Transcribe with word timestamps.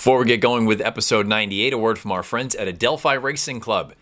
Before 0.00 0.18
we 0.18 0.24
get 0.24 0.40
going 0.40 0.64
with 0.64 0.80
episode 0.80 1.26
98, 1.26 1.74
a 1.74 1.76
word 1.76 1.98
from 1.98 2.10
our 2.10 2.22
friends 2.22 2.54
at 2.54 2.66
Adelphi 2.66 3.16
Racing 3.18 3.60
Club. 3.60 3.92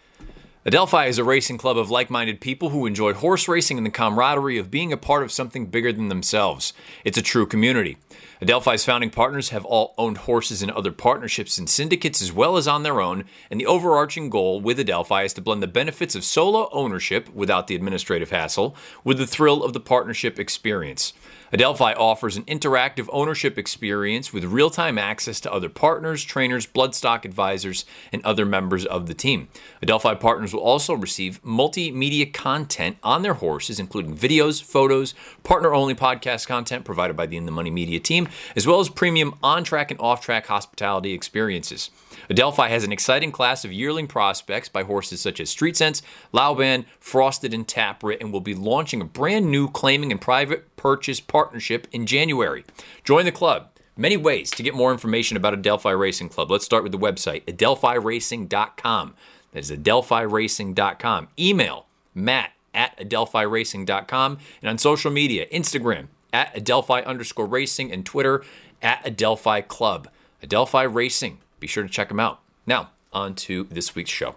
Adelphi 0.64 1.08
is 1.08 1.18
a 1.18 1.24
racing 1.24 1.58
club 1.58 1.76
of 1.76 1.90
like 1.90 2.08
minded 2.08 2.40
people 2.40 2.68
who 2.68 2.86
enjoy 2.86 3.14
horse 3.14 3.48
racing 3.48 3.78
and 3.78 3.84
the 3.84 3.90
camaraderie 3.90 4.58
of 4.58 4.70
being 4.70 4.92
a 4.92 4.96
part 4.96 5.24
of 5.24 5.32
something 5.32 5.66
bigger 5.66 5.92
than 5.92 6.08
themselves. 6.08 6.72
It's 7.04 7.18
a 7.18 7.22
true 7.22 7.46
community. 7.46 7.96
Adelphi's 8.40 8.84
founding 8.84 9.10
partners 9.10 9.48
have 9.48 9.64
all 9.64 9.96
owned 9.98 10.18
horses 10.18 10.62
in 10.62 10.70
other 10.70 10.92
partnerships 10.92 11.58
and 11.58 11.68
syndicates 11.68 12.22
as 12.22 12.32
well 12.32 12.56
as 12.56 12.68
on 12.68 12.84
their 12.84 13.00
own, 13.00 13.24
and 13.50 13.60
the 13.60 13.66
overarching 13.66 14.30
goal 14.30 14.60
with 14.60 14.78
Adelphi 14.78 15.24
is 15.24 15.34
to 15.34 15.40
blend 15.40 15.64
the 15.64 15.66
benefits 15.66 16.14
of 16.14 16.22
solo 16.22 16.68
ownership 16.70 17.28
without 17.34 17.66
the 17.66 17.74
administrative 17.74 18.30
hassle 18.30 18.76
with 19.02 19.18
the 19.18 19.26
thrill 19.26 19.64
of 19.64 19.72
the 19.72 19.80
partnership 19.80 20.38
experience. 20.38 21.12
Adelphi 21.50 21.94
offers 21.94 22.36
an 22.36 22.44
interactive 22.44 23.08
ownership 23.10 23.56
experience 23.56 24.32
with 24.32 24.44
real 24.44 24.68
time 24.68 24.98
access 24.98 25.40
to 25.40 25.52
other 25.52 25.70
partners, 25.70 26.22
trainers, 26.22 26.66
bloodstock 26.66 27.24
advisors, 27.24 27.86
and 28.12 28.22
other 28.24 28.44
members 28.44 28.84
of 28.84 29.06
the 29.06 29.14
team. 29.14 29.48
Adelphi 29.82 30.14
partners 30.16 30.52
will 30.52 30.60
also 30.60 30.92
receive 30.94 31.42
multimedia 31.42 32.30
content 32.30 32.98
on 33.02 33.22
their 33.22 33.34
horses, 33.34 33.80
including 33.80 34.14
videos, 34.14 34.62
photos, 34.62 35.14
partner 35.42 35.74
only 35.74 35.94
podcast 35.94 36.46
content 36.46 36.84
provided 36.84 37.16
by 37.16 37.26
the 37.26 37.38
In 37.38 37.46
the 37.46 37.52
Money 37.52 37.70
Media 37.70 37.98
team, 37.98 38.28
as 38.54 38.66
well 38.66 38.80
as 38.80 38.90
premium 38.90 39.34
on 39.42 39.64
track 39.64 39.90
and 39.90 40.00
off 40.00 40.20
track 40.20 40.46
hospitality 40.48 41.14
experiences. 41.14 41.90
Adelphi 42.30 42.68
has 42.68 42.84
an 42.84 42.92
exciting 42.92 43.32
class 43.32 43.64
of 43.64 43.72
yearling 43.72 44.06
prospects 44.06 44.68
by 44.68 44.82
horses 44.82 45.20
such 45.20 45.40
as 45.40 45.50
Street 45.50 45.76
Sense, 45.76 46.02
Laoban, 46.32 46.84
Frosted, 47.00 47.54
and 47.54 47.66
Tapit, 47.66 48.20
and 48.20 48.32
will 48.32 48.40
be 48.40 48.54
launching 48.54 49.00
a 49.00 49.04
brand 49.04 49.50
new 49.50 49.68
claiming 49.68 50.12
and 50.12 50.20
private 50.20 50.76
purchase 50.76 51.20
partnership 51.20 51.86
in 51.92 52.06
January. 52.06 52.64
Join 53.04 53.24
the 53.24 53.32
club. 53.32 53.70
Many 53.96 54.16
ways 54.16 54.50
to 54.52 54.62
get 54.62 54.74
more 54.74 54.92
information 54.92 55.36
about 55.36 55.54
Adelphi 55.54 55.90
Racing 55.90 56.28
Club. 56.28 56.50
Let's 56.50 56.64
start 56.64 56.84
with 56.84 56.92
the 56.92 56.98
website, 56.98 57.44
adelphiracing.com. 57.46 59.14
That 59.52 59.58
is 59.58 59.70
adelphiracing.com. 59.70 61.28
Email 61.38 61.86
matt 62.14 62.52
at 62.74 62.96
adelphiracing.com 62.98 64.38
and 64.62 64.68
on 64.68 64.78
social 64.78 65.10
media, 65.10 65.46
Instagram 65.46 66.08
at 66.32 66.54
adelphi 66.54 67.02
underscore 67.04 67.46
racing 67.46 67.90
and 67.90 68.04
Twitter 68.04 68.44
at 68.82 69.04
adelphi 69.04 69.62
club. 69.62 70.08
Adelphi 70.42 70.84
Racing 70.84 71.38
be 71.60 71.66
sure 71.66 71.82
to 71.82 71.88
check 71.88 72.08
them 72.08 72.20
out. 72.20 72.40
Now, 72.66 72.90
on 73.12 73.34
to 73.36 73.64
this 73.64 73.94
week's 73.94 74.10
show. 74.10 74.34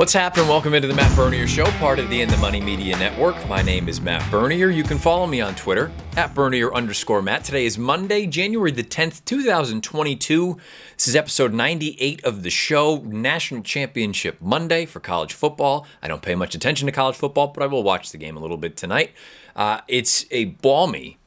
What's 0.00 0.14
happening? 0.14 0.48
Welcome 0.48 0.72
into 0.72 0.88
the 0.88 0.94
Matt 0.94 1.14
Bernier 1.14 1.46
Show, 1.46 1.66
part 1.72 1.98
of 1.98 2.08
the 2.08 2.22
In 2.22 2.30
the 2.30 2.36
Money 2.38 2.58
Media 2.58 2.96
Network. 2.96 3.36
My 3.50 3.60
name 3.60 3.86
is 3.86 4.00
Matt 4.00 4.30
Bernier. 4.30 4.70
You 4.70 4.82
can 4.82 4.96
follow 4.96 5.26
me 5.26 5.42
on 5.42 5.54
Twitter 5.54 5.92
at 6.16 6.34
Bernier 6.34 6.72
underscore 6.72 7.20
Matt. 7.20 7.44
Today 7.44 7.66
is 7.66 7.76
Monday, 7.76 8.26
January 8.26 8.70
the 8.70 8.82
10th, 8.82 9.22
2022. 9.26 10.56
This 10.96 11.06
is 11.06 11.14
episode 11.14 11.52
98 11.52 12.24
of 12.24 12.42
the 12.42 12.48
show, 12.48 13.02
National 13.04 13.62
Championship 13.62 14.40
Monday 14.40 14.86
for 14.86 15.00
college 15.00 15.34
football. 15.34 15.86
I 16.02 16.08
don't 16.08 16.22
pay 16.22 16.34
much 16.34 16.54
attention 16.54 16.86
to 16.86 16.92
college 16.92 17.16
football, 17.16 17.48
but 17.48 17.62
I 17.62 17.66
will 17.66 17.82
watch 17.82 18.10
the 18.10 18.16
game 18.16 18.38
a 18.38 18.40
little 18.40 18.56
bit 18.56 18.78
tonight. 18.78 19.12
Uh, 19.54 19.82
it's 19.86 20.24
a 20.30 20.46
balmy, 20.46 21.18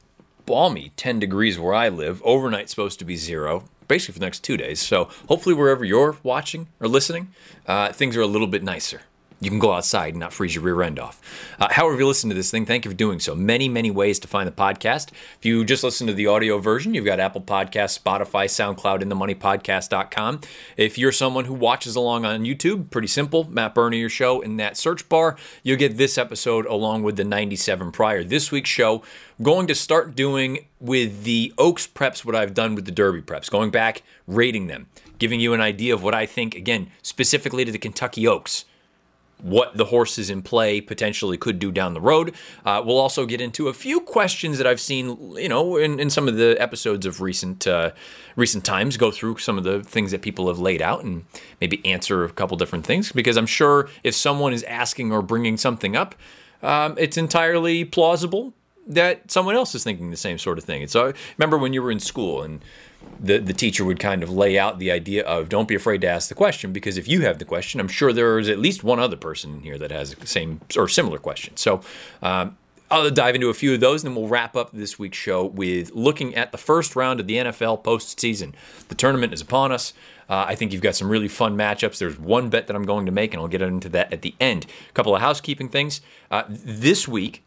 balmy 0.46 0.90
10 0.96 1.20
degrees 1.20 1.60
where 1.60 1.74
I 1.74 1.90
live. 1.90 2.20
Overnight 2.24 2.68
supposed 2.70 2.98
to 2.98 3.04
be 3.04 3.14
zero 3.14 3.66
basically 3.88 4.14
for 4.14 4.18
the 4.18 4.26
next 4.26 4.44
two 4.44 4.56
days. 4.56 4.80
So 4.80 5.08
hopefully, 5.28 5.54
wherever 5.54 5.84
you're 5.84 6.16
watching 6.22 6.68
or 6.80 6.88
listening, 6.88 7.28
uh, 7.66 7.92
things 7.92 8.16
are 8.16 8.22
a 8.22 8.26
little 8.26 8.46
bit 8.46 8.62
nicer. 8.62 9.02
You 9.44 9.50
can 9.50 9.58
go 9.58 9.72
outside 9.72 10.14
and 10.14 10.20
not 10.20 10.32
freeze 10.32 10.54
your 10.54 10.64
rear 10.64 10.82
end 10.82 10.98
off. 10.98 11.20
Uh, 11.60 11.68
however, 11.70 11.98
you 11.98 12.06
listen 12.06 12.30
to 12.30 12.34
this 12.34 12.50
thing, 12.50 12.64
thank 12.64 12.84
you 12.84 12.90
for 12.90 12.96
doing 12.96 13.20
so. 13.20 13.34
Many, 13.34 13.68
many 13.68 13.90
ways 13.90 14.18
to 14.20 14.28
find 14.28 14.48
the 14.48 14.52
podcast. 14.52 15.10
If 15.38 15.44
you 15.44 15.64
just 15.64 15.84
listen 15.84 16.06
to 16.06 16.14
the 16.14 16.26
audio 16.26 16.58
version, 16.58 16.94
you've 16.94 17.04
got 17.04 17.20
Apple 17.20 17.42
Podcasts, 17.42 18.00
Spotify, 18.00 18.46
SoundCloud, 18.46 19.02
and 19.02 19.12
themoneypodcast.com. 19.12 20.40
If 20.78 20.96
you're 20.96 21.12
someone 21.12 21.44
who 21.44 21.52
watches 21.52 21.94
along 21.94 22.24
on 22.24 22.44
YouTube, 22.44 22.90
pretty 22.90 23.08
simple, 23.08 23.44
Matt 23.44 23.74
Bernier 23.74 24.08
show 24.08 24.40
in 24.40 24.56
that 24.56 24.78
search 24.78 25.08
bar, 25.10 25.36
you'll 25.62 25.76
get 25.76 25.98
this 25.98 26.16
episode 26.16 26.64
along 26.64 27.02
with 27.02 27.16
the 27.16 27.24
97 27.24 27.92
prior. 27.92 28.24
This 28.24 28.50
week's 28.50 28.70
show, 28.70 29.02
going 29.42 29.66
to 29.66 29.74
start 29.74 30.14
doing 30.14 30.66
with 30.80 31.24
the 31.24 31.52
Oaks 31.58 31.86
preps 31.86 32.24
what 32.24 32.34
I've 32.34 32.54
done 32.54 32.74
with 32.74 32.86
the 32.86 32.92
Derby 32.92 33.20
preps, 33.20 33.50
going 33.50 33.70
back, 33.70 34.02
rating 34.26 34.68
them, 34.68 34.86
giving 35.18 35.40
you 35.40 35.52
an 35.52 35.60
idea 35.60 35.92
of 35.92 36.02
what 36.02 36.14
I 36.14 36.24
think, 36.24 36.54
again, 36.54 36.90
specifically 37.02 37.64
to 37.64 37.72
the 37.72 37.78
Kentucky 37.78 38.26
Oaks 38.26 38.64
what 39.44 39.76
the 39.76 39.84
horses 39.84 40.30
in 40.30 40.40
play 40.40 40.80
potentially 40.80 41.36
could 41.36 41.58
do 41.58 41.70
down 41.70 41.92
the 41.92 42.00
road. 42.00 42.34
Uh, 42.64 42.82
we'll 42.84 42.98
also 42.98 43.26
get 43.26 43.42
into 43.42 43.68
a 43.68 43.74
few 43.74 44.00
questions 44.00 44.56
that 44.56 44.66
I've 44.66 44.80
seen, 44.80 45.36
you 45.36 45.50
know, 45.50 45.76
in, 45.76 46.00
in 46.00 46.08
some 46.08 46.26
of 46.28 46.36
the 46.36 46.56
episodes 46.58 47.04
of 47.04 47.20
recent 47.20 47.66
uh, 47.66 47.90
recent 48.36 48.64
times. 48.64 48.96
Go 48.96 49.10
through 49.10 49.36
some 49.36 49.58
of 49.58 49.64
the 49.64 49.84
things 49.84 50.12
that 50.12 50.22
people 50.22 50.48
have 50.48 50.58
laid 50.58 50.80
out 50.80 51.04
and 51.04 51.26
maybe 51.60 51.84
answer 51.84 52.24
a 52.24 52.30
couple 52.30 52.56
different 52.56 52.86
things 52.86 53.12
because 53.12 53.36
I'm 53.36 53.46
sure 53.46 53.90
if 54.02 54.14
someone 54.14 54.54
is 54.54 54.62
asking 54.62 55.12
or 55.12 55.20
bringing 55.20 55.58
something 55.58 55.94
up, 55.94 56.14
um, 56.62 56.94
it's 56.96 57.18
entirely 57.18 57.84
plausible 57.84 58.54
that 58.86 59.30
someone 59.30 59.54
else 59.54 59.74
is 59.74 59.84
thinking 59.84 60.10
the 60.10 60.16
same 60.16 60.38
sort 60.38 60.58
of 60.58 60.64
thing. 60.64 60.82
And 60.82 60.90
so, 60.90 61.08
I 61.08 61.12
remember 61.38 61.58
when 61.58 61.72
you 61.72 61.82
were 61.82 61.90
in 61.90 62.00
school 62.00 62.42
and 62.42 62.60
the, 63.20 63.38
the 63.38 63.52
teacher 63.52 63.84
would 63.84 64.00
kind 64.00 64.22
of 64.22 64.30
lay 64.30 64.58
out 64.58 64.78
the 64.78 64.90
idea 64.90 65.24
of 65.24 65.48
don't 65.48 65.68
be 65.68 65.74
afraid 65.74 66.00
to 66.02 66.06
ask 66.06 66.28
the 66.28 66.34
question 66.34 66.72
because 66.72 66.96
if 66.96 67.08
you 67.08 67.22
have 67.22 67.38
the 67.38 67.44
question, 67.44 67.80
I'm 67.80 67.88
sure 67.88 68.12
there 68.12 68.38
is 68.38 68.48
at 68.48 68.58
least 68.58 68.84
one 68.84 68.98
other 68.98 69.16
person 69.16 69.54
in 69.54 69.60
here 69.60 69.78
that 69.78 69.90
has 69.90 70.14
the 70.14 70.26
same 70.26 70.60
or 70.76 70.88
similar 70.88 71.18
question. 71.18 71.56
So 71.56 71.80
um, 72.22 72.56
I'll 72.90 73.10
dive 73.10 73.34
into 73.34 73.48
a 73.48 73.54
few 73.54 73.74
of 73.74 73.80
those, 73.80 74.04
and 74.04 74.10
then 74.10 74.20
we'll 74.20 74.30
wrap 74.30 74.56
up 74.56 74.70
this 74.72 74.98
week's 74.98 75.18
show 75.18 75.44
with 75.44 75.92
looking 75.92 76.34
at 76.34 76.52
the 76.52 76.58
first 76.58 76.94
round 76.94 77.20
of 77.20 77.26
the 77.26 77.36
NFL 77.36 77.82
postseason. 77.82 78.52
The 78.88 78.94
tournament 78.94 79.32
is 79.32 79.40
upon 79.40 79.72
us. 79.72 79.92
Uh, 80.28 80.44
I 80.48 80.54
think 80.54 80.72
you've 80.72 80.82
got 80.82 80.94
some 80.94 81.08
really 81.10 81.28
fun 81.28 81.56
matchups. 81.56 81.98
There's 81.98 82.18
one 82.18 82.48
bet 82.48 82.66
that 82.66 82.76
I'm 82.76 82.84
going 82.84 83.06
to 83.06 83.12
make, 83.12 83.34
and 83.34 83.40
I'll 83.40 83.48
get 83.48 83.62
into 83.62 83.88
that 83.90 84.12
at 84.12 84.22
the 84.22 84.34
end. 84.40 84.66
A 84.88 84.92
couple 84.92 85.14
of 85.14 85.20
housekeeping 85.20 85.68
things. 85.68 86.00
Uh, 86.30 86.44
this 86.48 87.06
week, 87.06 87.43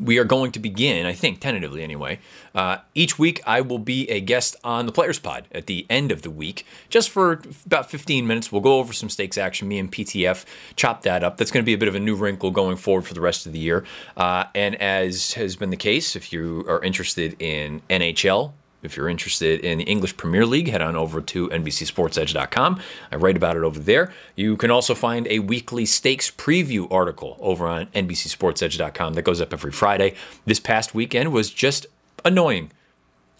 we 0.00 0.18
are 0.18 0.24
going 0.24 0.52
to 0.52 0.58
begin, 0.58 1.06
I 1.06 1.12
think, 1.12 1.40
tentatively 1.40 1.82
anyway. 1.82 2.18
Uh, 2.54 2.78
each 2.94 3.18
week, 3.18 3.40
I 3.46 3.60
will 3.60 3.78
be 3.78 4.08
a 4.10 4.20
guest 4.20 4.56
on 4.62 4.86
the 4.86 4.92
Players 4.92 5.18
Pod 5.18 5.46
at 5.52 5.66
the 5.66 5.86
end 5.88 6.12
of 6.12 6.22
the 6.22 6.30
week, 6.30 6.66
just 6.88 7.10
for 7.10 7.40
about 7.66 7.90
15 7.90 8.26
minutes. 8.26 8.52
We'll 8.52 8.60
go 8.60 8.78
over 8.78 8.92
some 8.92 9.08
stakes 9.08 9.38
action. 9.38 9.68
Me 9.68 9.78
and 9.78 9.90
PTF 9.90 10.44
chop 10.76 11.02
that 11.02 11.22
up. 11.22 11.36
That's 11.36 11.50
going 11.50 11.62
to 11.62 11.66
be 11.66 11.74
a 11.74 11.78
bit 11.78 11.88
of 11.88 11.94
a 11.94 12.00
new 12.00 12.14
wrinkle 12.14 12.50
going 12.50 12.76
forward 12.76 13.06
for 13.06 13.14
the 13.14 13.20
rest 13.20 13.46
of 13.46 13.52
the 13.52 13.58
year. 13.58 13.84
Uh, 14.16 14.44
and 14.54 14.74
as 14.76 15.32
has 15.34 15.56
been 15.56 15.70
the 15.70 15.76
case, 15.76 16.16
if 16.16 16.32
you 16.32 16.64
are 16.68 16.82
interested 16.82 17.40
in 17.40 17.82
NHL, 17.88 18.52
if 18.82 18.96
you're 18.96 19.08
interested 19.08 19.60
in 19.60 19.78
the 19.78 19.84
English 19.84 20.16
Premier 20.16 20.44
League, 20.44 20.68
head 20.68 20.82
on 20.82 20.96
over 20.96 21.20
to 21.20 21.48
NBCSportsEdge.com. 21.48 22.80
I 23.10 23.16
write 23.16 23.36
about 23.36 23.56
it 23.56 23.62
over 23.62 23.78
there. 23.78 24.12
You 24.36 24.56
can 24.56 24.70
also 24.70 24.94
find 24.94 25.26
a 25.28 25.38
weekly 25.38 25.86
stakes 25.86 26.30
preview 26.30 26.90
article 26.90 27.36
over 27.40 27.66
on 27.66 27.86
NBCSportsEdge.com 27.86 29.14
that 29.14 29.22
goes 29.22 29.40
up 29.40 29.52
every 29.52 29.72
Friday. 29.72 30.14
This 30.44 30.60
past 30.60 30.94
weekend 30.94 31.32
was 31.32 31.50
just 31.50 31.86
annoying. 32.24 32.72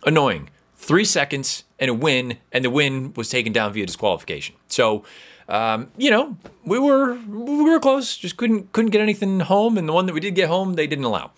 Annoying. 0.05 0.51
Three 0.77 1.05
seconds 1.05 1.65
and 1.79 1.91
a 1.91 1.95
win, 1.95 2.39
and 2.51 2.65
the 2.65 2.71
win 2.71 3.13
was 3.15 3.29
taken 3.29 3.53
down 3.53 3.73
via 3.73 3.87
disqualification. 3.87 4.57
So, 4.69 5.05
um, 5.49 5.91
you 5.97 6.11
know, 6.11 6.37
we 6.65 6.79
were 6.79 7.15
we 7.15 7.63
were 7.63 7.79
close, 7.79 8.17
just 8.17 8.37
couldn't 8.37 8.73
couldn't 8.73 8.91
get 8.91 9.01
anything 9.01 9.41
home, 9.41 9.79
and 9.79 9.89
the 9.89 9.93
one 9.93 10.07
that 10.07 10.13
we 10.13 10.21
did 10.21 10.35
get 10.35 10.49
home, 10.49 10.75
they 10.75 10.87
didn't 10.87 11.05
allow. 11.05 11.31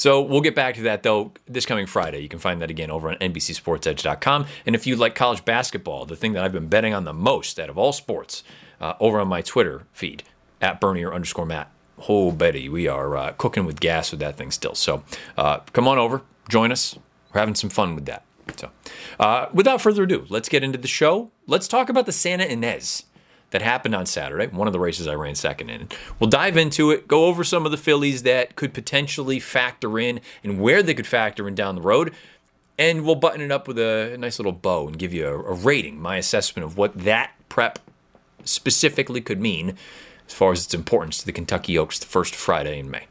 So 0.00 0.22
we'll 0.22 0.40
get 0.40 0.54
back 0.54 0.76
to 0.76 0.82
that 0.84 1.02
though 1.02 1.32
this 1.44 1.66
coming 1.66 1.84
Friday. 1.84 2.20
You 2.20 2.28
can 2.30 2.38
find 2.38 2.62
that 2.62 2.70
again 2.70 2.90
over 2.90 3.10
on 3.10 3.16
NBCSportsEdge.com. 3.16 4.46
And 4.64 4.74
if 4.74 4.86
you 4.86 4.96
like 4.96 5.14
college 5.14 5.44
basketball, 5.44 6.06
the 6.06 6.16
thing 6.16 6.32
that 6.32 6.42
I've 6.42 6.52
been 6.52 6.68
betting 6.68 6.94
on 6.94 7.04
the 7.04 7.12
most 7.12 7.60
out 7.60 7.68
of 7.68 7.76
all 7.76 7.92
sports, 7.92 8.42
uh, 8.80 8.94
over 8.98 9.20
on 9.20 9.28
my 9.28 9.42
Twitter 9.42 9.82
feed 9.92 10.22
at 10.62 10.80
Bernier 10.80 11.12
underscore 11.12 11.44
Matt. 11.44 11.70
Oh, 12.08 12.32
Betty, 12.32 12.66
we 12.66 12.88
are 12.88 13.14
uh, 13.14 13.32
cooking 13.32 13.66
with 13.66 13.78
gas 13.78 14.10
with 14.10 14.20
that 14.20 14.38
thing 14.38 14.50
still. 14.50 14.74
So 14.74 15.04
uh, 15.36 15.58
come 15.74 15.86
on 15.86 15.98
over, 15.98 16.22
join 16.48 16.72
us. 16.72 16.98
We're 17.34 17.40
having 17.40 17.54
some 17.54 17.68
fun 17.68 17.94
with 17.94 18.06
that. 18.06 18.24
So, 18.56 18.70
uh, 19.18 19.48
without 19.52 19.82
further 19.82 20.04
ado, 20.04 20.24
let's 20.30 20.48
get 20.48 20.64
into 20.64 20.78
the 20.78 20.88
show. 20.88 21.30
Let's 21.46 21.68
talk 21.68 21.90
about 21.90 22.06
the 22.06 22.12
Santa 22.12 22.44
Ynez 22.44 23.04
that 23.50 23.62
happened 23.62 23.94
on 23.94 24.06
Saturday, 24.06 24.46
one 24.46 24.66
of 24.66 24.72
the 24.72 24.80
races 24.80 25.06
I 25.06 25.14
ran 25.14 25.34
second 25.34 25.70
in. 25.70 25.88
We'll 26.18 26.30
dive 26.30 26.56
into 26.56 26.90
it, 26.90 27.08
go 27.08 27.26
over 27.26 27.44
some 27.44 27.64
of 27.64 27.72
the 27.72 27.76
fillies 27.76 28.22
that 28.22 28.56
could 28.56 28.72
potentially 28.72 29.40
factor 29.40 29.98
in 29.98 30.20
and 30.42 30.60
where 30.60 30.82
they 30.82 30.94
could 30.94 31.06
factor 31.06 31.48
in 31.48 31.54
down 31.54 31.74
the 31.74 31.80
road. 31.80 32.14
And 32.78 33.04
we'll 33.04 33.16
button 33.16 33.42
it 33.42 33.52
up 33.52 33.68
with 33.68 33.78
a 33.78 34.16
nice 34.18 34.38
little 34.38 34.52
bow 34.52 34.88
and 34.88 34.98
give 34.98 35.12
you 35.12 35.26
a, 35.26 35.38
a 35.38 35.52
rating, 35.52 36.00
my 36.00 36.16
assessment 36.16 36.64
of 36.64 36.78
what 36.78 36.94
that 36.94 37.32
prep 37.48 37.78
specifically 38.44 39.20
could 39.20 39.40
mean 39.40 39.76
as 40.26 40.32
far 40.32 40.52
as 40.52 40.64
its 40.64 40.74
importance 40.74 41.18
to 41.18 41.26
the 41.26 41.32
Kentucky 41.32 41.76
Oaks 41.76 41.98
the 41.98 42.06
first 42.06 42.34
Friday 42.34 42.78
in 42.78 42.90
May. 42.90 43.06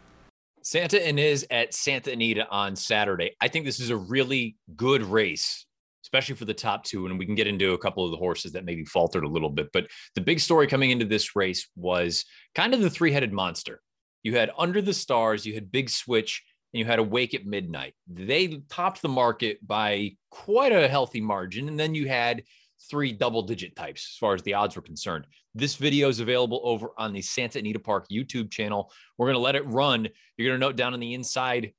Santa 0.63 0.97
Ynez 0.97 1.45
at 1.51 1.74
Santa 1.74 2.12
Anita 2.12 2.47
on 2.50 2.75
Saturday. 2.75 3.36
I 3.41 3.47
think 3.47 3.65
this 3.65 3.80
is 3.80 3.89
a 3.89 3.97
really 3.97 4.56
good 4.75 5.03
race 5.03 5.65
especially 6.12 6.36
for 6.36 6.46
the 6.46 6.54
top 6.54 6.84
two. 6.84 7.06
And 7.06 7.20
we 7.20 7.26
can 7.26 7.36
get 7.36 7.48
into 7.48 7.74
a 7.74 7.78
couple 7.78 8.04
of 8.04 8.12
the 8.12 8.18
horses 8.18 8.54
that 8.54 8.66
maybe 8.66 8.84
faltered 8.84 9.24
a 9.24 9.30
little 9.30 9.50
bit. 9.50 9.70
But 9.72 9.88
the 10.16 10.22
big 10.22 10.40
story 10.40 10.68
coming 10.68 10.92
into 10.92 11.06
this 11.06 11.36
race 11.36 11.68
was 11.76 12.26
kind 12.56 12.74
of 12.74 12.82
the 12.82 12.90
three 12.90 13.12
headed 13.12 13.32
monster. 13.32 13.82
You 14.24 14.36
had 14.36 14.52
Under 14.58 14.82
the 14.82 14.94
Stars, 14.94 15.46
you 15.46 15.54
had 15.54 15.72
Big 15.72 15.90
Switch, 15.90 16.44
and 16.74 16.80
you 16.80 16.86
had 16.86 17.00
Awake 17.00 17.34
at 17.34 17.46
Midnight. 17.46 17.94
They 18.08 18.62
topped 18.70 19.02
the 19.02 19.10
market 19.10 19.66
by 19.66 20.16
quite 20.30 20.72
a 20.72 20.88
healthy 20.88 21.22
margin. 21.22 21.68
And 21.68 21.80
then 21.80 21.96
you 21.96 22.08
had 22.08 22.44
three 22.90 23.12
double 23.12 23.42
digit 23.44 23.76
types 23.76 24.14
as 24.14 24.18
far 24.18 24.34
as 24.34 24.42
the 24.44 24.54
odds 24.54 24.76
were 24.76 24.82
concerned. 24.82 25.26
This 25.54 25.76
video 25.76 26.10
is 26.10 26.20
available 26.20 26.62
over 26.64 26.90
on 26.98 27.14
the 27.14 27.22
Santa 27.22 27.60
Anita 27.60 27.80
Park 27.80 28.08
YouTube 28.12 28.52
channel. 28.52 28.92
We're 29.18 29.28
going 29.28 29.36
to 29.36 29.42
let 29.42 29.56
it 29.56 29.66
run. 29.68 30.08
You're 30.38 30.50
going 30.50 30.60
to 30.60 30.66
note 30.66 30.76
down 30.76 30.94
on 30.94 31.00
the 31.00 31.14
inside 31.14 31.74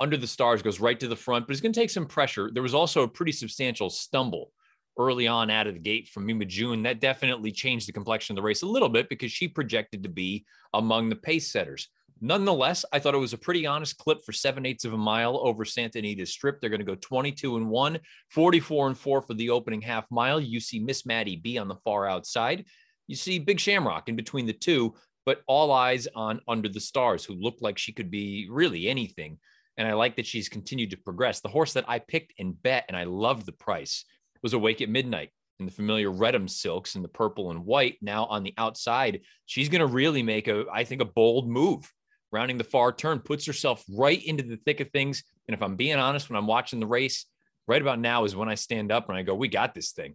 under 0.00 0.16
the 0.16 0.26
stars 0.26 0.62
goes 0.62 0.80
right 0.80 0.98
to 1.00 1.08
the 1.08 1.16
front, 1.16 1.46
but 1.46 1.52
it's 1.52 1.60
going 1.60 1.72
to 1.72 1.80
take 1.80 1.90
some 1.90 2.06
pressure. 2.06 2.50
There 2.52 2.62
was 2.62 2.74
also 2.74 3.02
a 3.02 3.08
pretty 3.08 3.32
substantial 3.32 3.90
stumble 3.90 4.52
early 4.98 5.26
on 5.26 5.50
out 5.50 5.66
of 5.66 5.74
the 5.74 5.80
gate 5.80 6.08
from 6.08 6.26
Mima 6.26 6.44
June. 6.44 6.82
That 6.82 7.00
definitely 7.00 7.52
changed 7.52 7.88
the 7.88 7.92
complexion 7.92 8.34
of 8.34 8.36
the 8.36 8.46
race 8.46 8.62
a 8.62 8.66
little 8.66 8.88
bit 8.88 9.08
because 9.08 9.32
she 9.32 9.48
projected 9.48 10.02
to 10.02 10.08
be 10.08 10.44
among 10.72 11.08
the 11.08 11.16
pace 11.16 11.50
setters. 11.50 11.88
Nonetheless, 12.20 12.84
I 12.92 13.00
thought 13.00 13.14
it 13.14 13.18
was 13.18 13.32
a 13.32 13.38
pretty 13.38 13.66
honest 13.66 13.98
clip 13.98 14.24
for 14.24 14.32
seven 14.32 14.64
eighths 14.64 14.84
of 14.84 14.92
a 14.92 14.98
mile 14.98 15.36
over 15.36 15.64
Santa 15.64 15.98
Anita 15.98 16.24
Strip. 16.24 16.60
They're 16.60 16.70
going 16.70 16.80
to 16.80 16.86
go 16.86 16.94
22 16.94 17.56
and 17.56 17.68
1, 17.68 17.98
44 18.30 18.86
and 18.88 18.98
4 18.98 19.22
for 19.22 19.34
the 19.34 19.50
opening 19.50 19.82
half 19.82 20.06
mile. 20.10 20.40
You 20.40 20.60
see 20.60 20.78
Miss 20.78 21.04
Maddie 21.04 21.36
B 21.36 21.58
on 21.58 21.68
the 21.68 21.76
far 21.84 22.06
outside. 22.06 22.64
You 23.08 23.16
see 23.16 23.38
Big 23.38 23.60
Shamrock 23.60 24.08
in 24.08 24.16
between 24.16 24.46
the 24.46 24.52
two, 24.52 24.94
but 25.26 25.42
all 25.46 25.72
eyes 25.72 26.06
on 26.14 26.40
Under 26.48 26.68
the 26.68 26.80
Stars, 26.80 27.24
who 27.24 27.34
looked 27.34 27.62
like 27.62 27.78
she 27.78 27.92
could 27.92 28.10
be 28.10 28.48
really 28.50 28.88
anything. 28.88 29.38
And 29.76 29.88
I 29.88 29.94
like 29.94 30.16
that 30.16 30.26
she's 30.26 30.48
continued 30.48 30.90
to 30.90 30.96
progress. 30.96 31.40
The 31.40 31.48
horse 31.48 31.72
that 31.72 31.88
I 31.88 31.98
picked 31.98 32.34
and 32.38 32.60
bet, 32.62 32.84
and 32.88 32.96
I 32.96 33.04
loved 33.04 33.46
the 33.46 33.52
price, 33.52 34.04
was 34.42 34.52
Awake 34.52 34.80
at 34.80 34.88
Midnight 34.88 35.30
in 35.58 35.66
the 35.66 35.72
familiar 35.72 36.10
Reddam 36.10 36.48
silks 36.48 36.96
in 36.96 37.02
the 37.02 37.08
purple 37.08 37.50
and 37.50 37.64
white. 37.64 37.96
Now 38.00 38.26
on 38.26 38.42
the 38.42 38.54
outside, 38.58 39.20
she's 39.46 39.68
going 39.68 39.80
to 39.80 39.86
really 39.86 40.22
make 40.22 40.48
a, 40.48 40.64
I 40.72 40.84
think, 40.84 41.00
a 41.00 41.06
bold 41.06 41.48
move 41.48 41.90
rounding 42.32 42.58
the 42.58 42.64
far 42.64 42.92
turn, 42.92 43.20
puts 43.20 43.46
herself 43.46 43.84
right 43.88 44.22
into 44.24 44.42
the 44.42 44.56
thick 44.56 44.80
of 44.80 44.90
things. 44.90 45.22
And 45.46 45.54
if 45.54 45.62
I'm 45.62 45.76
being 45.76 45.96
honest, 45.96 46.28
when 46.28 46.36
I'm 46.36 46.48
watching 46.48 46.80
the 46.80 46.86
race, 46.86 47.26
right 47.66 47.80
about 47.80 48.00
now 48.00 48.24
is 48.24 48.34
when 48.34 48.48
I 48.48 48.56
stand 48.56 48.90
up 48.90 49.08
and 49.08 49.16
I 49.16 49.22
go, 49.22 49.34
we 49.34 49.48
got 49.48 49.74
this 49.74 49.92
thing. 49.92 50.06
And 50.06 50.14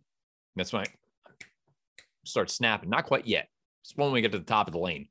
that's 0.56 0.74
when 0.74 0.84
I 0.84 0.86
start 2.26 2.50
snapping. 2.50 2.90
Not 2.90 3.06
quite 3.06 3.26
yet. 3.26 3.48
It's 3.84 3.96
when 3.96 4.12
we 4.12 4.22
get 4.22 4.34
to 4.34 4.40
the 4.40 4.46
top 4.46 4.68
of 4.68 4.74
the 4.74 4.80
lane. 4.80 5.08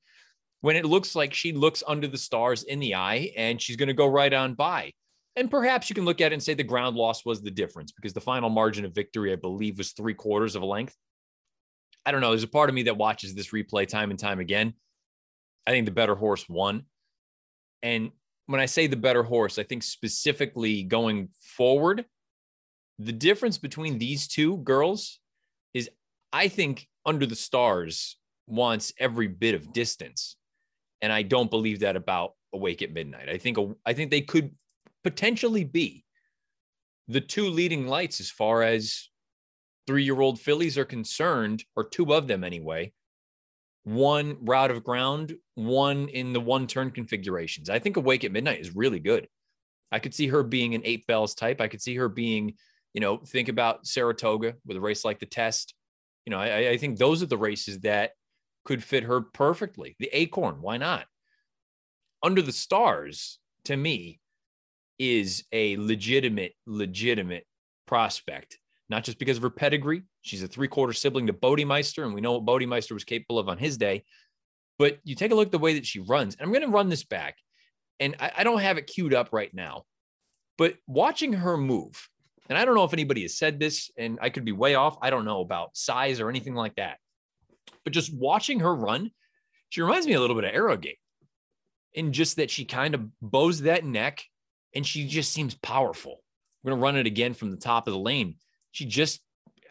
When 0.60 0.76
it 0.76 0.84
looks 0.84 1.14
like 1.14 1.32
she 1.32 1.52
looks 1.52 1.82
under 1.86 2.08
the 2.08 2.18
stars 2.18 2.64
in 2.64 2.80
the 2.80 2.94
eye 2.94 3.32
and 3.36 3.60
she's 3.60 3.76
going 3.76 3.88
to 3.88 3.94
go 3.94 4.06
right 4.06 4.32
on 4.32 4.54
by. 4.54 4.92
And 5.36 5.50
perhaps 5.50 5.88
you 5.88 5.94
can 5.94 6.04
look 6.04 6.20
at 6.20 6.32
it 6.32 6.34
and 6.34 6.42
say 6.42 6.54
the 6.54 6.64
ground 6.64 6.96
loss 6.96 7.24
was 7.24 7.40
the 7.40 7.50
difference 7.50 7.92
because 7.92 8.12
the 8.12 8.20
final 8.20 8.50
margin 8.50 8.84
of 8.84 8.92
victory, 8.94 9.32
I 9.32 9.36
believe, 9.36 9.78
was 9.78 9.92
three 9.92 10.14
quarters 10.14 10.56
of 10.56 10.62
a 10.62 10.66
length. 10.66 10.96
I 12.04 12.10
don't 12.10 12.20
know. 12.20 12.30
There's 12.30 12.42
a 12.42 12.48
part 12.48 12.70
of 12.70 12.74
me 12.74 12.84
that 12.84 12.96
watches 12.96 13.34
this 13.34 13.50
replay 13.50 13.86
time 13.86 14.10
and 14.10 14.18
time 14.18 14.40
again. 14.40 14.72
I 15.66 15.70
think 15.70 15.84
the 15.84 15.92
better 15.92 16.16
horse 16.16 16.48
won. 16.48 16.84
And 17.82 18.10
when 18.46 18.60
I 18.60 18.66
say 18.66 18.86
the 18.86 18.96
better 18.96 19.22
horse, 19.22 19.58
I 19.58 19.62
think 19.62 19.82
specifically 19.82 20.82
going 20.82 21.28
forward, 21.56 22.04
the 22.98 23.12
difference 23.12 23.58
between 23.58 23.98
these 23.98 24.26
two 24.26 24.56
girls 24.56 25.20
is 25.74 25.90
I 26.32 26.48
think 26.48 26.88
Under 27.06 27.26
the 27.26 27.36
Stars 27.36 28.16
wants 28.46 28.92
every 28.98 29.28
bit 29.28 29.54
of 29.54 29.72
distance. 29.72 30.34
And 31.00 31.12
I 31.12 31.22
don't 31.22 31.50
believe 31.50 31.80
that 31.80 31.96
about 31.96 32.32
Awake 32.52 32.82
at 32.82 32.92
Midnight. 32.92 33.28
I 33.28 33.38
think 33.38 33.58
I 33.86 33.92
think 33.92 34.10
they 34.10 34.22
could 34.22 34.50
potentially 35.04 35.64
be 35.64 36.04
the 37.06 37.20
two 37.20 37.48
leading 37.48 37.86
lights 37.86 38.20
as 38.20 38.30
far 38.30 38.62
as 38.62 39.08
three-year-old 39.86 40.38
fillies 40.38 40.76
are 40.76 40.84
concerned, 40.84 41.64
or 41.74 41.84
two 41.84 42.12
of 42.12 42.26
them 42.26 42.44
anyway, 42.44 42.92
one 43.84 44.36
route 44.42 44.70
of 44.70 44.84
ground, 44.84 45.34
one 45.54 46.08
in 46.08 46.34
the 46.34 46.40
one 46.40 46.66
turn 46.66 46.90
configurations. 46.90 47.70
I 47.70 47.78
think 47.78 47.96
Awake 47.96 48.24
at 48.24 48.32
Midnight 48.32 48.60
is 48.60 48.76
really 48.76 49.00
good. 49.00 49.28
I 49.90 49.98
could 49.98 50.12
see 50.12 50.26
her 50.26 50.42
being 50.42 50.74
an 50.74 50.82
Eight 50.84 51.06
Belles 51.06 51.34
type. 51.34 51.62
I 51.62 51.68
could 51.68 51.80
see 51.80 51.94
her 51.96 52.10
being, 52.10 52.54
you 52.92 53.00
know, 53.00 53.16
think 53.16 53.48
about 53.48 53.86
Saratoga 53.86 54.56
with 54.66 54.76
a 54.76 54.80
race 54.80 55.04
like 55.04 55.20
the 55.20 55.26
test. 55.26 55.72
You 56.26 56.32
know, 56.32 56.38
I, 56.38 56.70
I 56.70 56.76
think 56.76 56.98
those 56.98 57.22
are 57.22 57.26
the 57.26 57.38
races 57.38 57.80
that 57.80 58.10
could 58.68 58.84
fit 58.84 59.02
her 59.02 59.20
perfectly. 59.20 59.96
The 59.98 60.10
acorn, 60.12 60.62
why 60.62 60.76
not? 60.76 61.06
Under 62.22 62.42
the 62.42 62.52
stars, 62.52 63.40
to 63.64 63.76
me, 63.76 64.20
is 65.00 65.42
a 65.52 65.76
legitimate, 65.76 66.54
legitimate 66.66 67.46
prospect 67.86 68.58
not 68.88 69.04
just 69.04 69.18
because 69.18 69.36
of 69.36 69.42
her 69.42 69.50
pedigree. 69.50 70.02
She's 70.22 70.42
a 70.42 70.48
three 70.48 70.68
quarter 70.68 70.92
sibling 70.92 71.26
to 71.26 71.32
Bodemeister, 71.32 72.04
and 72.04 72.14
we 72.14 72.20
know 72.20 72.38
what 72.38 72.46
Bodemeister 72.46 72.92
was 72.92 73.04
capable 73.04 73.38
of 73.38 73.48
on 73.48 73.58
his 73.58 73.76
day. 73.76 74.04
But 74.78 74.98
you 75.04 75.14
take 75.14 75.32
a 75.32 75.34
look 75.34 75.48
at 75.48 75.52
the 75.52 75.58
way 75.58 75.74
that 75.74 75.86
she 75.86 76.00
runs, 76.00 76.34
and 76.34 76.44
I'm 76.44 76.52
going 76.52 76.64
to 76.64 76.74
run 76.74 76.88
this 76.88 77.04
back, 77.04 77.36
and 78.00 78.14
I, 78.20 78.32
I 78.38 78.44
don't 78.44 78.60
have 78.60 78.78
it 78.78 78.86
queued 78.86 79.14
up 79.14 79.30
right 79.32 79.52
now, 79.52 79.84
but 80.56 80.74
watching 80.86 81.32
her 81.32 81.56
move, 81.56 82.08
and 82.48 82.56
I 82.56 82.64
don't 82.64 82.76
know 82.76 82.84
if 82.84 82.92
anybody 82.92 83.22
has 83.22 83.36
said 83.36 83.58
this, 83.58 83.90
and 83.98 84.18
I 84.22 84.30
could 84.30 84.44
be 84.44 84.52
way 84.52 84.74
off. 84.74 84.96
I 85.02 85.10
don't 85.10 85.24
know 85.24 85.40
about 85.40 85.76
size 85.76 86.20
or 86.20 86.30
anything 86.30 86.54
like 86.54 86.76
that, 86.76 86.98
but 87.84 87.92
just 87.92 88.14
watching 88.14 88.60
her 88.60 88.74
run, 88.74 89.10
she 89.68 89.82
reminds 89.82 90.06
me 90.06 90.14
a 90.14 90.20
little 90.20 90.36
bit 90.36 90.44
of 90.44 90.54
Arrogate. 90.54 90.98
And 91.96 92.12
just 92.12 92.36
that 92.36 92.50
she 92.50 92.64
kind 92.64 92.94
of 92.94 93.08
bows 93.20 93.62
that 93.62 93.84
neck 93.84 94.22
and 94.74 94.86
she 94.86 95.06
just 95.06 95.32
seems 95.32 95.54
powerful. 95.54 96.22
We're 96.62 96.70
going 96.70 96.80
to 96.80 96.84
run 96.84 96.96
it 96.96 97.06
again 97.06 97.34
from 97.34 97.50
the 97.50 97.56
top 97.56 97.86
of 97.86 97.92
the 97.92 97.98
lane 97.98 98.36
she 98.72 98.84
just 98.84 99.20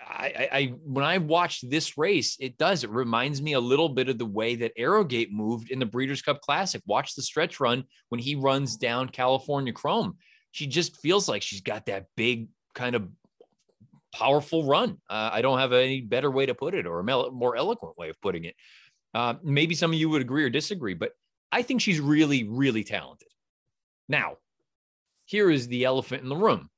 I, 0.09 0.49
I, 0.51 0.73
when 0.85 1.03
I 1.03 1.17
watched 1.17 1.69
this 1.69 1.97
race, 1.97 2.37
it 2.39 2.57
does. 2.57 2.85
It 2.85 2.89
reminds 2.91 3.41
me 3.41 3.53
a 3.53 3.59
little 3.59 3.89
bit 3.89 4.07
of 4.07 4.17
the 4.17 4.25
way 4.25 4.55
that 4.55 4.71
Arrogate 4.77 5.33
moved 5.33 5.69
in 5.69 5.79
the 5.79 5.85
Breeders' 5.85 6.21
Cup 6.21 6.39
Classic. 6.39 6.81
Watch 6.85 7.13
the 7.13 7.21
stretch 7.21 7.59
run 7.59 7.83
when 8.07 8.19
he 8.19 8.35
runs 8.35 8.77
down 8.77 9.09
California 9.09 9.73
Chrome. 9.73 10.15
She 10.51 10.65
just 10.65 11.01
feels 11.01 11.27
like 11.27 11.41
she's 11.41 11.59
got 11.59 11.87
that 11.87 12.05
big 12.15 12.47
kind 12.73 12.95
of 12.95 13.09
powerful 14.17 14.63
run. 14.63 14.97
Uh, 15.09 15.29
I 15.31 15.41
don't 15.41 15.59
have 15.59 15.73
any 15.73 16.01
better 16.01 16.31
way 16.31 16.47
to 16.47 16.55
put 16.55 16.73
it 16.73 16.87
or 16.87 16.99
a 16.99 17.03
more 17.03 17.55
eloquent 17.55 17.97
way 17.97 18.09
of 18.09 18.19
putting 18.21 18.45
it. 18.45 18.55
Uh, 19.13 19.35
maybe 19.43 19.75
some 19.75 19.91
of 19.91 19.97
you 19.97 20.09
would 20.09 20.21
agree 20.21 20.43
or 20.43 20.49
disagree, 20.49 20.93
but 20.93 21.11
I 21.51 21.61
think 21.61 21.81
she's 21.81 21.99
really, 21.99 22.43
really 22.43 22.83
talented. 22.83 23.29
Now, 24.09 24.37
here 25.25 25.51
is 25.51 25.67
the 25.67 25.85
elephant 25.85 26.23
in 26.23 26.29
the 26.29 26.35
room. 26.35 26.69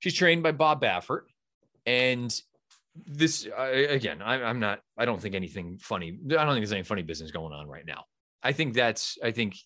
She's 0.00 0.14
trained 0.14 0.42
by 0.42 0.52
Bob 0.52 0.82
Baffert. 0.82 1.22
And 1.86 2.34
this, 3.06 3.46
uh, 3.46 3.70
again, 3.88 4.20
I, 4.22 4.42
I'm 4.42 4.60
not, 4.60 4.80
I 4.98 5.04
don't 5.04 5.20
think 5.20 5.34
anything 5.34 5.78
funny, 5.78 6.18
I 6.26 6.34
don't 6.34 6.54
think 6.54 6.60
there's 6.60 6.72
any 6.72 6.82
funny 6.82 7.02
business 7.02 7.30
going 7.30 7.52
on 7.52 7.68
right 7.68 7.86
now. 7.86 8.04
I 8.42 8.52
think 8.52 8.74
that's, 8.74 9.18
I 9.22 9.30
think, 9.30 9.56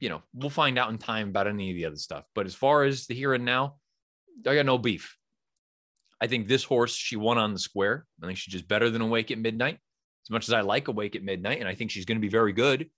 you 0.00 0.08
know, 0.08 0.22
we'll 0.32 0.50
find 0.50 0.78
out 0.78 0.90
in 0.90 0.98
time 0.98 1.28
about 1.28 1.48
any 1.48 1.70
of 1.70 1.76
the 1.76 1.86
other 1.86 1.96
stuff. 1.96 2.24
But 2.34 2.46
as 2.46 2.54
far 2.54 2.84
as 2.84 3.06
the 3.06 3.14
here 3.14 3.34
and 3.34 3.44
now, 3.44 3.76
I 4.46 4.54
got 4.54 4.66
no 4.66 4.78
beef. 4.78 5.17
I 6.20 6.26
think 6.26 6.48
this 6.48 6.64
horse, 6.64 6.94
she 6.94 7.16
won 7.16 7.38
on 7.38 7.52
the 7.52 7.58
square. 7.58 8.06
I 8.22 8.26
think 8.26 8.38
she's 8.38 8.52
just 8.52 8.68
better 8.68 8.90
than 8.90 9.02
Awake 9.02 9.30
at 9.30 9.38
Midnight. 9.38 9.78
As 10.26 10.30
much 10.30 10.48
as 10.48 10.52
I 10.52 10.60
like 10.60 10.88
Awake 10.88 11.16
at 11.16 11.22
Midnight, 11.22 11.60
and 11.60 11.68
I 11.68 11.74
think 11.74 11.90
she's 11.90 12.04
going 12.04 12.18
to 12.18 12.22
be 12.22 12.28
very 12.28 12.52
good. 12.52 12.90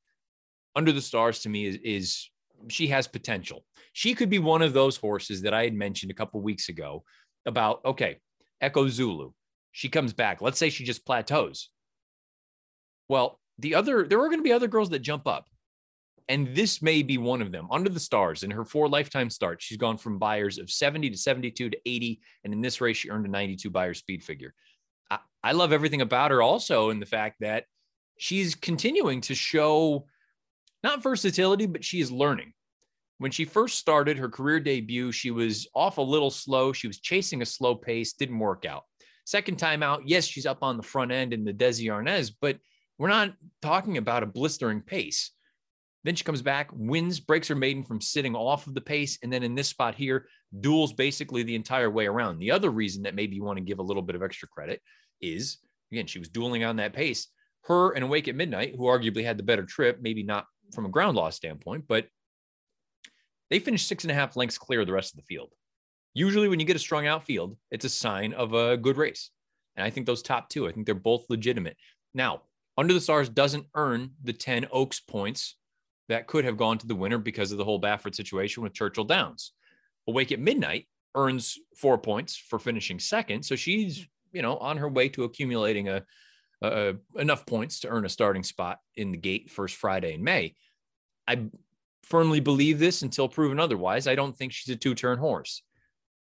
Under 0.74 0.92
the 0.92 1.00
Stars 1.00 1.40
to 1.40 1.48
me 1.48 1.66
is, 1.66 1.78
is 1.84 2.30
she 2.68 2.88
has 2.88 3.06
potential. 3.06 3.64
She 3.92 4.14
could 4.14 4.30
be 4.30 4.38
one 4.38 4.62
of 4.62 4.72
those 4.72 4.96
horses 4.96 5.42
that 5.42 5.54
I 5.54 5.64
had 5.64 5.74
mentioned 5.74 6.10
a 6.10 6.14
couple 6.14 6.40
weeks 6.40 6.68
ago 6.68 7.04
about, 7.46 7.80
okay, 7.84 8.18
Echo 8.60 8.88
Zulu. 8.88 9.32
She 9.72 9.88
comes 9.88 10.12
back. 10.12 10.40
Let's 10.40 10.58
say 10.58 10.70
she 10.70 10.84
just 10.84 11.06
plateaus. 11.06 11.70
Well, 13.08 13.38
the 13.58 13.74
other, 13.74 14.06
there 14.06 14.20
are 14.20 14.28
going 14.28 14.38
to 14.38 14.44
be 14.44 14.52
other 14.52 14.68
girls 14.68 14.90
that 14.90 15.00
jump 15.00 15.26
up. 15.26 15.46
And 16.30 16.54
this 16.54 16.80
may 16.80 17.02
be 17.02 17.18
one 17.18 17.42
of 17.42 17.50
them. 17.50 17.66
Under 17.72 17.90
the 17.90 17.98
stars 17.98 18.44
in 18.44 18.52
her 18.52 18.64
four 18.64 18.88
lifetime 18.88 19.30
starts, 19.30 19.64
she's 19.64 19.76
gone 19.76 19.98
from 19.98 20.20
Beyers 20.20 20.58
of 20.58 20.70
70 20.70 21.10
to 21.10 21.18
72 21.18 21.70
to 21.70 21.78
80. 21.84 22.20
And 22.44 22.54
in 22.54 22.60
this 22.60 22.80
race, 22.80 22.98
she 22.98 23.10
earned 23.10 23.26
a 23.26 23.28
92 23.28 23.68
Beyer 23.68 23.94
speed 23.94 24.22
figure. 24.22 24.54
I, 25.10 25.18
I 25.42 25.52
love 25.52 25.72
everything 25.72 26.02
about 26.02 26.30
her 26.30 26.40
also 26.40 26.90
in 26.90 27.00
the 27.00 27.06
fact 27.06 27.38
that 27.40 27.64
she's 28.16 28.54
continuing 28.54 29.20
to 29.22 29.34
show 29.34 30.06
not 30.84 31.02
versatility, 31.02 31.66
but 31.66 31.84
she 31.84 32.00
is 32.00 32.12
learning. 32.12 32.52
When 33.18 33.32
she 33.32 33.44
first 33.44 33.80
started 33.80 34.16
her 34.18 34.28
career 34.28 34.60
debut, 34.60 35.10
she 35.10 35.32
was 35.32 35.66
off 35.74 35.98
a 35.98 36.02
little 36.02 36.30
slow. 36.30 36.72
She 36.72 36.86
was 36.86 37.00
chasing 37.00 37.42
a 37.42 37.46
slow 37.46 37.74
pace, 37.74 38.12
didn't 38.12 38.38
work 38.38 38.64
out. 38.64 38.84
Second 39.26 39.58
time 39.58 39.82
out, 39.82 40.06
yes, 40.06 40.26
she's 40.26 40.46
up 40.46 40.62
on 40.62 40.76
the 40.76 40.84
front 40.84 41.10
end 41.10 41.32
in 41.32 41.44
the 41.44 41.52
Desi 41.52 41.86
Arnaz, 41.86 42.32
but 42.40 42.58
we're 42.98 43.08
not 43.08 43.34
talking 43.62 43.98
about 43.98 44.22
a 44.22 44.26
blistering 44.26 44.80
pace. 44.80 45.32
Then 46.04 46.14
she 46.14 46.24
comes 46.24 46.42
back, 46.42 46.70
wins, 46.72 47.20
breaks 47.20 47.48
her 47.48 47.54
maiden 47.54 47.84
from 47.84 48.00
sitting 48.00 48.34
off 48.34 48.66
of 48.66 48.74
the 48.74 48.80
pace. 48.80 49.18
And 49.22 49.32
then 49.32 49.42
in 49.42 49.54
this 49.54 49.68
spot 49.68 49.94
here, 49.94 50.26
duels 50.60 50.92
basically 50.92 51.42
the 51.42 51.54
entire 51.54 51.90
way 51.90 52.06
around. 52.06 52.38
The 52.38 52.50
other 52.50 52.70
reason 52.70 53.02
that 53.02 53.14
maybe 53.14 53.36
you 53.36 53.44
want 53.44 53.58
to 53.58 53.64
give 53.64 53.78
a 53.78 53.82
little 53.82 54.02
bit 54.02 54.16
of 54.16 54.22
extra 54.22 54.48
credit 54.48 54.80
is, 55.20 55.58
again, 55.92 56.06
she 56.06 56.18
was 56.18 56.28
dueling 56.28 56.64
on 56.64 56.76
that 56.76 56.94
pace. 56.94 57.28
Her 57.64 57.90
and 57.90 58.04
Awake 58.04 58.28
at 58.28 58.34
Midnight, 58.34 58.74
who 58.76 58.84
arguably 58.84 59.24
had 59.24 59.36
the 59.36 59.42
better 59.42 59.64
trip, 59.64 59.98
maybe 60.00 60.22
not 60.22 60.46
from 60.74 60.86
a 60.86 60.90
ground 60.90 61.16
loss 61.16 61.36
standpoint, 61.36 61.84
but 61.86 62.06
they 63.50 63.58
finished 63.58 63.88
six 63.88 64.04
and 64.04 64.10
a 64.10 64.14
half 64.14 64.36
lengths 64.36 64.56
clear 64.56 64.80
of 64.80 64.86
the 64.86 64.92
rest 64.92 65.12
of 65.12 65.18
the 65.18 65.26
field. 65.26 65.52
Usually, 66.14 66.48
when 66.48 66.60
you 66.60 66.66
get 66.66 66.76
a 66.76 66.80
strong 66.80 67.06
outfield, 67.06 67.56
it's 67.70 67.84
a 67.84 67.90
sign 67.90 68.32
of 68.32 68.54
a 68.54 68.76
good 68.76 68.96
race. 68.96 69.30
And 69.76 69.84
I 69.84 69.90
think 69.90 70.06
those 70.06 70.22
top 70.22 70.48
two, 70.48 70.66
I 70.66 70.72
think 70.72 70.86
they're 70.86 70.94
both 70.94 71.26
legitimate. 71.28 71.76
Now, 72.14 72.42
Under 72.78 72.94
the 72.94 73.00
Stars 73.00 73.28
doesn't 73.28 73.66
earn 73.74 74.12
the 74.24 74.32
10 74.32 74.66
Oaks 74.72 75.00
points 75.00 75.56
that 76.10 76.26
could 76.26 76.44
have 76.44 76.56
gone 76.56 76.76
to 76.76 76.88
the 76.88 76.94
winner 76.94 77.18
because 77.18 77.52
of 77.52 77.58
the 77.58 77.64
whole 77.64 77.80
Baffert 77.80 78.16
situation 78.16 78.64
with 78.64 78.74
Churchill 78.74 79.04
Downs. 79.04 79.52
Awake 80.08 80.32
at 80.32 80.40
Midnight 80.40 80.88
earns 81.14 81.56
four 81.76 81.98
points 81.98 82.36
for 82.36 82.58
finishing 82.58 82.98
second. 82.98 83.44
So 83.44 83.54
she's, 83.54 84.04
you 84.32 84.42
know, 84.42 84.56
on 84.56 84.76
her 84.78 84.88
way 84.88 85.08
to 85.10 85.22
accumulating 85.22 85.88
a, 85.88 86.02
a 86.62 86.94
enough 87.14 87.46
points 87.46 87.78
to 87.80 87.88
earn 87.88 88.04
a 88.04 88.08
starting 88.08 88.42
spot 88.42 88.78
in 88.96 89.12
the 89.12 89.18
gate 89.18 89.50
first 89.50 89.76
Friday 89.76 90.14
in 90.14 90.24
May. 90.24 90.56
I 91.28 91.44
firmly 92.02 92.40
believe 92.40 92.80
this 92.80 93.02
until 93.02 93.28
proven 93.28 93.60
otherwise. 93.60 94.08
I 94.08 94.16
don't 94.16 94.36
think 94.36 94.52
she's 94.52 94.74
a 94.74 94.76
two 94.76 94.96
turn 94.96 95.18
horse. 95.18 95.62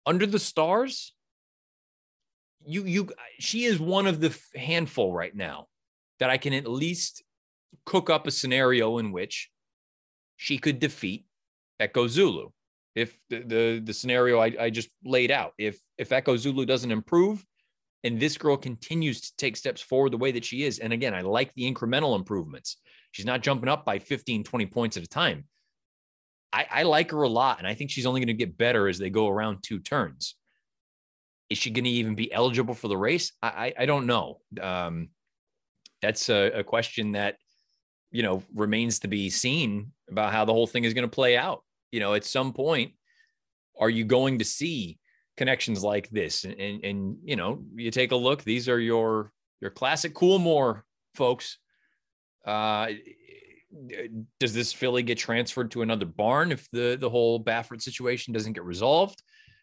Under 0.05 0.27
the 0.27 0.38
stars, 0.39 1.15
you 2.63 2.84
you 2.84 3.10
she 3.39 3.63
is 3.65 3.79
one 3.79 4.05
of 4.05 4.22
the 4.22 4.38
handful 4.55 5.12
right 5.13 5.36
now 5.36 5.67
that 6.19 6.29
I 6.29 6.38
can 6.38 6.53
at 6.53 6.69
least 6.69 7.24
cook 7.86 8.12
up 8.12 8.27
a 8.27 8.31
scenario 8.31 9.00
in 9.00 9.12
which 9.12 9.50
she 10.39 10.58
could 10.58 10.79
defeat 10.79 11.25
Echo 11.81 12.08
Zulu. 12.08 12.50
If 12.96 13.22
the 13.29 13.39
the, 13.39 13.81
the 13.84 13.93
scenario 13.93 14.39
I, 14.39 14.55
I 14.60 14.69
just 14.69 14.89
laid 15.03 15.31
out, 15.31 15.53
if 15.58 15.77
if 15.98 16.12
Echo 16.13 16.38
Zulu 16.38 16.65
doesn't 16.65 16.91
improve 16.91 17.46
and 18.05 18.17
this 18.17 18.38
girl 18.38 18.55
continues 18.55 19.19
to 19.19 19.36
take 19.36 19.58
steps 19.58 19.81
forward 19.81 20.13
the 20.13 20.17
way 20.17 20.31
that 20.31 20.46
she 20.46 20.63
is, 20.63 20.79
and 20.79 20.93
again, 20.93 21.13
I 21.13 21.22
like 21.22 21.53
the 21.53 21.72
incremental 21.72 22.15
improvements. 22.15 22.77
She's 23.12 23.25
not 23.25 23.43
jumping 23.43 23.67
up 23.67 23.84
by 23.84 24.00
15, 24.00 24.46
20 24.46 24.65
points 24.67 24.96
at 24.96 25.03
a 25.03 25.08
time. 25.08 25.43
I, 26.53 26.65
I 26.72 26.84
like 26.84 27.12
her 27.12 27.24
a 27.24 27.29
lot, 27.29 27.58
and 27.60 27.67
I 27.67 27.74
think 27.74 27.91
she's 27.91 28.05
only 28.05 28.22
going 28.22 28.27
to 28.27 28.34
get 28.34 28.58
better 28.58 28.88
as 28.88 28.98
they 28.98 29.10
go 29.10 29.27
around 29.27 29.60
two 29.62 29.79
turns. 29.79 30.36
Is 31.50 31.58
she 31.58 31.69
going 31.69 31.84
to 31.84 31.89
even 31.89 32.15
be 32.15 32.31
eligible 32.31 32.75
for 32.75 32.88
the 32.88 32.98
race? 32.98 33.34
I, 33.41 33.48
I, 33.48 33.74
I 33.79 33.86
don't 33.86 34.05
know. 34.05 34.39
Um, 34.62 35.10
that's 36.01 36.29
a, 36.29 36.60
a 36.60 36.63
question 36.63 37.12
that 37.12 37.36
you 38.12 38.24
know 38.24 38.44
remains 38.54 39.00
to 39.00 39.08
be 39.08 39.30
seen 39.30 39.92
about 40.10 40.34
how 40.34 40.46
the 40.46 40.54
whole 40.54 40.68
thing 40.68 40.84
is 40.84 40.94
going 40.94 41.08
to 41.08 41.16
play 41.16 41.38
out. 41.38 41.63
You 41.92 42.00
know, 42.00 42.13
at 42.13 42.25
some 42.25 42.54
point, 42.54 42.94
are 43.80 43.89
you 43.89 44.06
going 44.06 44.39
to 44.39 44.46
see 44.46 45.00
connections 45.38 45.84
like 45.84 46.10
this? 46.10 46.44
And, 46.44 46.54
and, 46.60 46.84
and 46.84 47.18
you 47.24 47.36
know, 47.36 47.63
you 47.75 47.92
take 47.92 48.12
a 48.12 48.16
look. 48.16 48.44
These 48.44 48.70
are 48.70 48.80
your 48.80 49.32
your 49.62 49.72
classic 49.72 50.13
Coolmore 50.13 50.82
folks. 51.16 51.58
Uh, 52.46 52.88
does 54.39 54.54
this 54.54 54.74
filly 54.74 55.04
get 55.04 55.18
transferred 55.18 55.72
to 55.72 55.82
another 55.82 56.06
barn 56.06 56.51
if 56.51 56.70
the 56.72 56.98
the 57.00 57.10
whole 57.10 57.44
Baffert 57.44 57.82
situation 57.82 58.34
doesn't 58.34 58.54
get 58.54 58.63
resolved? 58.63 59.22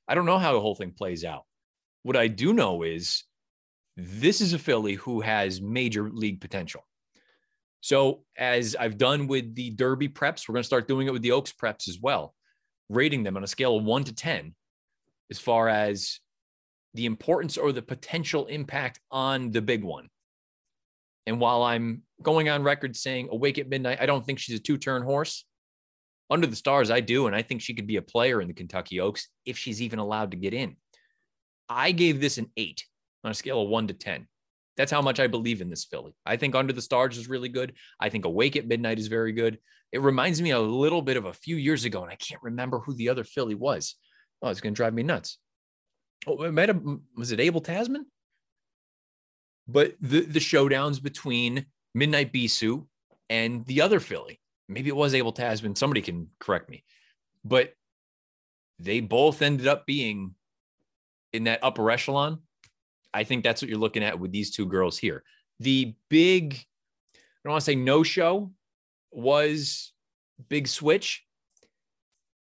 I 0.09 0.15
don't 0.15 0.26
know 0.26 0.38
how 0.38 0.53
the 0.53 0.61
whole 0.61 0.75
thing 0.75 0.93
plays 0.93 1.25
out. 1.25 1.45
What 2.03 2.17
I 2.17 2.29
do 2.29 2.53
know 2.53 2.83
is 2.83 3.25
this 3.97 4.41
is 4.41 4.53
a 4.53 4.59
filly 4.59 4.95
who 4.95 5.21
has 5.21 5.61
major 5.61 6.09
league 6.09 6.41
potential. 6.41 6.87
So, 7.87 8.25
as 8.37 8.75
I've 8.75 8.99
done 8.99 9.28
with 9.28 9.55
the 9.55 9.71
Derby 9.71 10.09
preps, 10.09 10.49
we're 10.49 10.55
going 10.55 10.64
to 10.64 10.66
start 10.66 10.88
doing 10.88 11.07
it 11.07 11.12
with 11.12 11.23
the 11.23 11.31
Oaks 11.31 11.52
preps 11.52 11.88
as 11.88 12.00
well, 12.02 12.35
rating 12.88 13.23
them 13.23 13.37
on 13.37 13.45
a 13.45 13.47
scale 13.47 13.76
of 13.76 13.85
one 13.85 14.02
to 14.02 14.12
10 14.12 14.57
as 15.31 15.38
far 15.38 15.69
as 15.69 16.19
the 16.95 17.07
importance 17.07 17.57
or 17.57 17.71
the 17.71 17.83
potential 17.83 18.47
impact 18.47 18.99
on 19.12 19.52
the 19.52 19.62
big 19.62 19.85
one. 19.85 20.09
And 21.28 21.38
while 21.38 21.62
I'm 21.62 22.02
going 22.21 22.49
on 22.49 22.64
record 22.64 22.97
saying 22.97 23.28
Awake 23.31 23.59
at 23.59 23.69
Midnight, 23.69 24.00
I 24.00 24.07
don't 24.07 24.26
think 24.26 24.40
she's 24.40 24.59
a 24.59 24.61
two 24.61 24.78
turn 24.78 25.02
horse. 25.02 25.45
Under 26.28 26.49
the 26.49 26.57
stars, 26.57 26.90
I 26.90 26.99
do. 26.99 27.28
And 27.28 27.37
I 27.37 27.43
think 27.43 27.61
she 27.61 27.75
could 27.75 27.87
be 27.87 27.99
a 27.99 28.02
player 28.02 28.40
in 28.40 28.49
the 28.49 28.55
Kentucky 28.55 28.99
Oaks 28.99 29.28
if 29.45 29.57
she's 29.57 29.81
even 29.81 30.00
allowed 30.00 30.33
to 30.33 30.37
get 30.37 30.55
in. 30.55 30.75
I 31.69 31.93
gave 31.93 32.21
this 32.21 32.37
an 32.37 32.50
eight 32.57 32.85
on 33.23 33.31
a 33.31 33.35
scale 33.35 33.62
of 33.62 33.69
one 33.69 33.87
to 33.87 33.95
10. 33.95 34.26
That's 34.76 34.92
how 34.92 35.02
much 35.02 35.21
I 35.21 35.26
believe 35.26 35.61
in 35.61 35.71
this 35.71 35.85
filly. 35.85 36.14
I 36.25 36.37
think 36.37 36.54
Under 36.54 36.73
the 36.73 36.83
Stars 36.83 37.16
is 37.16 37.28
really 37.28 37.49
good. 37.49 37.75
I 37.99 38.09
think 38.09 38.25
Awake 38.25 38.56
at 38.56 38.66
Midnight 38.66 38.99
is 38.99 39.06
very 39.06 39.33
good. 39.33 39.59
It 39.92 40.02
reminds 40.02 40.42
me 40.42 40.50
a 40.50 40.61
little 40.61 41.00
bit 41.02 41.16
of 41.16 41.25
a 41.25 41.33
few 41.33 41.56
years 41.56 41.85
ago, 41.85 42.02
and 42.02 42.11
I 42.11 42.16
can't 42.16 42.42
remember 42.42 42.80
who 42.80 42.95
the 42.95 43.09
other 43.09 43.25
filly 43.25 43.54
was. 43.54 43.95
Oh, 44.42 44.50
it's 44.50 44.61
going 44.61 44.75
to 44.75 44.76
drive 44.76 44.92
me 44.92 45.02
nuts. 45.02 45.38
Oh, 46.26 46.42
it 46.42 46.52
might 46.52 46.68
have, 46.68 46.83
was 47.16 47.33
it 47.33 47.40
Abel 47.40 47.61
Tasman? 47.61 48.06
But 49.68 49.95
the, 50.00 50.21
the 50.21 50.38
showdowns 50.38 51.02
between 51.02 51.66
Midnight 51.95 52.33
Bisou 52.33 52.87
and 53.30 53.64
the 53.66 53.80
other 53.80 54.00
filly, 54.00 54.40
maybe 54.68 54.88
it 54.88 54.97
was 54.97 55.14
Abel 55.14 55.33
Tasman. 55.33 55.76
Somebody 55.76 56.02
can 56.02 56.28
correct 56.38 56.68
me. 56.68 56.85
But 57.45 57.73
they 58.78 59.00
both 59.00 59.40
ended 59.40 59.66
up 59.66 59.87
being 59.87 60.35
in 61.33 61.45
that 61.45 61.61
upper 61.62 61.90
echelon. 61.90 62.40
I 63.16 63.25
think 63.25 63.42
that's 63.42 63.62
what 63.62 63.70
you're 63.70 63.78
looking 63.78 64.04
at 64.04 64.20
with 64.20 64.30
these 64.30 64.50
two 64.50 64.66
girls 64.66 64.99
here. 64.99 65.23
The 65.61 65.94
big, 66.11 66.54
I 67.14 67.18
don't 67.44 67.52
want 67.52 67.62
to 67.62 67.64
say 67.64 67.75
no 67.75 68.02
show, 68.02 68.52
was 69.11 69.92
Big 70.49 70.68
Switch. 70.68 71.25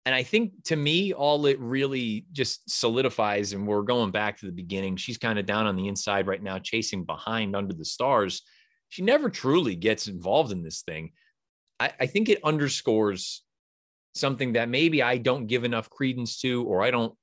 And 0.06 0.14
I 0.14 0.24
think 0.24 0.64
to 0.66 0.76
me, 0.76 1.12
all 1.14 1.46
it 1.48 1.60
really 1.60 2.28
just 2.32 2.70
solidifies, 2.70 3.54
and 3.54 3.68
we're 3.68 3.82
going 3.82 4.12
back 4.12 4.38
to 4.38 4.46
the 4.46 4.52
beginning. 4.52 4.96
She's 4.96 5.18
kind 5.18 5.40
of 5.40 5.46
down 5.48 5.66
on 5.66 5.76
the 5.76 5.88
inside 5.88 6.28
right 6.28 6.42
now, 6.42 6.60
chasing 6.60 7.04
behind 7.04 7.56
under 7.56 7.74
the 7.74 7.86
stars. 7.86 8.44
She 8.90 9.02
never 9.02 9.30
truly 9.30 9.76
gets 9.76 10.08
involved 10.08 10.52
in 10.52 10.64
this 10.64 10.82
thing. 10.84 11.12
I, 11.80 11.92
I 12.00 12.06
think 12.06 12.30
it 12.30 12.44
underscores 12.44 13.44
something 14.14 14.54
that 14.54 14.70
maybe 14.70 15.02
I 15.02 15.18
don't 15.18 15.48
give 15.48 15.64
enough 15.64 15.90
credence 15.90 16.40
to, 16.42 16.64
or 16.66 16.84
I 16.84 16.92
don't, 16.92 17.14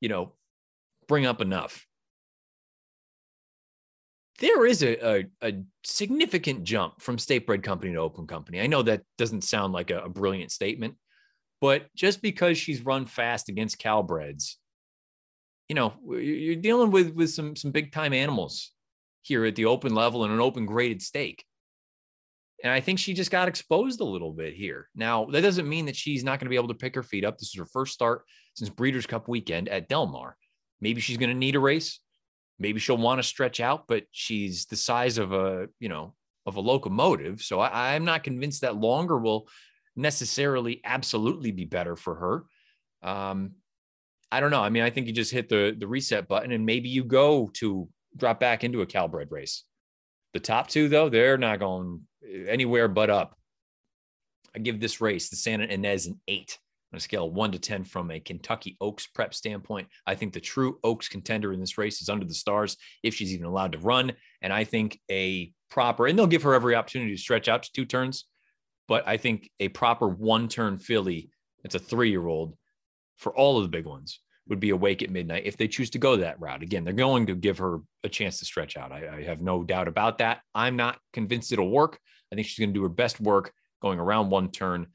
you 0.00 0.08
know, 0.08 0.32
bring 1.08 1.26
up 1.26 1.40
enough. 1.40 1.86
There 4.40 4.64
is 4.64 4.82
a, 4.82 4.96
a, 5.06 5.26
a 5.42 5.52
significant 5.84 6.64
jump 6.64 7.00
from 7.00 7.18
state 7.18 7.46
bred 7.46 7.62
company 7.62 7.92
to 7.92 7.98
open 7.98 8.26
company. 8.26 8.60
I 8.60 8.66
know 8.66 8.82
that 8.82 9.02
doesn't 9.18 9.44
sound 9.44 9.74
like 9.74 9.90
a, 9.90 10.00
a 10.00 10.08
brilliant 10.08 10.50
statement, 10.50 10.94
but 11.60 11.94
just 11.94 12.22
because 12.22 12.56
she's 12.56 12.84
run 12.84 13.04
fast 13.04 13.50
against 13.50 13.78
Calbreds, 13.78 14.54
you 15.68 15.74
know, 15.74 15.92
you're 16.08 16.56
dealing 16.56 16.90
with 16.90 17.14
with 17.14 17.30
some 17.30 17.54
some 17.54 17.70
big 17.70 17.92
time 17.92 18.12
animals 18.12 18.72
here 19.22 19.44
at 19.44 19.54
the 19.54 19.66
open 19.66 19.94
level 19.94 20.24
and 20.24 20.32
an 20.32 20.40
open 20.40 20.66
graded 20.66 21.02
stake. 21.02 21.44
And 22.64 22.72
I 22.72 22.80
think 22.80 22.98
she 22.98 23.14
just 23.14 23.30
got 23.30 23.48
exposed 23.48 24.00
a 24.00 24.04
little 24.04 24.32
bit 24.32 24.54
here. 24.54 24.88
Now, 24.94 25.26
that 25.26 25.42
doesn't 25.42 25.68
mean 25.68 25.86
that 25.86 25.96
she's 25.96 26.24
not 26.24 26.38
going 26.38 26.46
to 26.46 26.50
be 26.50 26.56
able 26.56 26.68
to 26.68 26.74
pick 26.74 26.94
her 26.94 27.02
feet 27.02 27.24
up. 27.24 27.38
This 27.38 27.48
is 27.48 27.58
her 27.58 27.66
first 27.66 27.94
start 27.94 28.22
since 28.54 28.68
Breeders' 28.68 29.06
Cup 29.06 29.28
weekend 29.28 29.68
at 29.68 29.88
Del 29.88 30.06
Mar. 30.06 30.36
Maybe 30.80 31.00
she's 31.00 31.16
going 31.16 31.30
to 31.30 31.36
need 31.36 31.56
a 31.56 31.60
race. 31.60 32.00
Maybe 32.60 32.78
she'll 32.78 32.96
want 32.96 33.18
to 33.18 33.22
stretch 33.22 33.58
out, 33.58 33.88
but 33.88 34.04
she's 34.12 34.66
the 34.66 34.76
size 34.76 35.18
of 35.18 35.32
a, 35.32 35.68
you 35.80 35.88
know, 35.88 36.14
of 36.46 36.56
a 36.56 36.60
locomotive. 36.60 37.40
So 37.40 37.58
I, 37.58 37.94
I'm 37.94 38.04
not 38.04 38.22
convinced 38.22 38.60
that 38.60 38.76
longer 38.76 39.18
will 39.18 39.48
necessarily 39.96 40.80
absolutely 40.84 41.50
be 41.50 41.64
better 41.64 41.96
for 41.96 42.14
her. 43.02 43.08
Um, 43.08 43.52
I 44.30 44.40
don't 44.40 44.50
know. 44.50 44.62
I 44.62 44.68
mean, 44.68 44.82
I 44.82 44.90
think 44.90 45.06
you 45.06 45.12
just 45.12 45.32
hit 45.32 45.48
the 45.48 45.74
the 45.76 45.88
reset 45.88 46.28
button 46.28 46.52
and 46.52 46.64
maybe 46.64 46.88
you 46.88 47.02
go 47.02 47.50
to 47.54 47.88
drop 48.16 48.38
back 48.38 48.62
into 48.62 48.82
a 48.82 48.86
Calbred 48.86 49.30
race. 49.30 49.64
The 50.34 50.40
top 50.40 50.68
two, 50.68 50.88
though, 50.88 51.08
they're 51.08 51.38
not 51.38 51.58
going 51.58 52.02
anywhere 52.46 52.86
but 52.86 53.10
up. 53.10 53.36
I 54.54 54.58
give 54.58 54.80
this 54.80 55.00
race, 55.00 55.30
the 55.30 55.36
Santa 55.36 55.66
Ynez, 55.66 56.06
an 56.06 56.20
eight 56.28 56.58
on 56.92 56.96
a 56.96 57.00
scale 57.00 57.26
of 57.26 57.32
one 57.32 57.52
to 57.52 57.58
10 57.58 57.84
from 57.84 58.10
a 58.10 58.20
Kentucky 58.20 58.76
Oaks 58.80 59.06
prep 59.06 59.34
standpoint. 59.34 59.88
I 60.06 60.14
think 60.14 60.32
the 60.32 60.40
true 60.40 60.78
Oaks 60.82 61.08
contender 61.08 61.52
in 61.52 61.60
this 61.60 61.78
race 61.78 62.02
is 62.02 62.08
under 62.08 62.26
the 62.26 62.34
stars 62.34 62.76
if 63.02 63.14
she's 63.14 63.32
even 63.32 63.46
allowed 63.46 63.72
to 63.72 63.78
run. 63.78 64.12
And 64.42 64.52
I 64.52 64.64
think 64.64 64.98
a 65.10 65.52
proper, 65.70 66.06
and 66.06 66.18
they'll 66.18 66.26
give 66.26 66.42
her 66.42 66.54
every 66.54 66.74
opportunity 66.74 67.14
to 67.14 67.20
stretch 67.20 67.48
out 67.48 67.62
to 67.62 67.72
two 67.72 67.84
turns, 67.84 68.24
but 68.88 69.06
I 69.06 69.16
think 69.16 69.50
a 69.60 69.68
proper 69.68 70.08
one 70.08 70.48
turn 70.48 70.78
filly 70.78 71.30
that's 71.62 71.76
a 71.76 71.78
three 71.78 72.10
year 72.10 72.26
old 72.26 72.56
for 73.16 73.34
all 73.36 73.58
of 73.58 73.62
the 73.62 73.68
big 73.68 73.86
ones 73.86 74.20
would 74.48 74.60
be 74.60 74.70
awake 74.70 75.02
at 75.02 75.10
midnight 75.10 75.44
if 75.46 75.56
they 75.56 75.68
choose 75.68 75.90
to 75.90 75.98
go 75.98 76.16
that 76.16 76.40
route. 76.40 76.62
Again, 76.62 76.82
they're 76.82 76.92
going 76.92 77.26
to 77.26 77.36
give 77.36 77.58
her 77.58 77.78
a 78.02 78.08
chance 78.08 78.40
to 78.40 78.44
stretch 78.44 78.76
out. 78.76 78.90
I, 78.90 79.18
I 79.18 79.22
have 79.22 79.40
no 79.40 79.62
doubt 79.62 79.86
about 79.86 80.18
that. 80.18 80.40
I'm 80.54 80.74
not 80.74 80.98
convinced 81.12 81.52
it'll 81.52 81.70
work. 81.70 82.00
I 82.32 82.34
think 82.34 82.46
she's 82.46 82.58
going 82.58 82.70
to 82.70 82.78
do 82.78 82.82
her 82.82 82.88
best 82.88 83.20
work 83.20 83.52
going 83.80 84.00
around 84.00 84.30
one 84.30 84.50
turn. 84.50 84.88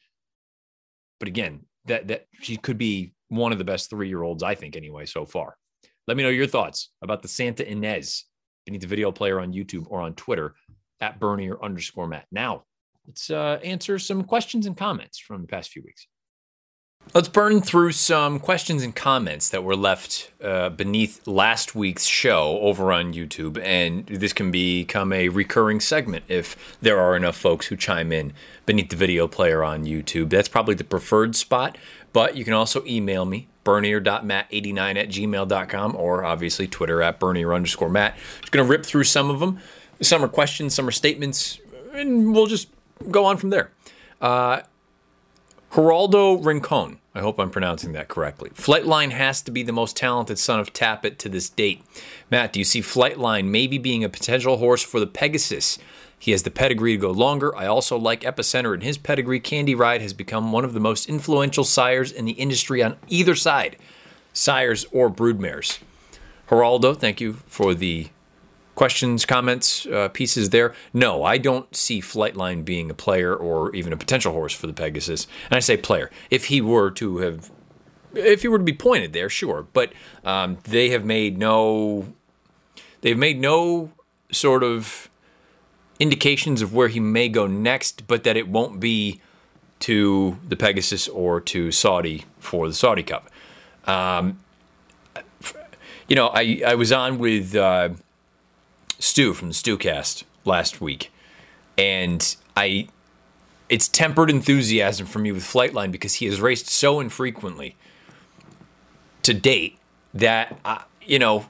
But 1.20 1.30
again, 1.30 1.62
that 1.86 2.08
that 2.08 2.26
she 2.42 2.58
could 2.58 2.78
be 2.78 3.14
one 3.30 3.52
of 3.52 3.58
the 3.58 3.64
best 3.64 3.90
three 3.90 4.08
year 4.08 4.24
olds, 4.24 4.44
I 4.44 4.56
think, 4.56 4.76
anyway, 4.76 5.06
so 5.06 5.26
far. 5.26 5.56
Let 6.08 6.18
me 6.18 6.24
know 6.24 6.30
your 6.30 6.48
thoughts 6.48 6.92
about 7.02 7.22
the 7.22 7.28
Santa 7.28 7.70
Ynez 7.70 8.26
beneath 8.66 8.82
the 8.82 8.88
video 8.88 9.12
player 9.12 9.40
on 9.40 9.54
YouTube 9.54 9.86
or 9.90 10.02
on 10.02 10.14
Twitter 10.14 10.56
at 11.02 11.20
Bernier 11.20 11.58
underscore 11.64 12.08
Matt. 12.08 12.26
Now, 12.32 12.64
let's 13.08 13.30
uh, 13.30 13.60
answer 13.64 13.98
some 14.00 14.24
questions 14.24 14.66
and 14.66 14.78
comments 14.78 15.20
from 15.20 15.42
the 15.42 15.48
past 15.48 15.72
few 15.72 15.84
weeks. 15.84 16.08
Let's 17.14 17.30
burn 17.30 17.62
through 17.62 17.94
some 17.94 18.40
questions 18.40 18.84
and 18.84 18.94
comments 18.94 19.50
that 19.50 19.64
were 19.64 19.78
left 19.78 20.32
uh, 20.44 20.70
beneath 20.70 21.26
last 21.26 21.74
week's 21.74 22.06
show 22.06 22.60
over 22.60 22.92
on 22.92 23.14
YouTube. 23.14 23.58
And 23.64 24.06
this 24.08 24.34
can 24.34 24.52
become 24.52 25.14
a 25.14 25.30
recurring 25.30 25.80
segment 25.80 26.26
if 26.28 26.78
there 26.82 27.00
are 27.00 27.16
enough 27.16 27.38
folks 27.38 27.68
who 27.68 27.78
chime 27.78 28.12
in 28.12 28.34
beneath 28.66 28.90
the 28.90 28.98
video 28.98 29.30
player 29.30 29.64
on 29.64 29.86
YouTube. 29.86 30.30
That's 30.30 30.50
probably 30.50 30.76
the 30.76 30.84
preferred 30.84 31.38
spot, 31.38 31.78
but 32.12 32.36
you 32.36 32.44
can 32.44 32.54
also 32.54 32.84
email 32.86 33.24
me, 33.24 33.48
bernier.matt89 33.64 34.98
at 34.98 35.08
gmail.com, 35.08 35.96
or 35.96 36.26
obviously 36.26 36.68
Twitter 36.68 37.02
at 37.02 37.18
bernier 37.18 37.54
underscore 37.54 37.90
matt. 37.90 38.18
Just 38.42 38.52
going 38.52 38.66
to 38.66 38.70
rip 38.70 38.86
through 38.86 39.06
some 39.06 39.30
of 39.30 39.40
them. 39.40 39.60
Some 40.02 40.22
are 40.22 40.28
questions, 40.28 40.74
some 40.74 40.86
are 40.86 40.92
statements, 40.92 41.60
and 41.94 42.34
we'll 42.34 42.48
just 42.48 42.68
go 43.10 43.24
on 43.24 43.38
from 43.38 43.52
there. 43.52 43.72
Uh, 44.20 44.62
Geraldo 45.76 46.38
Rincon 46.42 47.00
I 47.14 47.20
hope 47.20 47.38
I'm 47.38 47.50
pronouncing 47.50 47.92
that 47.92 48.08
correctly. 48.08 48.50
Flightline 48.52 49.12
has 49.12 49.42
to 49.42 49.52
be 49.52 49.62
the 49.62 49.74
most 49.74 49.98
talented 49.98 50.40
son 50.40 50.62
of 50.62 50.72
Tapit 50.72 51.18
to 51.18 51.28
this 51.28 51.50
date. 51.50 51.84
Matt, 52.32 52.54
do 52.54 52.60
you 52.60 52.64
see 52.64 52.80
Flightline 52.80 53.48
maybe 53.48 53.78
being 53.78 54.02
a 54.02 54.08
potential 54.08 54.56
horse 54.56 54.82
for 54.82 55.02
the 55.02 55.08
Pegasus? 55.08 55.78
He 56.18 56.32
has 56.32 56.44
the 56.44 56.52
pedigree 56.52 56.94
to 56.94 57.02
go 57.02 57.12
longer. 57.12 57.54
I 57.58 57.68
also 57.68 57.98
like 57.98 58.22
Epicenter 58.22 58.74
and 58.74 58.84
his 58.84 58.98
pedigree. 58.98 59.42
Candy 59.42 59.76
Ride 59.76 60.02
has 60.02 60.14
become 60.14 60.54
one 60.54 60.64
of 60.64 60.74
the 60.74 60.80
most 60.80 61.10
influential 61.10 61.66
sires 61.66 62.10
in 62.10 62.24
the 62.24 62.34
industry 62.34 62.82
on 62.82 62.96
either 63.10 63.36
side, 63.36 63.76
sires 64.32 64.86
or 64.94 65.10
broodmares. 65.10 65.80
Geraldo, 66.48 66.98
thank 66.98 67.20
you 67.20 67.34
for 67.48 67.74
the 67.74 68.08
questions, 68.76 69.26
comments, 69.26 69.86
uh, 69.88 70.10
pieces 70.10 70.52
there. 70.52 70.74
No, 70.94 71.24
I 71.24 71.38
don't 71.38 71.74
see 71.76 72.02
Flightline 72.02 72.64
being 72.64 72.90
a 72.90 72.94
player 72.94 73.36
or 73.36 73.74
even 73.74 73.94
a 73.94 73.98
potential 73.98 74.34
horse 74.34 74.54
for 74.54 74.68
the 74.68 74.74
Pegasus. 74.74 75.28
And 75.50 75.58
I 75.58 75.60
say 75.60 75.78
player. 75.78 76.12
If 76.30 76.46
he 76.46 76.62
were 76.62 76.92
to 76.92 77.18
have, 77.18 77.52
if 78.14 78.42
he 78.42 78.48
were 78.48 78.58
to 78.58 78.64
be 78.64 78.74
pointed 78.74 79.14
there, 79.14 79.30
sure. 79.30 79.66
But 79.74 79.94
um, 80.24 80.58
they 80.64 80.90
have 80.90 81.06
made 81.06 81.38
no, 81.38 82.14
they've 83.02 83.18
made 83.18 83.40
no 83.40 83.92
sort 84.32 84.64
of 84.64 85.10
indications 86.00 86.62
of 86.62 86.74
where 86.74 86.90
he 86.90 87.00
may 87.00 87.30
go 87.30 87.48
next, 87.48 88.06
but 88.08 88.24
that 88.26 88.36
it 88.36 88.48
won't 88.48 88.80
be 88.80 89.22
to 89.80 90.38
the 90.48 90.56
Pegasus 90.56 91.08
or 91.08 91.40
to 91.42 91.72
Saudi 91.72 92.26
for 92.40 92.68
the 92.68 92.74
Saudi 92.74 93.04
Cup. 93.04 93.30
Um, 93.86 94.40
you 96.08 96.16
know, 96.16 96.28
I, 96.28 96.62
I 96.66 96.76
was 96.76 96.92
on 96.92 97.18
with 97.18 97.56
uh, 97.56 97.90
Stu 99.00 99.34
from 99.34 99.50
the 99.50 99.54
Stewcast 99.54 100.24
last 100.44 100.82
week, 100.82 101.12
and 101.78 102.36
I 102.56 102.88
it's 103.68 103.88
tempered 103.88 104.30
enthusiasm 104.30 105.08
for 105.08 105.20
me 105.20 105.32
with 105.32 105.44
Flightline 105.44 105.92
because 105.92 106.16
he 106.16 106.26
has 106.28 106.40
raced 106.40 106.68
so 106.68 107.00
infrequently 107.00 107.76
to 109.24 109.34
date 109.34 109.78
that 110.14 110.60
I, 110.64 110.84
you 111.02 111.18
know 111.20 111.48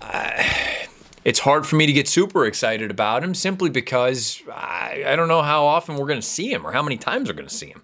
I, 0.00 0.86
it's 1.24 1.40
hard 1.40 1.66
for 1.66 1.76
me 1.76 1.86
to 1.86 1.92
get 1.92 2.06
super 2.06 2.44
excited 2.44 2.90
about 2.90 3.24
him 3.24 3.34
simply 3.34 3.70
because 3.70 4.42
I, 4.52 5.04
I 5.06 5.16
don't 5.16 5.28
know 5.28 5.42
how 5.42 5.64
often 5.64 5.96
we're 5.96 6.06
going 6.06 6.20
to 6.20 6.26
see 6.26 6.52
him 6.52 6.66
or 6.66 6.72
how 6.72 6.82
many 6.82 6.98
times 6.98 7.28
we're 7.28 7.34
going 7.34 7.48
to 7.48 7.54
see 7.54 7.68
him. 7.68 7.82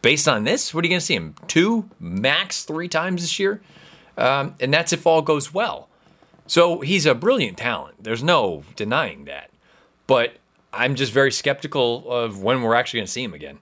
Based 0.00 0.26
on 0.26 0.44
this, 0.44 0.72
what 0.72 0.84
are 0.84 0.86
you 0.86 0.90
going 0.90 1.00
to 1.00 1.06
see 1.06 1.14
him? 1.14 1.34
Two, 1.46 1.90
max 2.00 2.64
three 2.64 2.88
times 2.88 3.22
this 3.22 3.38
year? 3.38 3.60
Um, 4.16 4.54
and 4.60 4.72
that's 4.72 4.92
if 4.92 5.06
all 5.06 5.22
goes 5.22 5.52
well. 5.52 5.88
So 6.46 6.80
he's 6.80 7.06
a 7.06 7.14
brilliant 7.14 7.58
talent. 7.58 8.02
There's 8.02 8.22
no 8.22 8.64
denying 8.76 9.24
that. 9.24 9.50
But 10.06 10.34
I'm 10.72 10.94
just 10.94 11.12
very 11.12 11.32
skeptical 11.32 12.10
of 12.10 12.42
when 12.42 12.62
we're 12.62 12.74
actually 12.74 12.98
going 12.98 13.06
to 13.06 13.12
see 13.12 13.24
him 13.24 13.34
again. 13.34 13.58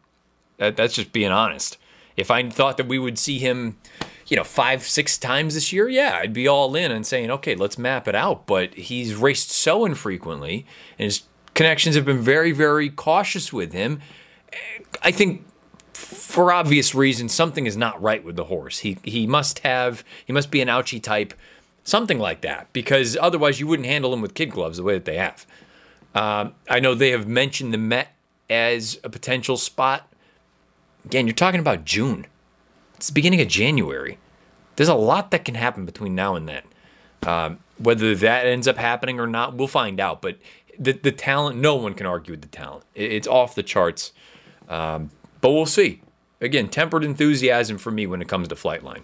That, 0.59 0.77
that's 0.77 0.95
just 0.95 1.12
being 1.12 1.31
honest. 1.31 1.79
If 2.17 2.31
I 2.31 2.49
thought 2.49 2.77
that 2.77 2.89
we 2.89 2.99
would 2.99 3.19
see 3.19 3.39
him, 3.39 3.79
you 4.27 4.37
know, 4.37 4.45
five, 4.45 4.83
six 4.83 5.17
times 5.17 5.55
this 5.55 5.73
year, 5.73 5.89
yeah, 5.89 6.19
I'd 6.21 6.33
be 6.33 6.47
all 6.47 6.75
in 6.75 6.91
and 6.91 7.07
saying, 7.07 7.31
okay, 7.31 7.55
let's 7.55 7.79
map 7.79 8.09
it 8.09 8.15
out. 8.15 8.47
But 8.47 8.75
he's 8.75 9.15
raced 9.15 9.51
so 9.51 9.85
infrequently, 9.85 10.67
and 10.99 11.05
his 11.05 11.23
connections 11.55 11.97
have 11.97 12.05
been 12.05 12.21
very, 12.21 12.53
very 12.53 12.91
cautious 12.91 13.53
with 13.53 13.73
him. 13.73 14.01
I 15.03 15.11
think 15.11 15.47
for 15.95 16.53
obvious 16.53 16.95
reasons, 16.95 17.33
something 17.33 17.67
is 17.67 17.77
not 17.77 18.01
right 18.03 18.23
with 18.23 18.37
the 18.37 18.45
horse. 18.45 18.81
He 18.81 18.99
he 19.03 19.27
must 19.27 19.61
have 19.61 20.05
he 20.27 20.33
must 20.33 20.51
be 20.51 20.61
an 20.61 20.69
ouchie 20.69 21.03
type 21.03 21.35
something 21.85 22.19
like 22.19 22.41
that, 22.43 22.73
because 22.73 23.17
otherwise 23.21 23.61
you 23.61 23.67
wouldn't 23.67 23.87
handle 23.87 24.11
them 24.11 24.21
with 24.21 24.35
kid 24.35 24.51
gloves 24.51 24.79
the 24.79 24.83
way 24.83 24.95
that 24.95 25.05
they 25.05 25.17
have. 25.17 25.47
Um, 26.15 26.55
I 26.69 26.81
know 26.81 26.95
they 26.95 27.11
have 27.11 27.27
mentioned 27.27 27.73
the 27.73 27.79
Met 27.79 28.15
as 28.51 28.99
a 29.03 29.09
potential 29.09 29.57
spot. 29.57 30.13
Again, 31.04 31.26
you're 31.26 31.35
talking 31.35 31.61
about 31.61 31.85
June. 31.85 32.26
It's 32.97 33.09
the 33.09 33.15
beginning 33.15 33.41
of 33.41 33.49
January. 33.49 34.19
There's 34.76 34.89
a 34.89 34.95
lot 34.95 35.30
that 35.30 35.45
can 35.45 35.54
happen 35.54 35.85
between 35.85 36.15
now 36.15 36.35
and 36.35 36.49
then. 36.49 36.63
Um, 37.25 37.59
whether 37.78 38.15
that 38.15 38.47
ends 38.47 38.69
up 38.69 38.76
happening 38.76 39.19
or 39.19 39.26
not, 39.26 39.54
we'll 39.54 39.69
find 39.69 40.00
out. 40.00 40.23
But 40.23 40.39
the 40.78 40.93
the 40.93 41.13
talent, 41.13 41.59
no 41.59 41.75
one 41.75 41.95
can 41.95 42.06
argue 42.06 42.33
with 42.33 42.43
the 42.43 42.49
talent. 42.49 42.85
It's 42.95 43.26
off 43.26 43.54
the 43.54 43.63
charts. 43.63 44.13
Um, 44.69 45.11
but 45.41 45.50
we'll 45.50 45.67
see. 45.67 46.02
Again, 46.41 46.69
tempered 46.69 47.04
enthusiasm 47.04 47.78
for 47.78 47.91
me 47.91 48.06
when 48.06 48.21
it 48.21 48.28
comes 48.28 48.49
to 48.49 48.54
Flightline. 48.54 49.02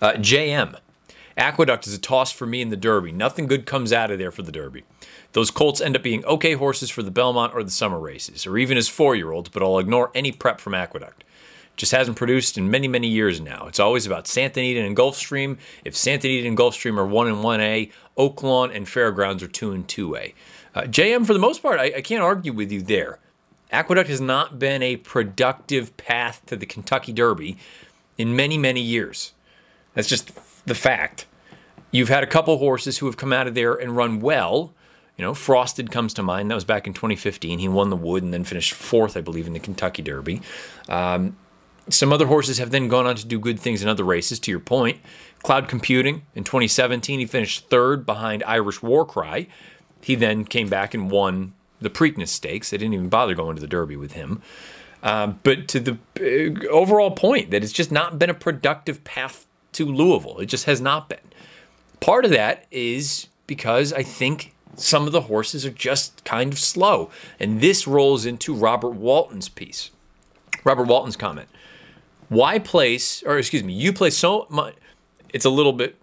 Uh, 0.00 0.12
JM 0.12 0.78
Aqueduct 1.40 1.86
is 1.86 1.94
a 1.94 1.98
toss 1.98 2.30
for 2.30 2.46
me 2.46 2.60
in 2.60 2.68
the 2.68 2.76
Derby. 2.76 3.12
Nothing 3.12 3.46
good 3.46 3.64
comes 3.64 3.94
out 3.94 4.10
of 4.10 4.18
there 4.18 4.30
for 4.30 4.42
the 4.42 4.52
Derby. 4.52 4.84
Those 5.32 5.50
colts 5.50 5.80
end 5.80 5.96
up 5.96 6.02
being 6.02 6.22
okay 6.26 6.52
horses 6.52 6.90
for 6.90 7.02
the 7.02 7.10
Belmont 7.10 7.54
or 7.54 7.64
the 7.64 7.70
summer 7.70 7.98
races, 7.98 8.46
or 8.46 8.58
even 8.58 8.76
as 8.76 8.90
four 8.90 9.16
year 9.16 9.32
olds, 9.32 9.48
but 9.48 9.62
I'll 9.62 9.78
ignore 9.78 10.10
any 10.14 10.32
prep 10.32 10.60
from 10.60 10.74
Aqueduct. 10.74 11.24
Just 11.76 11.92
hasn't 11.92 12.18
produced 12.18 12.58
in 12.58 12.70
many, 12.70 12.88
many 12.88 13.08
years 13.08 13.40
now. 13.40 13.64
It's 13.66 13.80
always 13.80 14.04
about 14.04 14.26
Santa 14.26 14.60
Anita 14.60 14.82
and 14.82 14.94
Gulfstream. 14.94 15.56
If 15.82 15.96
Santa 15.96 16.28
Anita 16.28 16.46
and 16.46 16.58
Gulfstream 16.58 16.98
are 16.98 17.06
1 17.06 17.28
and 17.28 17.38
1A, 17.38 17.90
Oaklawn 18.18 18.76
and 18.76 18.86
Fairgrounds 18.86 19.42
are 19.42 19.48
2 19.48 19.72
and 19.72 19.88
2A. 19.88 20.34
Uh, 20.74 20.82
JM, 20.82 21.26
for 21.26 21.32
the 21.32 21.38
most 21.38 21.62
part, 21.62 21.80
I, 21.80 21.84
I 21.84 22.00
can't 22.02 22.22
argue 22.22 22.52
with 22.52 22.70
you 22.70 22.82
there. 22.82 23.18
Aqueduct 23.72 24.10
has 24.10 24.20
not 24.20 24.58
been 24.58 24.82
a 24.82 24.96
productive 24.96 25.96
path 25.96 26.42
to 26.46 26.56
the 26.56 26.66
Kentucky 26.66 27.14
Derby 27.14 27.56
in 28.18 28.36
many, 28.36 28.58
many 28.58 28.82
years. 28.82 29.32
That's 29.94 30.08
just 30.08 30.32
the 30.66 30.74
fact. 30.74 31.24
You've 31.90 32.08
had 32.08 32.22
a 32.22 32.26
couple 32.26 32.56
horses 32.58 32.98
who 32.98 33.06
have 33.06 33.16
come 33.16 33.32
out 33.32 33.46
of 33.46 33.54
there 33.54 33.74
and 33.74 33.96
run 33.96 34.20
well. 34.20 34.72
You 35.16 35.24
know, 35.24 35.34
Frosted 35.34 35.90
comes 35.90 36.14
to 36.14 36.22
mind. 36.22 36.50
That 36.50 36.54
was 36.54 36.64
back 36.64 36.86
in 36.86 36.94
2015. 36.94 37.58
He 37.58 37.68
won 37.68 37.90
the 37.90 37.96
Wood 37.96 38.22
and 38.22 38.32
then 38.32 38.44
finished 38.44 38.72
fourth, 38.72 39.16
I 39.16 39.20
believe, 39.20 39.46
in 39.46 39.52
the 39.52 39.58
Kentucky 39.58 40.02
Derby. 40.02 40.40
Um, 40.88 41.36
some 41.88 42.12
other 42.12 42.26
horses 42.26 42.58
have 42.58 42.70
then 42.70 42.88
gone 42.88 43.06
on 43.06 43.16
to 43.16 43.26
do 43.26 43.38
good 43.38 43.58
things 43.58 43.82
in 43.82 43.88
other 43.88 44.04
races, 44.04 44.38
to 44.40 44.50
your 44.50 44.60
point. 44.60 45.00
Cloud 45.42 45.68
Computing 45.68 46.22
in 46.34 46.44
2017, 46.44 47.18
he 47.18 47.26
finished 47.26 47.68
third 47.68 48.06
behind 48.06 48.44
Irish 48.44 48.82
War 48.82 49.04
Cry. 49.04 49.46
He 50.00 50.14
then 50.14 50.44
came 50.44 50.68
back 50.68 50.94
and 50.94 51.10
won 51.10 51.54
the 51.80 51.90
Preakness 51.90 52.28
Stakes. 52.28 52.70
They 52.70 52.78
didn't 52.78 52.94
even 52.94 53.08
bother 53.08 53.34
going 53.34 53.56
to 53.56 53.60
the 53.60 53.66
Derby 53.66 53.96
with 53.96 54.12
him. 54.12 54.42
Um, 55.02 55.40
but 55.42 55.66
to 55.68 55.80
the 55.80 55.98
uh, 56.20 56.68
overall 56.68 57.10
point 57.10 57.50
that 57.50 57.64
it's 57.64 57.72
just 57.72 57.90
not 57.90 58.18
been 58.18 58.30
a 58.30 58.34
productive 58.34 59.02
path 59.02 59.46
to 59.72 59.86
Louisville. 59.86 60.38
It 60.38 60.46
just 60.46 60.66
has 60.66 60.80
not 60.80 61.08
been. 61.08 61.18
Part 62.00 62.24
of 62.24 62.30
that 62.30 62.66
is 62.70 63.28
because 63.46 63.92
I 63.92 64.02
think 64.02 64.54
some 64.76 65.06
of 65.06 65.12
the 65.12 65.22
horses 65.22 65.66
are 65.66 65.70
just 65.70 66.24
kind 66.24 66.52
of 66.52 66.58
slow. 66.58 67.10
And 67.38 67.60
this 67.60 67.86
rolls 67.86 68.24
into 68.24 68.54
Robert 68.54 68.90
Walton's 68.90 69.48
piece. 69.48 69.90
Robert 70.64 70.84
Walton's 70.84 71.16
comment. 71.16 71.48
Why 72.28 72.58
place, 72.58 73.22
or 73.24 73.38
excuse 73.38 73.64
me, 73.64 73.72
you 73.72 73.92
place 73.92 74.16
so 74.16 74.46
much, 74.48 74.74
it's 75.34 75.44
a 75.44 75.50
little 75.50 75.72
bit, 75.72 75.96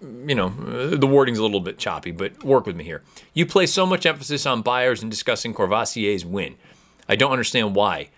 you 0.00 0.34
know, 0.34 0.50
the 0.90 1.06
wording's 1.06 1.38
a 1.38 1.42
little 1.42 1.60
bit 1.60 1.78
choppy, 1.78 2.10
but 2.10 2.44
work 2.44 2.66
with 2.66 2.76
me 2.76 2.84
here. 2.84 3.02
You 3.32 3.46
place 3.46 3.72
so 3.72 3.86
much 3.86 4.04
emphasis 4.04 4.44
on 4.46 4.62
Beyers 4.62 5.02
in 5.02 5.08
discussing 5.08 5.54
Courvoisier's 5.54 6.24
win. 6.24 6.56
I 7.08 7.16
don't 7.16 7.32
understand 7.32 7.74
why. 7.74 8.10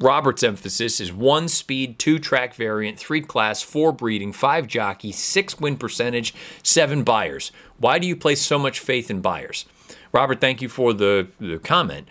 Robert's 0.00 0.42
emphasis 0.42 0.98
is 0.98 1.12
one 1.12 1.46
speed, 1.46 1.98
two 1.98 2.18
track 2.18 2.54
variant, 2.54 2.98
three 2.98 3.20
class, 3.20 3.60
four 3.60 3.92
breeding, 3.92 4.32
five 4.32 4.66
jockey, 4.66 5.12
six 5.12 5.60
win 5.60 5.76
percentage, 5.76 6.34
seven 6.62 7.04
Beyers. 7.04 7.52
Why 7.78 7.98
do 7.98 8.06
you 8.06 8.16
place 8.16 8.40
so 8.40 8.58
much 8.58 8.80
faith 8.80 9.10
in 9.10 9.20
Beyers? 9.20 9.66
Robert, 10.10 10.40
thank 10.40 10.62
you 10.62 10.70
for 10.70 10.94
the, 10.94 11.28
the 11.38 11.58
comment. 11.58 12.08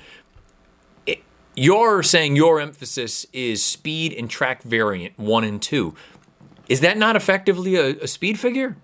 It, 1.08 1.24
you're 1.56 2.04
saying 2.04 2.36
your 2.36 2.60
emphasis 2.60 3.26
is 3.34 3.66
speed 3.66 4.14
and 4.14 4.30
track 4.30 4.62
variant 4.62 5.18
one 5.18 5.44
and 5.44 5.60
two. 5.60 5.96
Is 6.70 6.82
that 6.82 6.96
not 6.96 7.16
effectively 7.16 7.76
a, 7.76 7.98
a 8.02 8.08
speed 8.08 8.40
figure? 8.40 8.78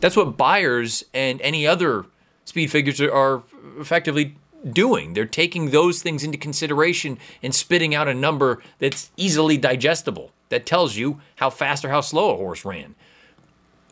That's 0.00 0.16
what 0.16 0.36
Beyers 0.36 1.04
and 1.14 1.40
any 1.40 1.66
other 1.66 2.04
speed 2.44 2.70
figures 2.70 3.00
are, 3.00 3.10
are 3.10 3.42
effectively 3.78 4.36
doing. 4.70 5.14
They're 5.14 5.26
taking 5.26 5.70
those 5.70 6.02
things 6.02 6.22
into 6.22 6.38
consideration 6.38 7.18
and 7.42 7.54
spitting 7.54 7.94
out 7.94 8.08
a 8.08 8.14
number 8.14 8.62
that's 8.78 9.10
easily 9.16 9.56
digestible 9.56 10.32
that 10.48 10.66
tells 10.66 10.96
you 10.96 11.20
how 11.36 11.50
fast 11.50 11.84
or 11.84 11.88
how 11.88 12.00
slow 12.00 12.32
a 12.32 12.36
horse 12.36 12.64
ran. 12.64 12.94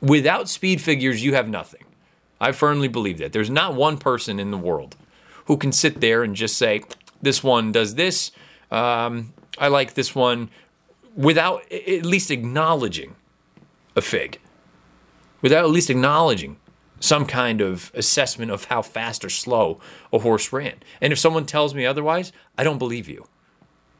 Without 0.00 0.48
speed 0.48 0.80
figures, 0.80 1.22
you 1.24 1.34
have 1.34 1.48
nothing. 1.48 1.84
I 2.40 2.52
firmly 2.52 2.88
believe 2.88 3.18
that. 3.18 3.32
There's 3.32 3.50
not 3.50 3.74
one 3.74 3.98
person 3.98 4.38
in 4.38 4.50
the 4.50 4.58
world 4.58 4.96
who 5.46 5.56
can 5.56 5.72
sit 5.72 6.00
there 6.00 6.22
and 6.22 6.34
just 6.34 6.56
say, 6.56 6.82
this 7.20 7.42
one 7.42 7.72
does 7.72 7.96
this. 7.96 8.30
Um, 8.70 9.34
I 9.58 9.68
like 9.68 9.94
this 9.94 10.14
one 10.14 10.50
without 11.14 11.70
at 11.70 12.04
least 12.04 12.30
acknowledging 12.30 13.16
a 13.96 14.00
fig, 14.00 14.38
without 15.42 15.64
at 15.64 15.70
least 15.70 15.90
acknowledging 15.90 16.56
some 17.00 17.24
kind 17.24 17.60
of 17.62 17.90
assessment 17.94 18.50
of 18.50 18.64
how 18.64 18.82
fast 18.82 19.24
or 19.24 19.30
slow 19.30 19.80
a 20.12 20.18
horse 20.18 20.52
ran. 20.52 20.74
And 21.00 21.12
if 21.12 21.18
someone 21.18 21.46
tells 21.46 21.74
me 21.74 21.86
otherwise, 21.86 22.30
I 22.56 22.62
don't 22.62 22.78
believe 22.78 23.08
you. 23.08 23.26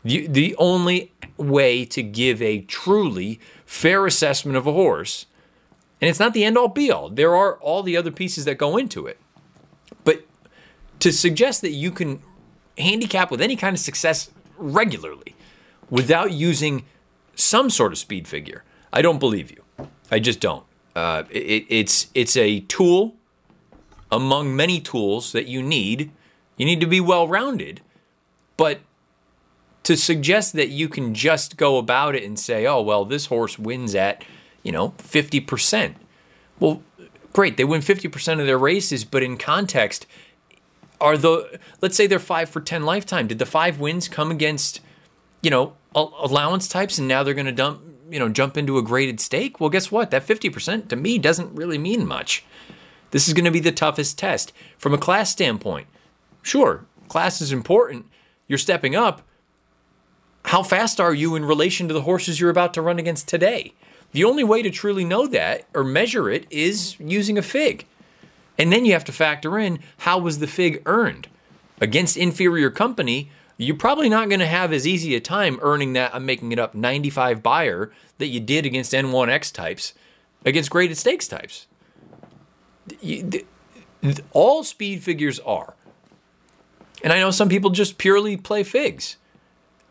you 0.04 0.28
the 0.28 0.54
only 0.56 1.12
way 1.38 1.86
to 1.86 2.02
give 2.02 2.40
a 2.42 2.60
truly 2.60 3.40
fair 3.64 4.06
assessment 4.06 4.56
of 4.56 4.66
a 4.66 4.72
horse, 4.72 5.26
and 6.00 6.08
it's 6.08 6.20
not 6.20 6.34
the 6.34 6.44
end 6.44 6.58
all 6.58 6.68
be 6.68 6.90
all, 6.90 7.08
there 7.08 7.34
are 7.34 7.56
all 7.58 7.82
the 7.82 7.96
other 7.96 8.10
pieces 8.10 8.44
that 8.44 8.56
go 8.56 8.76
into 8.76 9.06
it. 9.06 9.18
But 10.04 10.24
to 11.00 11.10
suggest 11.10 11.62
that 11.62 11.72
you 11.72 11.90
can 11.90 12.22
handicap 12.76 13.30
with 13.30 13.40
any 13.40 13.56
kind 13.56 13.74
of 13.74 13.80
success 13.80 14.30
regularly 14.58 15.34
without 15.88 16.32
using 16.32 16.84
some 17.34 17.70
sort 17.70 17.92
of 17.92 17.98
speed 17.98 18.28
figure, 18.28 18.62
I 18.92 19.00
don't 19.00 19.18
believe 19.18 19.50
you. 19.50 19.64
I 20.10 20.18
just 20.18 20.40
don't. 20.40 20.64
Uh, 20.94 21.24
it, 21.31 21.66
it's 21.68 22.09
it's 22.14 22.37
a 22.37 22.61
tool 22.61 23.14
among 24.11 24.55
many 24.55 24.81
tools 24.81 25.33
that 25.33 25.46
you 25.46 25.62
need. 25.62 26.11
You 26.57 26.66
need 26.66 26.81
to 26.81 26.87
be 26.87 27.00
well 27.00 27.29
rounded, 27.29 27.81
but 28.57 28.81
to 29.85 29.96
suggest 29.96 30.53
that 30.55 30.68
you 30.68 30.88
can 30.88 31.14
just 31.14 31.57
go 31.57 31.79
about 31.79 32.14
it 32.14 32.24
and 32.24 32.38
say, 32.38 32.66
"Oh, 32.66 32.83
well, 32.83 33.05
this 33.05 33.26
horse 33.26 33.59
wins 33.59 33.94
at 33.94 34.24
you 34.62 34.72
know 34.72 34.94
fifty 34.98 35.40
percent." 35.40 35.96
Well, 36.59 36.83
great, 37.33 37.57
they 37.57 37.64
win 37.64 37.81
fifty 37.81 38.09
percent 38.09 38.40
of 38.40 38.46
their 38.46 38.59
races, 38.59 39.05
but 39.05 39.22
in 39.22 39.37
context, 39.37 40.07
are 41.00 41.16
the 41.16 41.61
let's 41.81 41.96
say 41.96 42.07
they're 42.07 42.18
five 42.18 42.50
for 42.50 42.61
ten 42.61 42.85
lifetime. 42.85 43.26
Did 43.26 43.38
the 43.38 43.46
five 43.46 43.81
wins 43.81 44.09
come 44.09 44.31
against 44.31 44.81
you 45.40 45.50
know 45.50 45.74
allowance 45.94 46.68
types, 46.68 46.98
and 46.98 47.09
now 47.09 47.22
they're 47.22 47.35
going 47.35 47.46
to 47.46 47.53
dump 47.53 47.81
you 48.11 48.18
know, 48.18 48.29
jump 48.29 48.57
into 48.57 48.79
a 48.79 48.83
graded 48.83 49.20
stake, 49.20 49.61
well, 49.61 49.70
guess 49.70 49.90
what? 49.90 50.11
That 50.11 50.27
50% 50.27 50.88
to 50.88 50.96
me 50.96 51.18
doesn't 51.18 51.55
really 51.55 51.79
mean 51.79 52.07
much. 52.07 52.44
This 53.11 53.29
is 53.29 53.35
going 53.35 53.44
to 53.44 53.51
be 53.51 53.61
the 53.61 53.73
toughest 53.73 54.18
test. 54.18 54.53
From 54.79 54.94
a 54.94 54.99
class 54.99 55.31
standpoint, 55.31 55.87
sure, 56.42 56.85
class 57.09 57.40
is 57.40 57.53
important. 57.53 58.07
You're 58.46 58.59
stepping 58.59 58.94
up. 58.94 59.23
How 60.46 60.62
fast 60.62 61.01
are 61.01 61.14
you 61.14 61.37
in 61.37 61.44
relation 61.44 61.88
to 61.88 61.94
the 61.94 62.03
horses 62.03 62.40
you're 62.40 62.51
about 62.51 62.75
to 62.75 62.83
run 62.83 62.99
against 62.99 63.29
today? 63.29 63.75
The 64.12 64.25
only 64.25 64.42
way 64.42 64.62
to 64.62 64.70
truly 64.70 65.05
know 65.05 65.27
that 65.29 65.66
or 65.75 65.85
measure 65.85 66.29
it 66.29 66.46
is 66.51 66.99
using 66.99 67.38
a 67.38 67.42
fig. 67.42 67.87
And 68.59 68.73
then 68.73 68.85
you 68.85 68.92
have 68.92 69.05
to 69.05 69.12
factor 69.12 69.59
in 69.59 69.79
how 69.99 70.18
was 70.18 70.38
the 70.38 70.46
fig 70.46 70.83
earned? 70.87 71.29
Against 71.81 72.16
inferior 72.16 72.70
company, 72.70 73.31
you're 73.61 73.77
probably 73.77 74.09
not 74.09 74.31
going 74.31 74.40
to 74.40 74.46
have 74.46 74.73
as 74.73 74.87
easy 74.87 75.14
a 75.14 75.20
time 75.20 75.59
earning 75.61 75.92
that, 75.92 76.14
I'm 76.14 76.25
making 76.25 76.53
it 76.53 76.59
up, 76.59 76.75
95 76.75 77.42
Beyer 77.42 77.92
that 78.16 78.29
you 78.29 78.40
did 78.40 78.64
against 78.64 78.92
N1X 78.92 79.53
types, 79.53 79.92
against 80.46 80.70
graded 80.70 80.96
stakes 80.96 81.29
types. 81.29 81.66
all 84.33 84.64
speed 84.64 85.03
figures 85.03 85.38
are. 85.40 85.75
And 87.05 87.12
I 87.12 87.18
know 87.18 87.31
some 87.31 87.51
people 87.51 87.68
just 87.68 87.99
purely 87.99 88.38
play 88.38 88.62
figs. 88.62 89.18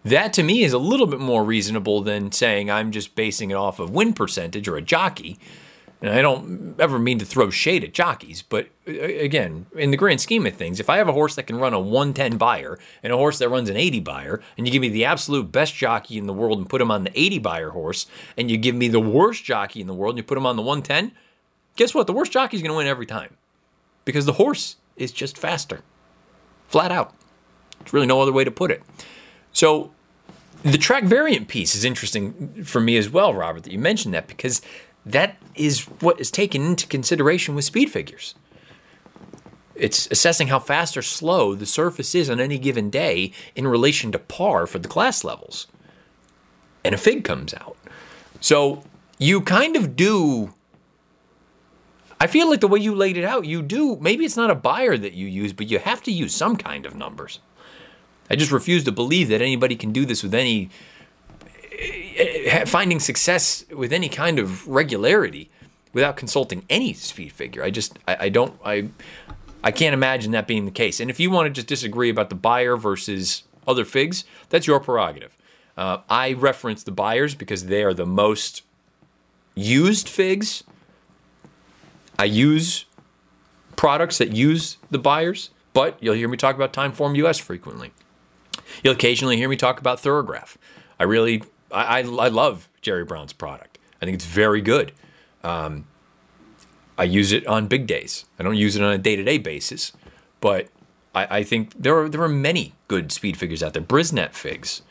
That 0.03 0.33
to 0.33 0.43
me 0.43 0.63
is 0.63 0.73
a 0.73 0.79
little 0.79 1.05
bit 1.05 1.19
more 1.19 1.43
reasonable 1.43 2.01
than 2.01 2.31
saying 2.31 2.71
I'm 2.71 2.91
just 2.91 3.13
basing 3.13 3.51
it 3.51 3.55
off 3.55 3.79
of 3.79 3.91
win 3.91 4.13
percentage 4.13 4.67
or 4.67 4.77
a 4.77 4.81
jockey 4.81 5.37
and 6.01 6.11
I 6.11 6.21
don't 6.21 6.75
ever 6.79 6.97
mean 6.97 7.19
to 7.19 7.25
throw 7.25 7.49
shade 7.49 7.83
at 7.83 7.93
jockeys, 7.93 8.41
but 8.41 8.67
uh, 8.87 8.91
again, 8.91 9.65
in 9.75 9.91
the 9.91 9.97
grand 9.97 10.21
scheme 10.21 10.45
of 10.45 10.55
things, 10.55 10.79
if 10.79 10.89
I 10.89 10.97
have 10.97 11.09
a 11.09 11.13
horse 11.13 11.35
that 11.35 11.43
can 11.43 11.57
run 11.57 11.73
a 11.73 11.79
110 11.79 12.37
Beyer 12.37 12.79
and 13.03 13.11
a 13.11 13.17
horse 13.17 13.39
that 13.39 13.49
runs 13.49 13.69
an 13.69 13.75
80 13.75 13.99
Beyer, 13.99 14.41
and 14.57 14.65
you 14.65 14.71
give 14.71 14.81
me 14.81 14.89
the 14.89 15.05
absolute 15.05 15.51
best 15.51 15.75
jockey 15.75 16.17
in 16.17 16.25
the 16.25 16.33
world 16.33 16.57
and 16.57 16.69
put 16.69 16.81
him 16.81 16.91
on 16.91 17.03
the 17.03 17.19
80 17.19 17.39
Beyer 17.39 17.69
horse, 17.71 18.07
and 18.37 18.49
you 18.49 18.57
give 18.57 18.75
me 18.75 18.87
the 18.87 18.99
worst 18.99 19.43
jockey 19.43 19.81
in 19.81 19.87
the 19.87 19.93
world 19.93 20.13
and 20.13 20.19
you 20.19 20.23
put 20.23 20.37
him 20.37 20.45
on 20.45 20.55
the 20.55 20.61
110, 20.61 21.11
guess 21.75 21.93
what? 21.93 22.07
The 22.07 22.13
worst 22.13 22.31
jockey 22.31 22.55
is 22.55 22.63
going 22.63 22.71
to 22.71 22.77
win 22.77 22.87
every 22.87 23.05
time 23.05 23.35
because 24.05 24.25
the 24.25 24.33
horse 24.33 24.77
is 24.95 25.11
just 25.11 25.37
faster, 25.37 25.81
flat 26.67 26.91
out. 26.91 27.13
There's 27.79 27.93
really 27.93 28.07
no 28.07 28.21
other 28.21 28.33
way 28.33 28.43
to 28.43 28.51
put 28.51 28.71
it. 28.71 28.83
So 29.51 29.91
the 30.63 30.77
track 30.77 31.03
variant 31.03 31.47
piece 31.47 31.75
is 31.75 31.83
interesting 31.83 32.63
for 32.63 32.79
me 32.79 32.97
as 32.97 33.09
well, 33.09 33.33
Robert, 33.33 33.63
that 33.63 33.73
you 33.73 33.79
mentioned 33.79 34.13
that 34.13 34.27
because 34.27 34.61
that 35.05 35.37
is 35.59 35.81
what 35.99 36.19
is 36.19 36.31
taken 36.31 36.63
into 36.63 36.87
consideration 36.87 37.53
with 37.53 37.65
speed 37.65 37.91
figures. 37.91 38.35
It's 39.75 40.07
assessing 40.11 40.47
how 40.47 40.59
fast 40.59 40.97
or 40.97 41.01
slow 41.01 41.55
the 41.55 41.65
surface 41.65 42.13
is 42.15 42.29
on 42.29 42.39
any 42.39 42.57
given 42.57 42.89
day 42.89 43.31
in 43.55 43.67
relation 43.67 44.11
to 44.11 44.19
par 44.19 44.67
for 44.67 44.79
the 44.79 44.87
class 44.87 45.23
levels. 45.23 45.67
And 46.83 46.95
a 46.95 46.97
fig 46.97 47.23
comes 47.23 47.53
out. 47.53 47.77
So 48.41 48.83
you 49.17 49.41
kind 49.41 49.75
of 49.75 49.95
do. 49.95 50.53
I 52.21 52.27
feel 52.27 52.49
like 52.49 52.59
the 52.59 52.67
way 52.67 52.79
you 52.79 52.93
laid 52.93 53.15
it 53.17 53.23
out, 53.23 53.45
you 53.45 53.61
do. 53.61 53.97
Maybe 54.01 54.25
it's 54.25 54.37
not 54.37 54.51
a 54.51 54.55
Beyer 54.55 54.97
that 54.97 55.13
you 55.13 55.27
use, 55.27 55.53
but 55.53 55.69
you 55.69 55.79
have 55.79 56.03
to 56.03 56.11
use 56.11 56.35
some 56.35 56.57
kind 56.57 56.85
of 56.85 56.95
numbers. 56.95 57.39
I 58.29 58.35
just 58.35 58.51
refuse 58.51 58.83
to 58.83 58.91
believe 58.91 59.29
that 59.29 59.41
anybody 59.41 59.75
can 59.75 59.91
do 59.91 60.05
this 60.05 60.21
with 60.21 60.33
any 60.33 60.69
finding 62.65 62.99
success 62.99 63.65
with 63.75 63.93
any 63.93 64.09
kind 64.09 64.39
of 64.39 64.67
regularity 64.67 65.49
without 65.93 66.17
consulting 66.17 66.63
any 66.69 66.93
speed 66.93 67.31
figure. 67.31 67.63
I 67.63 67.69
just 67.69 67.97
I, 68.07 68.17
I, 68.21 68.29
don't 68.29 68.59
I 68.63 68.89
I 69.63 69.71
can't 69.71 69.93
imagine 69.93 70.31
that 70.31 70.47
being 70.47 70.65
the 70.65 70.71
case. 70.71 70.99
And 70.99 71.09
if 71.09 71.19
you 71.19 71.31
want 71.31 71.47
to 71.47 71.49
just 71.49 71.67
disagree 71.67 72.09
about 72.09 72.29
the 72.29 72.35
Beyer 72.35 72.77
versus 72.77 73.43
other 73.67 73.85
figs, 73.85 74.23
that's 74.49 74.67
your 74.67 74.79
prerogative. 74.79 75.35
Uh, 75.77 75.99
I 76.09 76.33
reference 76.33 76.83
the 76.83 76.91
Beyers 76.91 77.35
because 77.35 77.65
they 77.65 77.83
are 77.83 77.93
the 77.93 78.05
most 78.05 78.63
used 79.55 80.09
figs. 80.09 80.63
I 82.17 82.25
use 82.25 82.85
products 83.75 84.17
that 84.17 84.33
use 84.33 84.77
the 84.91 84.99
Beyers, 84.99 85.51
but 85.73 85.97
you'll 86.01 86.15
hear 86.15 86.27
me 86.27 86.37
talk 86.37 86.55
about 86.55 86.73
Timeform 86.73 87.15
US 87.17 87.37
frequently. 87.37 87.91
You'll 88.83 88.93
occasionally 88.93 89.37
hear 89.37 89.49
me 89.49 89.55
talk 89.55 89.79
about 89.79 89.99
Thoro-Graph. 89.99 90.57
I 90.99 91.03
really 91.03 91.43
I, 91.71 91.99
I, 91.99 91.99
I 91.99 92.27
love 92.27 92.69
Jerry 92.81 93.05
Brown's 93.05 93.33
product. 93.33 93.77
I 94.01 94.05
think 94.05 94.15
it's 94.15 94.25
very 94.25 94.61
good. 94.61 94.91
Um, 95.43 95.87
I 96.97 97.03
use 97.03 97.31
it 97.31 97.47
on 97.47 97.67
big 97.67 97.87
days. 97.87 98.25
I 98.37 98.43
don't 98.43 98.57
use 98.57 98.75
it 98.75 98.83
on 98.83 98.91
a 98.91 98.97
day 98.97 99.15
to 99.15 99.23
day 99.23 99.37
basis, 99.37 99.93
but 100.41 100.67
I, 101.15 101.37
I, 101.37 101.43
think 101.43 101.73
there 101.81 101.97
are 101.97 102.09
there 102.09 102.21
are 102.21 102.29
many 102.29 102.73
good 102.87 103.11
speed 103.11 103.37
figures 103.37 103.63
out 103.63 103.73
there. 103.73 103.81
Brisnet 103.81 104.33
figs, 104.33 104.81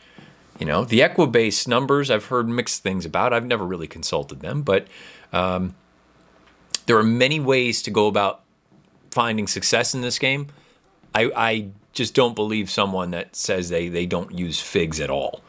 you 0.59 0.65
know, 0.65 0.85
the 0.85 1.01
Equibase 1.01 1.69
numbers. 1.69 2.11
I've 2.11 2.27
heard 2.27 2.49
mixed 2.49 2.83
things 2.83 3.05
about. 3.05 3.33
I've 3.35 3.45
never 3.45 3.67
really 3.67 3.87
consulted 3.87 4.41
them, 4.41 4.63
but 4.63 4.87
um, 5.35 5.75
there 6.87 6.97
are 6.97 7.05
many 7.05 7.41
ways 7.41 7.83
to 7.83 7.91
go 7.91 8.07
about 8.07 8.41
finding 9.11 9.47
success 9.47 9.95
in 9.95 10.01
this 10.01 10.19
game. 10.19 10.49
I, 11.15 11.31
I 11.37 11.69
just 11.93 12.15
don't 12.15 12.35
believe 12.35 12.71
someone 12.71 13.11
that 13.11 13.37
says 13.37 13.69
they 13.69 13.89
they 13.89 14.07
don't 14.07 14.33
use 14.33 14.61
figs 14.61 14.99
at 14.99 15.11
all. 15.11 15.43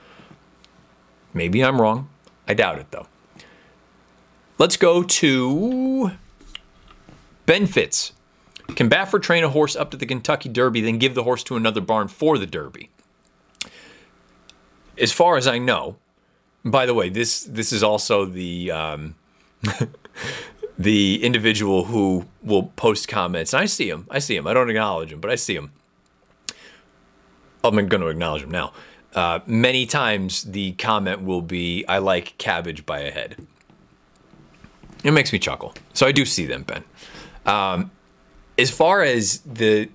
Maybe 1.33 1.63
I'm 1.63 1.79
wrong. 1.79 2.09
I 2.47 2.53
doubt 2.53 2.79
it 2.79 2.91
though. 2.91 3.07
Let's 4.57 4.77
go 4.77 5.03
to 5.03 6.11
Ben 7.45 7.61
benefits. 7.61 8.13
Can 8.75 8.89
Baffert 8.89 9.23
train 9.23 9.43
a 9.43 9.49
horse 9.49 9.75
up 9.75 9.89
to 9.91 9.97
the 9.97 10.05
Kentucky 10.05 10.49
Derby, 10.49 10.81
then 10.81 10.97
give 10.97 11.15
the 11.15 11.23
horse 11.23 11.43
to 11.45 11.55
another 11.55 11.81
barn 11.81 12.07
for 12.07 12.37
the 12.37 12.45
Derby? 12.45 12.89
As 14.97 15.11
far 15.11 15.37
as 15.37 15.47
I 15.47 15.57
know, 15.57 15.95
by 16.65 16.85
the 16.85 16.93
way, 16.93 17.09
this 17.09 17.43
this 17.43 17.71
is 17.71 17.81
also 17.81 18.25
the 18.25 18.71
um, 18.71 19.15
the 20.77 21.23
individual 21.23 21.85
who 21.85 22.25
will 22.43 22.63
post 22.75 23.07
comments. 23.07 23.53
I 23.53 23.65
see 23.65 23.89
him. 23.89 24.07
I 24.09 24.19
see 24.19 24.35
him. 24.35 24.45
I 24.45 24.53
don't 24.53 24.69
acknowledge 24.69 25.11
him, 25.11 25.19
but 25.19 25.31
I 25.31 25.35
see 25.35 25.55
him. 25.55 25.71
I'm 27.63 27.75
going 27.87 28.01
to 28.01 28.07
acknowledge 28.07 28.43
him 28.43 28.51
now. 28.51 28.73
Uh, 29.15 29.39
many 29.45 29.85
times 29.85 30.43
the 30.43 30.73
comment 30.73 31.23
will 31.23 31.41
be, 31.41 31.85
I 31.87 31.97
like 31.97 32.37
cabbage 32.37 32.85
by 32.85 32.99
a 32.99 33.11
head. 33.11 33.35
It 35.03 35.11
makes 35.11 35.33
me 35.33 35.39
chuckle. 35.39 35.73
So 35.93 36.05
I 36.05 36.11
do 36.11 36.25
see 36.25 36.45
them, 36.45 36.63
Ben. 36.63 36.83
Um, 37.45 37.91
as 38.57 38.69
far 38.69 39.01
as 39.01 39.39
the. 39.39 39.89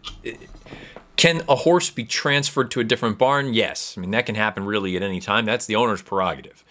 Can 1.16 1.42
a 1.48 1.54
horse 1.54 1.90
be 1.90 2.04
transferred 2.04 2.72
to 2.72 2.80
a 2.80 2.84
different 2.84 3.18
barn? 3.18 3.54
Yes. 3.54 3.94
I 3.96 4.00
mean, 4.00 4.10
that 4.10 4.26
can 4.26 4.34
happen 4.34 4.64
really 4.64 4.96
at 4.96 5.02
any 5.02 5.20
time. 5.20 5.44
That's 5.44 5.64
the 5.64 5.76
owner's 5.76 6.02
prerogative. 6.02 6.64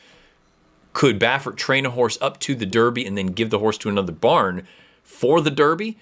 Could 0.92 1.18
Baffert 1.18 1.56
train 1.56 1.86
a 1.86 1.90
horse 1.90 2.18
up 2.22 2.40
to 2.42 2.54
the 2.54 2.66
Derby 2.66 3.06
and 3.06 3.18
then 3.18 3.28
give 3.28 3.52
the 3.52 3.60
horse 3.60 3.78
to 3.80 3.90
another 3.90 4.12
barn 4.12 4.68
for 5.02 5.40
the 5.40 5.50
Derby? 5.50 5.98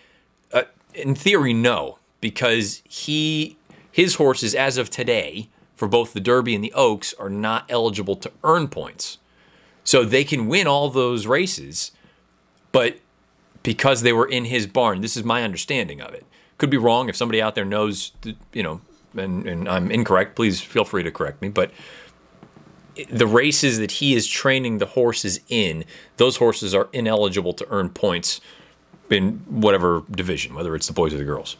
Uh, 0.51 0.63
in 0.95 1.13
theory, 1.13 1.53
no, 1.53 1.99
because 2.19 2.81
he 2.89 3.57
his 3.91 4.15
horses, 4.15 4.55
as 4.55 4.77
of 4.77 4.89
today, 4.89 5.49
for 5.81 5.87
both 5.87 6.13
the 6.13 6.19
Derby 6.19 6.53
and 6.53 6.63
the 6.63 6.71
Oaks 6.73 7.11
are 7.17 7.27
not 7.27 7.65
eligible 7.67 8.15
to 8.15 8.31
earn 8.43 8.67
points. 8.67 9.17
So 9.83 10.03
they 10.03 10.23
can 10.23 10.47
win 10.47 10.67
all 10.67 10.91
those 10.91 11.25
races, 11.25 11.91
but 12.71 12.99
because 13.63 14.03
they 14.03 14.13
were 14.13 14.27
in 14.27 14.45
his 14.45 14.67
barn, 14.67 15.01
this 15.01 15.17
is 15.17 15.23
my 15.23 15.41
understanding 15.41 15.99
of 15.99 16.13
it. 16.13 16.23
Could 16.59 16.69
be 16.69 16.77
wrong. 16.77 17.09
If 17.09 17.15
somebody 17.15 17.41
out 17.41 17.55
there 17.55 17.65
knows, 17.65 18.11
you 18.53 18.61
know, 18.61 18.81
and, 19.17 19.47
and 19.47 19.67
I'm 19.67 19.89
incorrect, 19.89 20.35
please 20.35 20.61
feel 20.61 20.85
free 20.85 21.01
to 21.01 21.09
correct 21.09 21.41
me. 21.41 21.49
But 21.49 21.71
the 23.09 23.25
races 23.25 23.79
that 23.79 23.93
he 23.93 24.13
is 24.13 24.27
training 24.27 24.77
the 24.77 24.85
horses 24.85 25.39
in, 25.49 25.83
those 26.17 26.37
horses 26.37 26.75
are 26.75 26.89
ineligible 26.93 27.53
to 27.53 27.65
earn 27.71 27.89
points 27.89 28.39
in 29.09 29.43
whatever 29.49 30.03
division, 30.11 30.53
whether 30.53 30.75
it's 30.75 30.85
the 30.85 30.93
boys 30.93 31.11
or 31.11 31.17
the 31.17 31.23
girls. 31.23 31.57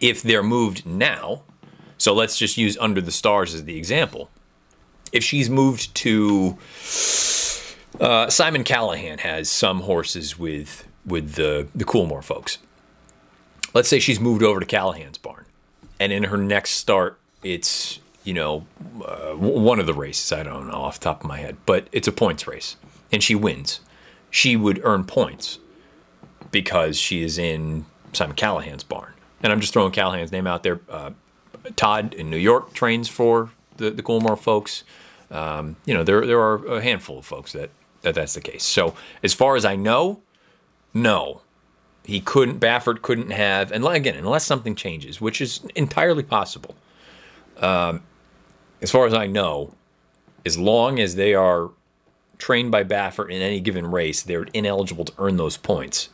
If 0.00 0.22
they're 0.22 0.44
moved 0.44 0.86
now, 0.86 1.42
so 1.98 2.14
let's 2.14 2.38
just 2.38 2.56
use 2.56 2.76
Under 2.78 3.00
the 3.00 3.10
Stars 3.12 3.54
as 3.54 3.64
the 3.64 3.76
example. 3.76 4.30
If 5.12 5.22
she's 5.22 5.48
moved 5.48 5.94
to 5.96 6.58
uh, 8.00 8.28
Simon 8.28 8.64
Callaghan 8.64 9.18
has 9.18 9.48
some 9.48 9.80
horses 9.80 10.38
with 10.38 10.86
with 11.06 11.34
the 11.34 11.68
the 11.74 11.84
Coolmore 11.84 12.24
folks. 12.24 12.58
Let's 13.72 13.88
say 13.88 13.98
she's 13.98 14.20
moved 14.20 14.42
over 14.42 14.60
to 14.60 14.66
Callaghan's 14.66 15.18
barn, 15.18 15.46
and 16.00 16.12
in 16.12 16.24
her 16.24 16.36
next 16.36 16.72
start, 16.72 17.18
it's 17.42 18.00
you 18.24 18.34
know 18.34 18.66
uh, 19.04 19.32
one 19.32 19.78
of 19.78 19.86
the 19.86 19.94
races. 19.94 20.32
I 20.32 20.42
don't 20.42 20.68
know 20.68 20.74
off 20.74 20.98
the 20.98 21.04
top 21.04 21.22
of 21.22 21.28
my 21.28 21.38
head, 21.38 21.56
but 21.66 21.88
it's 21.92 22.08
a 22.08 22.12
points 22.12 22.46
race, 22.46 22.76
and 23.12 23.22
she 23.22 23.34
wins. 23.34 23.80
She 24.30 24.56
would 24.56 24.80
earn 24.82 25.04
points 25.04 25.60
because 26.50 26.98
she 26.98 27.22
is 27.22 27.38
in 27.38 27.86
Simon 28.12 28.36
Callaghan's 28.36 28.84
barn, 28.84 29.12
and 29.42 29.52
I'm 29.52 29.60
just 29.60 29.72
throwing 29.72 29.92
Callaghan's 29.92 30.32
name 30.32 30.46
out 30.46 30.62
there. 30.62 30.80
Uh, 30.88 31.10
Todd 31.76 32.14
in 32.14 32.30
New 32.30 32.36
York 32.36 32.74
trains 32.74 33.08
for 33.08 33.50
the 33.76 33.90
the 33.90 34.02
Coolmore 34.02 34.38
folks. 34.38 34.84
Um, 35.30 35.76
you 35.84 35.94
know, 35.94 36.04
there 36.04 36.26
there 36.26 36.40
are 36.40 36.64
a 36.66 36.82
handful 36.82 37.18
of 37.18 37.26
folks 37.26 37.52
that 37.52 37.70
that 38.02 38.14
that's 38.14 38.34
the 38.34 38.40
case. 38.40 38.64
So 38.64 38.94
as 39.22 39.34
far 39.34 39.56
as 39.56 39.64
I 39.64 39.76
know, 39.76 40.20
no, 40.92 41.42
he 42.04 42.20
couldn't. 42.20 42.60
Baffert 42.60 43.02
couldn't 43.02 43.30
have, 43.30 43.72
and 43.72 43.84
again, 43.86 44.16
unless 44.16 44.44
something 44.44 44.74
changes, 44.74 45.20
which 45.20 45.40
is 45.40 45.64
entirely 45.74 46.22
possible. 46.22 46.74
Um, 47.58 48.02
as 48.82 48.90
far 48.90 49.06
as 49.06 49.14
I 49.14 49.26
know, 49.26 49.74
as 50.44 50.58
long 50.58 50.98
as 50.98 51.14
they 51.14 51.34
are 51.34 51.70
trained 52.38 52.70
by 52.70 52.84
Baffert 52.84 53.30
in 53.30 53.40
any 53.40 53.60
given 53.60 53.86
race, 53.86 54.22
they're 54.22 54.46
ineligible 54.52 55.04
to 55.06 55.12
earn 55.18 55.36
those 55.36 55.56
points. 55.56 56.10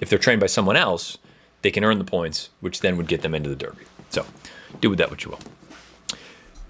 If 0.00 0.08
they're 0.08 0.18
trained 0.18 0.40
by 0.40 0.46
someone 0.46 0.76
else, 0.76 1.18
they 1.62 1.70
can 1.70 1.84
earn 1.84 1.98
the 1.98 2.04
points, 2.04 2.50
which 2.60 2.80
then 2.80 2.96
would 2.96 3.08
get 3.08 3.22
them 3.22 3.34
into 3.34 3.50
the 3.50 3.56
Derby. 3.56 3.84
So, 4.10 4.24
do 4.80 4.90
with 4.90 4.98
that 4.98 5.10
what 5.10 5.24
you 5.24 5.30
will. 5.30 5.40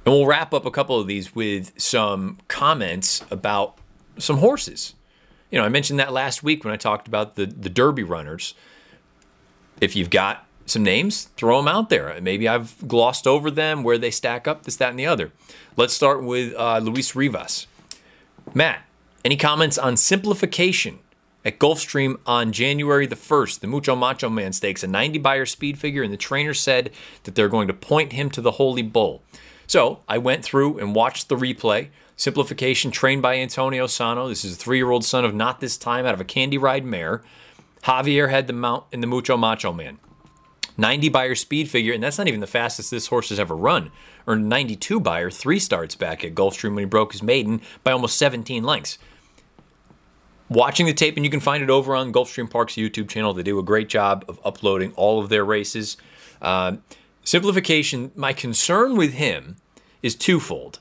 And 0.07 0.15
we'll 0.15 0.27
wrap 0.27 0.53
up 0.53 0.67
a 0.67 0.71
couple 0.71 1.01
of 1.01 1.07
these 1.07 1.35
with 1.35 1.73
some 1.81 2.39
comments 2.49 3.25
about 3.31 3.79
some 4.19 4.39
horses. 4.39 4.95
You 5.51 5.59
know, 5.59 5.65
I 5.65 5.69
mentioned 5.69 5.99
that 5.99 6.13
last 6.13 6.43
week 6.43 6.65
when 6.65 6.73
I 6.73 6.77
talked 6.77 7.09
about 7.09 7.37
the 7.37 7.47
the 7.47 7.71
Derby 7.71 8.03
runners. 8.03 8.55
If 9.81 9.97
you've 9.97 10.11
got 10.11 10.47
some 10.67 10.83
names, 10.83 11.25
throw 11.37 11.59
them 11.59 11.69
out 11.69 11.91
there. 11.91 12.19
Maybe 12.21 12.49
I've 12.49 12.89
glossed 12.89 13.27
over 13.27 13.51
them, 13.51 13.83
where 13.83 13.99
they 13.99 14.11
stack 14.11 14.49
up, 14.49 14.65
this, 14.65 14.77
that, 14.77 14.91
and 14.91 14.99
the 14.99 15.07
other. 15.07 15.33
Let's 15.77 15.93
start 15.93 16.23
with 16.23 16.55
uh, 16.55 16.79
Luis 16.79 17.15
Rivas. 17.15 17.67
Matt, 18.55 18.83
any 19.25 19.37
comments 19.37 19.79
on 19.79 19.97
simplification 19.97 21.01
at 21.45 21.59
Gulfstream 21.59 22.19
on 22.27 22.53
January 22.53 23.07
the 23.07 23.17
1st? 23.17 23.61
The 23.61 23.67
Mucho 23.67 23.95
Macho 23.95 24.29
Man 24.29 24.53
Stakes, 24.53 24.83
a 24.83 24.87
90 24.87 25.19
Beyer 25.19 25.47
speed 25.47 25.79
figure, 25.79 26.03
and 26.03 26.13
the 26.13 26.17
trainer 26.17 26.55
said 26.55 26.91
that 27.25 27.35
they're 27.35 27.49
going 27.49 27.69
to 27.69 27.75
point 27.75 28.13
him 28.13 28.31
to 28.31 28.41
the 28.41 28.53
Holy 28.53 28.83
Bull. 28.83 29.23
So 29.67 30.01
I 30.09 30.19
went 30.19 30.45
through 30.45 30.79
and 30.79 30.95
watched 30.95 31.29
the 31.29 31.37
replay. 31.37 31.89
Simplification 32.17 32.91
trained 32.91 33.23
by 33.23 33.37
Antonio 33.37 33.87
Sano. 33.87 34.29
This 34.29 34.45
is 34.45 34.55
a 34.55 34.57
three 34.57 34.79
year 34.79 34.91
old 34.91 35.05
son 35.05 35.25
of 35.25 35.35
Not 35.35 35.61
This 35.61 35.77
Time 35.77 36.07
out 36.07 36.15
of 36.15 36.21
a 36.21 36.25
Candy 36.25 36.59
Ride 36.59 36.85
mare. 36.85 37.23
Javier 37.83 38.31
had 38.31 38.47
the 38.47 38.53
mount 38.53 38.85
in 38.93 39.01
the 39.01 39.07
Mucho 39.07 39.37
Macho 39.37 39.73
Man. 39.73 39.99
90 40.77 41.09
Beyer 41.09 41.35
speed 41.35 41.69
figure, 41.69 41.93
and 41.93 42.03
that's 42.03 42.19
not 42.19 42.27
even 42.27 42.41
the 42.41 42.47
fastest 42.47 42.91
this 42.91 43.07
horse 43.07 43.29
has 43.29 43.39
ever 43.39 43.55
run. 43.55 43.93
Earned 44.27 44.49
92 44.49 44.99
Beyer 45.01 45.31
three 45.31 45.59
starts 45.59 45.95
back 45.95 46.25
at 46.25 46.35
Gulfstream 46.35 46.75
when 46.75 46.85
he 46.85 46.89
broke 46.89 47.13
his 47.13 47.23
maiden 47.23 47.61
by 47.85 47.93
almost 47.93 48.19
17 48.19 48.65
lengths. 48.65 48.99
Watching 50.49 50.87
the 50.87 50.93
tape, 50.93 51.17
and 51.17 51.25
you 51.25 51.31
can 51.31 51.41
find 51.41 51.63
it 51.63 51.71
over 51.71 51.97
on 51.97 52.13
Gulfstream 52.13 52.51
Park's 52.51 52.75
YouTube 52.75 53.09
channel. 53.09 53.33
They 53.33 53.43
do 53.43 53.59
a 53.59 53.63
great 53.63 53.89
job 53.89 54.25
of 54.29 54.39
uploading 54.45 54.93
all 54.95 55.21
of 55.21 55.31
their 55.31 55.45
races. 55.45 55.97
Uh, 56.43 56.77
simplification, 57.25 58.13
my 58.15 58.33
concern 58.33 58.97
with 58.97 59.15
him 59.15 59.57
is 60.03 60.15
twofold 60.15 60.81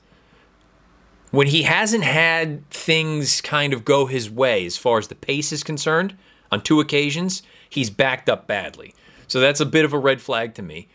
when 1.33 1.47
he 1.47 1.63
hasn't 1.63 2.03
had 2.03 2.69
things 2.69 3.41
kind 3.41 3.73
of 3.73 3.83
go 3.83 4.05
his 4.05 4.29
way 4.29 4.67
as 4.67 4.77
far 4.77 4.99
as 4.99 5.07
the 5.07 5.15
pace 5.15 5.51
is 5.51 5.63
concerned 5.63 6.15
on 6.51 6.61
two 6.61 6.79
occasions, 6.79 7.41
he's 7.67 7.89
backed 7.89 8.29
up 8.29 8.45
badly. 8.45 8.93
So 9.27 9.39
that's 9.39 9.59
a 9.59 9.65
bit 9.65 9.83
of 9.83 9.93
a 9.93 9.97
red 9.97 10.21
flag 10.21 10.53
to 10.53 10.61
me. 10.61 10.89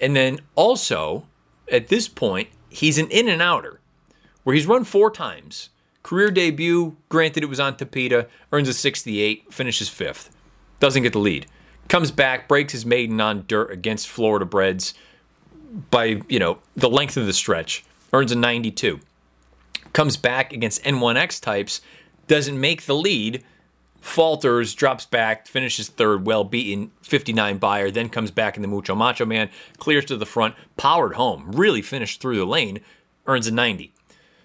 And 0.00 0.16
then 0.16 0.40
also, 0.54 1.26
at 1.70 1.88
this 1.88 2.08
point, 2.08 2.48
he's 2.70 2.96
an 2.96 3.10
in 3.10 3.28
and 3.28 3.42
outer 3.42 3.80
where 4.44 4.54
he's 4.54 4.66
run 4.66 4.84
four 4.84 5.10
times. 5.10 5.68
Career 6.06 6.30
debut, 6.30 6.96
granted 7.08 7.42
it 7.42 7.48
was 7.48 7.58
on 7.58 7.74
Tapeta, 7.74 8.28
earns 8.52 8.68
a 8.68 8.72
68, 8.72 9.52
finishes 9.52 9.88
fifth. 9.88 10.30
Doesn't 10.78 11.02
get 11.02 11.12
the 11.12 11.18
lead. 11.18 11.46
Comes 11.88 12.12
back, 12.12 12.46
breaks 12.46 12.72
his 12.72 12.86
maiden 12.86 13.20
on 13.20 13.44
dirt 13.48 13.72
against 13.72 14.06
Florida 14.06 14.44
Breds 14.44 14.94
by, 15.90 16.22
you 16.28 16.38
know, 16.38 16.58
the 16.76 16.88
length 16.88 17.16
of 17.16 17.26
the 17.26 17.32
stretch. 17.32 17.84
Earns 18.12 18.30
a 18.30 18.36
92 18.36 19.00
comes 19.96 20.18
back 20.18 20.52
against 20.52 20.84
N1X 20.84 21.40
types, 21.40 21.80
doesn't 22.26 22.60
make 22.60 22.82
the 22.82 22.94
lead, 22.94 23.42
falters, 23.98 24.74
drops 24.74 25.06
back, 25.06 25.46
finishes 25.46 25.88
third, 25.88 26.26
well 26.26 26.44
beaten, 26.44 26.92
59 27.00 27.56
Beyer, 27.56 27.90
then 27.90 28.10
comes 28.10 28.30
back 28.30 28.56
in 28.56 28.62
the 28.62 28.68
Mucho 28.68 28.94
Macho 28.94 29.24
Man, 29.24 29.48
clears 29.78 30.04
to 30.04 30.18
the 30.18 30.26
front, 30.26 30.54
powered 30.76 31.14
home, 31.14 31.50
really 31.50 31.80
finished 31.80 32.20
through 32.20 32.36
the 32.36 32.44
lane, 32.44 32.80
earns 33.26 33.46
a 33.46 33.50
90. 33.50 33.90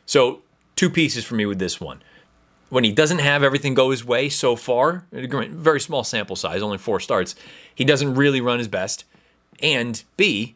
So, 0.05 0.41
two 0.81 0.89
pieces 0.89 1.23
for 1.23 1.35
me 1.35 1.45
with 1.45 1.59
this 1.59 1.79
one. 1.79 2.01
When 2.69 2.83
he 2.83 2.91
doesn't 2.91 3.19
have 3.19 3.43
everything 3.43 3.75
go 3.75 3.91
his 3.91 4.03
way 4.03 4.29
so 4.29 4.55
far, 4.55 5.05
very 5.11 5.79
small 5.79 6.03
sample 6.03 6.35
size, 6.35 6.63
only 6.63 6.79
four 6.79 6.99
starts, 6.99 7.35
he 7.75 7.85
doesn't 7.85 8.15
really 8.15 8.41
run 8.41 8.57
his 8.57 8.67
best. 8.67 9.05
And 9.61 10.03
B, 10.17 10.55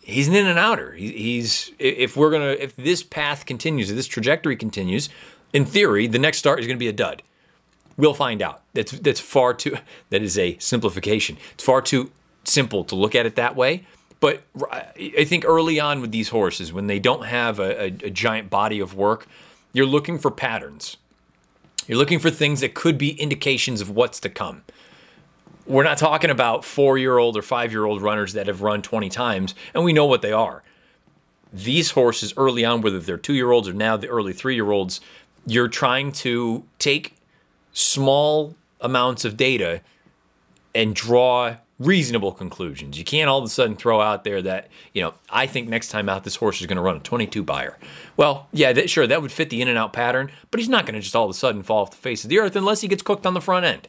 he's 0.00 0.28
an 0.28 0.36
in 0.36 0.46
and 0.46 0.60
outer. 0.60 0.92
he's 0.92 1.72
if 1.80 2.16
we're 2.16 2.30
gonna 2.30 2.50
if 2.50 2.76
this 2.76 3.02
path 3.02 3.46
continues, 3.46 3.90
if 3.90 3.96
this 3.96 4.06
trajectory 4.06 4.54
continues, 4.54 5.08
in 5.52 5.64
theory, 5.64 6.06
the 6.06 6.20
next 6.20 6.38
start 6.38 6.60
is 6.60 6.66
to 6.76 6.76
be 6.76 6.86
a 6.86 6.92
dud. 6.92 7.24
We'll 7.96 8.14
find 8.14 8.40
out. 8.40 8.62
That's 8.74 8.92
that's 8.92 9.18
far 9.18 9.54
too. 9.54 9.78
That 10.10 10.22
is 10.22 10.38
a 10.38 10.56
simplification. 10.58 11.36
It's 11.54 11.64
far 11.64 11.82
too 11.82 12.12
simple 12.44 12.84
to 12.84 12.94
look 12.94 13.16
at 13.16 13.26
it 13.26 13.34
that 13.34 13.56
way. 13.56 13.86
But 14.20 14.44
I 14.60 15.24
think 15.24 15.44
early 15.44 15.80
on 15.80 16.00
with 16.00 16.12
these 16.12 16.28
horses, 16.28 16.72
when 16.72 16.86
they 16.86 17.00
don't 17.00 17.24
have 17.24 17.58
a, 17.58 17.82
a, 17.82 17.86
a 17.86 18.10
giant 18.10 18.50
body 18.50 18.78
of 18.78 18.94
work, 18.94 19.26
you're 19.72 19.86
looking 19.86 20.18
for 20.18 20.30
patterns. 20.30 20.96
You're 21.86 21.98
looking 21.98 22.18
for 22.18 22.30
things 22.30 22.60
that 22.60 22.74
could 22.74 22.98
be 22.98 23.18
indications 23.20 23.80
of 23.80 23.90
what's 23.90 24.20
to 24.20 24.28
come 24.28 24.62
we're 25.68 25.84
not 25.84 25.98
talking 25.98 26.30
about 26.30 26.64
four 26.64 26.98
year 26.98 27.18
old 27.18 27.36
or 27.36 27.42
five 27.42 27.70
year 27.70 27.84
old 27.84 28.02
runners 28.02 28.32
that 28.32 28.46
have 28.46 28.62
run 28.62 28.82
20 28.82 29.08
times, 29.10 29.54
and 29.74 29.84
we 29.84 29.92
know 29.92 30.06
what 30.06 30.22
they 30.22 30.32
are. 30.32 30.62
These 31.52 31.92
horses 31.92 32.34
early 32.36 32.64
on, 32.64 32.80
whether 32.80 32.98
they're 32.98 33.16
two 33.18 33.34
year 33.34 33.50
olds 33.50 33.68
or 33.68 33.74
now 33.74 33.96
the 33.96 34.08
early 34.08 34.32
three 34.32 34.54
year 34.54 34.70
olds, 34.70 35.00
you're 35.46 35.68
trying 35.68 36.10
to 36.12 36.64
take 36.78 37.16
small 37.72 38.56
amounts 38.80 39.24
of 39.24 39.36
data 39.36 39.82
and 40.74 40.94
draw 40.94 41.56
reasonable 41.78 42.32
conclusions. 42.32 42.98
You 42.98 43.04
can't 43.04 43.28
all 43.28 43.38
of 43.38 43.44
a 43.44 43.48
sudden 43.48 43.76
throw 43.76 44.00
out 44.00 44.24
there 44.24 44.42
that, 44.42 44.68
you 44.92 45.02
know, 45.02 45.14
I 45.30 45.46
think 45.46 45.68
next 45.68 45.88
time 45.88 46.08
out 46.08 46.24
this 46.24 46.36
horse 46.36 46.60
is 46.60 46.66
going 46.66 46.76
to 46.76 46.82
run 46.82 46.96
a 46.96 47.00
22 47.00 47.42
Beyer. 47.42 47.78
Well, 48.16 48.48
yeah, 48.52 48.72
that, 48.72 48.90
sure, 48.90 49.06
that 49.06 49.22
would 49.22 49.30
fit 49.30 49.50
the 49.50 49.62
in 49.62 49.68
and 49.68 49.78
out 49.78 49.92
pattern, 49.92 50.32
but 50.50 50.58
he's 50.58 50.68
not 50.68 50.86
going 50.86 50.94
to 50.94 51.00
just 51.00 51.14
all 51.14 51.24
of 51.24 51.30
a 51.30 51.34
sudden 51.34 51.62
fall 51.62 51.82
off 51.82 51.90
the 51.90 51.96
face 51.96 52.24
of 52.24 52.30
the 52.30 52.38
earth 52.38 52.56
unless 52.56 52.80
he 52.80 52.88
gets 52.88 53.02
cooked 53.02 53.26
on 53.26 53.34
the 53.34 53.40
front 53.40 53.64
end. 53.64 53.88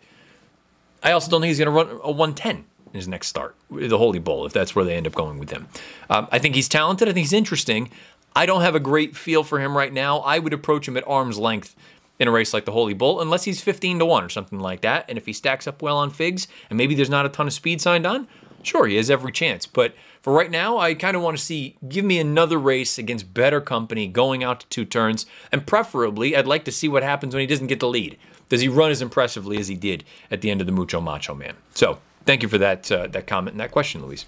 I 1.02 1.12
also 1.12 1.32
don't 1.32 1.42
think 1.42 1.50
he's 1.50 1.60
going 1.60 1.68
to 1.68 1.72
run 1.72 2.00
a 2.04 2.12
110 2.12 2.56
in 2.58 2.66
his 2.94 3.08
next 3.08 3.28
start, 3.28 3.56
the 3.72 3.98
Holy 3.98 4.20
Bull, 4.20 4.46
if 4.46 4.54
that's 4.54 4.76
where 4.76 4.86
they 4.86 4.96
end 4.96 5.08
up 5.08 5.14
going 5.14 5.40
with 5.40 5.52
him. 5.52 5.68
Um, 6.10 6.28
I 6.32 6.40
think 6.40 6.56
he's 6.56 6.68
talented. 6.68 7.08
I 7.08 7.14
think 7.14 7.26
he's 7.26 7.34
interesting. 7.34 7.90
I 8.36 8.46
don't 8.46 8.62
have 8.62 8.76
a 8.76 8.80
great 8.80 9.16
feel 9.16 9.44
for 9.44 9.60
him 9.60 9.76
right 9.76 9.92
now. 9.92 10.20
I 10.20 10.40
would 10.40 10.54
approach 10.54 10.88
him 10.88 10.98
at 10.98 11.08
arm's 11.08 11.38
length 11.38 11.76
in 12.20 12.28
a 12.28 12.32
race 12.32 12.54
like 12.54 12.66
the 12.66 12.72
Holy 12.72 12.94
Bull, 12.94 13.22
unless 13.22 13.46
he's 13.46 13.62
15 13.62 14.00
to 14.00 14.06
1 14.06 14.24
or 14.24 14.30
something 14.30 14.60
like 14.60 14.82
that. 14.82 15.06
And 15.08 15.18
if 15.18 15.26
he 15.26 15.34
stacks 15.34 15.68
up 15.68 15.82
well 15.82 15.98
on 15.98 16.10
figs, 16.10 16.48
and 16.70 16.78
maybe 16.78 16.94
there's 16.94 17.10
not 17.10 17.26
a 17.26 17.30
ton 17.30 17.48
of 17.48 17.54
speed 17.54 17.82
signed 17.82 18.06
on, 18.06 18.28
sure, 18.62 18.88
he 18.88 18.98
has 18.98 19.10
every 19.10 19.32
chance. 19.32 19.66
But 19.66 19.96
for 20.22 20.34
right 20.34 20.52
now, 20.52 20.78
I 20.78 20.94
kind 20.94 21.16
of 21.16 21.24
want 21.24 21.38
to 21.38 21.44
see 21.44 21.78
give 21.88 22.04
me 22.04 22.20
another 22.20 22.58
race 22.58 22.98
against 22.98 23.34
better 23.34 23.62
company 23.62 24.08
going 24.08 24.44
out 24.44 24.60
to 24.62 24.68
two 24.68 24.86
turns. 24.86 25.26
And 25.52 25.66
preferably, 25.66 26.36
I'd 26.36 26.48
like 26.48 26.66
to 26.66 26.72
see 26.72 26.90
what 26.90 27.04
happens 27.04 27.34
when 27.34 27.42
he 27.42 27.48
doesn't 27.48 27.68
get 27.68 27.80
the 27.80 27.88
lead. 27.88 28.18
Does 28.50 28.62
he 28.62 28.68
run 28.68 28.92
as 28.92 29.02
impressively 29.02 29.58
as 29.60 29.68
he 29.68 29.76
did 29.76 30.04
at 30.30 30.42
the 30.42 30.52
end 30.52 30.60
of 30.60 30.68
the 30.68 30.74
Mucho 30.74 31.00
Macho 31.00 31.36
Man? 31.36 31.56
So 31.74 32.00
thank 32.26 32.44
you 32.44 32.50
for 32.50 32.58
that 32.58 32.92
uh, 32.92 33.08
that 33.08 33.28
comment 33.28 33.54
and 33.54 33.62
that 33.62 33.72
question, 33.72 34.06
Louise. 34.06 34.26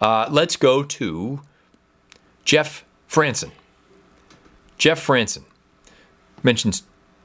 Uh, 0.00 0.26
let's 0.30 0.56
go 0.56 0.82
to 0.82 1.40
Jeff 2.44 2.84
Franson. 3.08 3.52
Jeff 4.78 5.06
Franson 5.06 5.44
mentions 6.42 6.82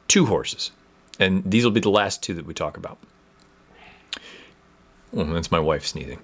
two 0.07 0.25
horses, 0.27 0.71
and 1.19 1.43
these 1.49 1.63
will 1.63 1.71
be 1.71 1.79
the 1.79 1.89
last 1.89 2.23
two 2.23 2.33
that 2.33 2.45
we 2.45 2.53
talk 2.53 2.77
about. 2.77 2.97
Oh, 5.15 5.23
that's 5.23 5.51
my 5.51 5.59
wife 5.59 5.85
sneezing. 5.85 6.19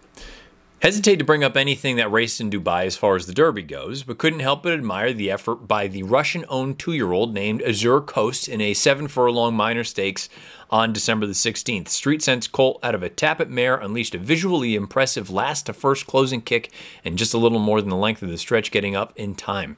Hesitate 0.83 1.15
to 1.15 1.23
bring 1.23 1.45
up 1.45 1.55
anything 1.55 1.95
that 1.95 2.11
raced 2.11 2.41
in 2.41 2.49
Dubai 2.49 2.85
as 2.85 2.97
far 2.97 3.15
as 3.15 3.25
the 3.25 3.33
Derby 3.33 3.61
goes, 3.61 4.03
but 4.03 4.17
couldn't 4.17 4.41
help 4.41 4.63
but 4.63 4.73
admire 4.73 5.13
the 5.13 5.31
effort 5.31 5.65
by 5.65 5.87
the 5.87 6.03
Russian 6.03 6.43
owned 6.49 6.77
two 6.77 6.91
year 6.91 7.13
old 7.13 7.33
named 7.33 7.61
Azure 7.61 8.01
Coast 8.01 8.49
in 8.49 8.59
a 8.59 8.73
seven 8.73 9.07
furlong 9.07 9.55
minor 9.55 9.85
stakes 9.85 10.27
on 10.69 10.91
December 10.91 11.25
the 11.25 11.31
16th. 11.31 11.87
Street 11.87 12.21
Sense 12.21 12.47
Colt 12.47 12.81
out 12.83 12.95
of 12.95 13.01
a 13.01 13.09
Tapit 13.09 13.47
mare 13.47 13.77
unleashed 13.77 14.13
a 14.13 14.17
visually 14.17 14.75
impressive 14.75 15.29
last 15.29 15.67
to 15.67 15.73
first 15.73 16.05
closing 16.05 16.41
kick 16.41 16.69
and 17.05 17.17
just 17.17 17.33
a 17.33 17.37
little 17.37 17.59
more 17.59 17.79
than 17.79 17.89
the 17.89 17.95
length 17.95 18.21
of 18.21 18.29
the 18.29 18.37
stretch 18.37 18.69
getting 18.69 18.93
up 18.93 19.13
in 19.15 19.35
time. 19.35 19.77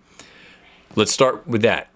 Let's 0.96 1.12
start 1.12 1.46
with 1.46 1.62
that. 1.62 1.90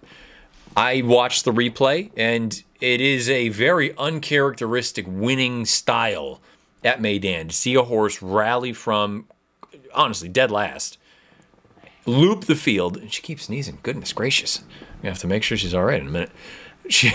I 0.75 1.01
watched 1.01 1.45
the 1.45 1.51
replay, 1.51 2.12
and 2.15 2.63
it 2.79 3.01
is 3.01 3.29
a 3.29 3.49
very 3.49 3.95
uncharacteristic 3.97 5.05
winning 5.08 5.65
style 5.65 6.39
at 6.84 7.01
Meydan 7.01 7.49
to 7.49 7.55
see 7.55 7.75
a 7.75 7.84
horse 7.84 8.21
rally 8.21 8.73
from 8.73 9.27
honestly 9.93 10.29
dead 10.29 10.51
last, 10.51 10.97
loop 12.05 12.45
the 12.45 12.55
field, 12.55 12.97
and 12.97 13.12
she 13.12 13.21
keeps 13.21 13.43
sneezing. 13.43 13.79
Goodness 13.84 14.13
gracious! 14.13 14.63
We 15.01 15.10
have 15.10 15.19
to 15.19 15.27
make 15.27 15.43
sure 15.43 15.58
she's 15.58 15.73
all 15.73 15.86
right 15.86 16.01
in 16.01 16.08
a 16.08 16.12
minute. 16.12 16.32
She 16.91 17.12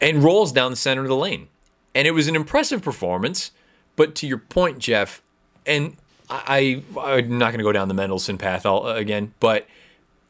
and 0.00 0.24
rolls 0.24 0.50
down 0.50 0.70
the 0.70 0.76
center 0.76 1.02
of 1.02 1.08
the 1.08 1.16
lane, 1.16 1.48
and 1.94 2.08
it 2.08 2.12
was 2.12 2.26
an 2.26 2.34
impressive 2.34 2.80
performance. 2.80 3.50
But 3.96 4.14
to 4.16 4.26
your 4.26 4.38
point, 4.38 4.78
Jeff, 4.78 5.20
and 5.66 5.98
I, 6.30 6.82
I 6.98 7.18
am 7.18 7.36
not 7.36 7.50
going 7.50 7.58
to 7.58 7.64
go 7.64 7.72
down 7.72 7.88
the 7.88 7.94
Mendelssohn 7.94 8.38
path 8.38 8.64
all, 8.64 8.88
again, 8.88 9.34
but 9.40 9.66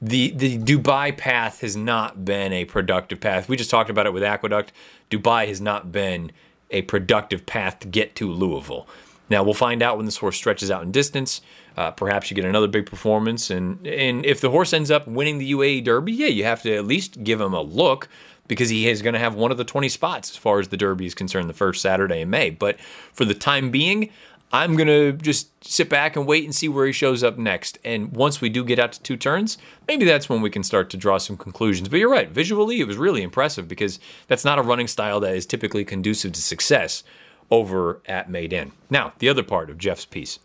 the 0.03 0.33
the 0.33 0.59
Dubai 0.59 1.17
path 1.17 1.61
has 1.61 1.77
not 1.77 2.25
been 2.25 2.53
a 2.53 2.65
productive 2.65 3.21
path. 3.21 3.49
We 3.49 3.57
just 3.57 3.71
talked 3.71 3.89
about 3.89 4.05
it 4.05 4.13
with 4.13 4.25
Aqueduct. 4.25 4.73
Dubai 5.11 5.47
has 5.47 5.61
not 5.61 5.93
been 5.93 6.33
a 6.73 6.83
productive 6.83 7.47
path 7.47 7.79
to 7.81 7.89
get 7.89 8.17
to 8.17 8.31
Louisville. 8.31 8.89
Now 9.31 9.45
we'll 9.45 9.55
find 9.55 9.81
out 9.81 9.97
when 9.97 10.07
this 10.07 10.17
horse 10.17 10.37
stretches 10.37 10.71
out 10.71 10.83
in 10.83 10.91
distance. 10.91 11.41
Uh, 11.77 11.91
perhaps 11.93 12.31
you 12.31 12.35
get 12.35 12.45
another 12.45 12.67
big 12.67 12.85
performance, 12.85 13.49
and 13.49 13.87
and 13.87 14.27
if 14.27 14.41
the 14.41 14.51
horse 14.51 14.73
ends 14.73 14.91
up 14.91 15.07
winning 15.07 15.39
the 15.39 15.53
UAE 15.53 15.85
Derby, 15.85 16.13
yeah, 16.13 16.27
you 16.27 16.43
have 16.45 16.63
to 16.63 16.75
at 16.75 16.85
least 16.85 17.23
give 17.23 17.41
him 17.41 17.55
a 17.55 17.63
look 17.63 18.09
because 18.49 18.69
he 18.69 18.89
is 18.89 19.03
going 19.03 19.15
to 19.15 19.21
have 19.21 19.35
one 19.35 19.51
of 19.51 19.57
the 19.57 19.65
20 19.65 19.89
spots 19.89 20.31
as 20.31 20.37
far 20.37 20.59
as 20.59 20.69
the 20.69 20.77
Derby 20.77 21.07
is 21.07 21.15
concerned 21.15 21.49
the 21.49 21.55
first 21.55 21.81
Saturday 21.81 22.21
in 22.21 22.29
May. 22.29 22.51
But 22.51 22.79
for 22.81 23.25
the 23.25 23.35
time 23.35 23.71
being, 23.71 24.11
I'm 24.53 24.77
going 24.77 24.89
to 24.89 25.13
just 25.13 25.65
sit 25.65 25.89
back 25.89 26.15
and 26.15 26.27
wait 26.27 26.45
and 26.45 26.55
see 26.55 26.69
where 26.69 26.87
he 26.87 26.93
shows 26.93 27.25
up 27.25 27.39
next. 27.39 27.79
And 27.85 28.15
once 28.15 28.43
we 28.43 28.51
do 28.51 28.65
get 28.65 28.79
out 28.79 28.93
to 28.93 29.03
two 29.03 29.17
turns, 29.17 29.57
maybe 29.89 30.05
that's 30.05 30.29
when 30.29 30.43
we 30.43 30.51
can 30.51 30.63
start 30.63 30.91
to 30.91 30.99
draw 30.99 31.17
some 31.17 31.39
conclusions. 31.39 31.89
But 31.89 32.01
you're 32.01 32.11
right, 32.11 32.29
visually, 32.29 32.81
it 32.81 32.87
was 32.87 32.99
really 32.99 33.23
impressive 33.23 33.67
because 33.67 33.99
that's 34.29 34.45
not 34.45 34.59
a 34.59 34.63
running 34.63 34.89
style 34.89 35.21
that 35.21 35.35
is 35.35 35.47
typically 35.47 35.87
conducive 35.87 36.33
to 36.33 36.43
success 36.43 37.03
over 37.51 38.03
at 38.07 38.31
Meydan. 38.31 38.73
Now, 38.91 39.15
the 39.21 39.29
other 39.29 39.43
part 39.43 39.71
of 39.71 39.79
Jeff's 39.79 40.05
piece. 40.05 40.39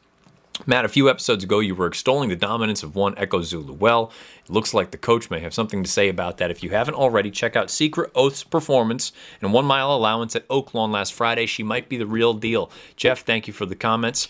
Matt, 0.65 0.85
a 0.85 0.89
few 0.89 1.09
episodes 1.09 1.43
ago, 1.43 1.59
you 1.59 1.75
were 1.75 1.85
extolling 1.85 2.29
the 2.29 2.35
dominance 2.35 2.81
of 2.81 2.95
one 2.95 3.13
Echo 3.17 3.41
Zulu. 3.41 3.73
Well, 3.73 4.11
it 4.43 4.49
looks 4.49 4.73
like 4.73 4.91
the 4.91 4.97
coach 4.97 5.29
may 5.29 5.39
have 5.39 5.53
something 5.53 5.83
to 5.83 5.89
say 5.89 6.09
about 6.09 6.37
that. 6.37 6.49
If 6.49 6.63
you 6.63 6.71
haven't 6.71 6.95
already, 6.95 7.29
check 7.29 7.55
out 7.55 7.69
Secret 7.69 8.11
Oath's 8.15 8.43
performance 8.43 9.11
and 9.39 9.53
one 9.53 9.65
mile 9.65 9.93
allowance 9.93 10.35
at 10.35 10.47
Oaklawn 10.47 10.91
last 10.91 11.13
Friday. 11.13 11.45
She 11.45 11.61
might 11.61 11.89
be 11.89 11.97
the 11.97 12.07
real 12.07 12.33
deal. 12.33 12.71
Jeff, 12.95 13.23
thank 13.23 13.47
you 13.47 13.53
for 13.53 13.65
the 13.65 13.75
comments. 13.75 14.29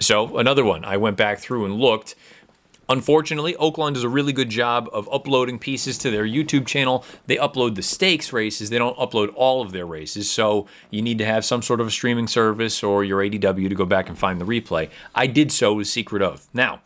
So, 0.00 0.38
another 0.38 0.64
one. 0.64 0.84
I 0.84 0.96
went 0.96 1.16
back 1.16 1.38
through 1.38 1.66
and 1.66 1.74
looked. 1.76 2.14
Unfortunately, 2.88 3.54
Oaklawn 3.54 3.94
does 3.94 4.04
a 4.04 4.08
really 4.08 4.32
good 4.32 4.48
job 4.48 4.88
of 4.92 5.08
uploading 5.12 5.58
pieces 5.58 5.98
to 5.98 6.10
their 6.10 6.24
YouTube 6.24 6.66
channel. 6.66 7.04
They 7.26 7.36
upload 7.36 7.74
the 7.74 7.82
stakes 7.82 8.32
races, 8.32 8.70
they 8.70 8.78
don't 8.78 8.96
upload 8.96 9.32
all 9.34 9.60
of 9.62 9.72
their 9.72 9.86
races. 9.86 10.30
So 10.30 10.66
you 10.90 11.02
need 11.02 11.18
to 11.18 11.24
have 11.24 11.44
some 11.44 11.62
sort 11.62 11.80
of 11.80 11.88
a 11.88 11.90
streaming 11.90 12.28
service 12.28 12.82
or 12.82 13.02
your 13.02 13.20
ADW 13.20 13.68
to 13.68 13.74
go 13.74 13.86
back 13.86 14.08
and 14.08 14.16
find 14.16 14.40
the 14.40 14.44
replay. 14.44 14.88
I 15.14 15.26
did 15.26 15.50
so 15.50 15.74
with 15.74 15.88
Secret 15.88 16.22
Oath. 16.22 16.48
Now, 16.54 16.80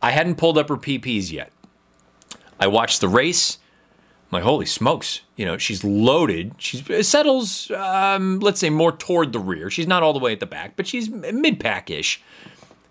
I 0.00 0.12
hadn't 0.12 0.36
pulled 0.36 0.56
up 0.56 0.68
her 0.68 0.76
PPs 0.76 1.32
yet. 1.32 1.50
I 2.60 2.68
watched 2.68 3.00
the 3.00 3.08
race. 3.08 3.58
My 4.30 4.40
holy 4.40 4.66
smokes, 4.66 5.22
you 5.36 5.46
know, 5.46 5.56
she's 5.56 5.82
loaded. 5.82 6.54
She 6.58 6.82
settles, 7.02 7.70
um, 7.70 8.40
let's 8.40 8.60
say, 8.60 8.68
more 8.68 8.92
toward 8.92 9.32
the 9.32 9.38
rear. 9.38 9.70
She's 9.70 9.86
not 9.86 10.02
all 10.02 10.12
the 10.12 10.18
way 10.18 10.32
at 10.32 10.40
the 10.40 10.46
back, 10.46 10.76
but 10.76 10.86
she's 10.86 11.08
mid 11.08 11.58
pack 11.58 11.88
ish. 11.88 12.20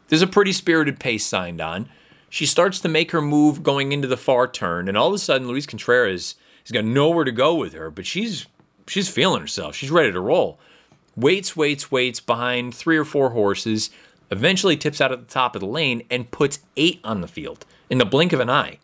There's 0.08 0.24
a 0.24 0.28
pretty 0.28 0.52
spirited 0.52 1.00
pace 1.00 1.26
signed 1.26 1.62
on. 1.62 1.90
She 2.30 2.46
starts 2.46 2.80
to 2.82 2.90
make 2.90 3.12
her 3.12 3.22
move 3.22 3.64
going 3.64 3.92
into 3.92 4.08
the 4.08 4.18
far 4.18 4.48
turn, 4.48 4.88
and 4.88 4.98
all 4.98 5.08
of 5.08 5.14
a 5.14 5.20
sudden, 5.20 5.48
Luis 5.48 5.66
Contreras 5.66 6.36
has 6.64 6.72
got 6.72 6.86
nowhere 6.86 7.24
to 7.24 7.32
go 7.32 7.56
with 7.56 7.74
her, 7.74 7.90
but 7.90 8.06
she's 8.06 8.46
she's 8.88 9.10
feeling 9.10 9.42
herself. 9.42 9.76
She's 9.76 9.92
ready 9.92 10.12
to 10.12 10.20
roll. 10.20 10.60
Waits, 11.16 11.56
waits, 11.56 11.92
waits 11.92 12.20
behind 12.20 12.76
three 12.76 12.98
or 12.98 13.06
four 13.06 13.32
horses, 13.32 13.90
eventually 14.30 14.78
tips 14.78 15.02
out 15.02 15.12
at 15.12 15.20
the 15.20 15.34
top 15.34 15.56
of 15.56 15.62
the 15.62 15.68
lane 15.68 16.04
and 16.10 16.32
puts 16.32 16.60
eight 16.76 17.00
on 17.04 17.22
the 17.22 17.28
field 17.28 17.66
in 17.90 17.98
the 17.98 18.06
blink 18.06 18.34
of 18.34 18.40
an 18.40 18.50
eye. 18.50 18.80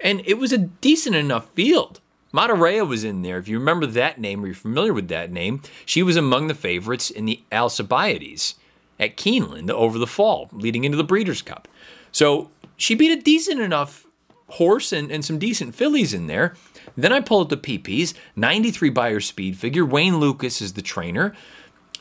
And 0.00 0.22
it 0.26 0.38
was 0.38 0.52
a 0.52 0.58
decent 0.58 1.16
enough 1.16 1.48
field. 1.54 2.00
Monterey 2.32 2.80
was 2.82 3.04
in 3.04 3.22
there. 3.22 3.38
If 3.38 3.46
you 3.46 3.58
remember 3.58 3.86
that 3.86 4.20
name 4.20 4.42
or 4.42 4.48
you're 4.48 4.56
familiar 4.56 4.92
with 4.92 5.08
that 5.08 5.30
name, 5.30 5.62
she 5.86 6.02
was 6.02 6.16
among 6.16 6.48
the 6.48 6.54
favorites 6.54 7.08
in 7.08 7.26
the 7.26 7.42
Alcibiades 7.52 8.56
at 8.98 9.16
Keeneland 9.16 9.70
over 9.70 9.98
the 9.98 10.06
fall, 10.06 10.48
leading 10.52 10.84
into 10.84 10.96
the 10.96 11.04
Breeders' 11.04 11.42
Cup. 11.42 11.68
So 12.10 12.50
she 12.76 12.94
beat 12.94 13.16
a 13.16 13.20
decent 13.20 13.60
enough 13.60 14.06
horse 14.48 14.92
and, 14.92 15.10
and 15.10 15.24
some 15.24 15.38
decent 15.38 15.74
fillies 15.74 16.12
in 16.14 16.26
there. 16.26 16.54
Then 16.96 17.12
I 17.12 17.20
pull 17.20 17.40
up 17.40 17.48
the 17.48 17.56
PPs, 17.56 18.14
93 18.36 18.90
Beyer 18.90 19.20
speed 19.20 19.56
figure. 19.56 19.84
Wayne 19.84 20.18
Lukas 20.18 20.60
is 20.60 20.74
the 20.74 20.82
trainer. 20.82 21.34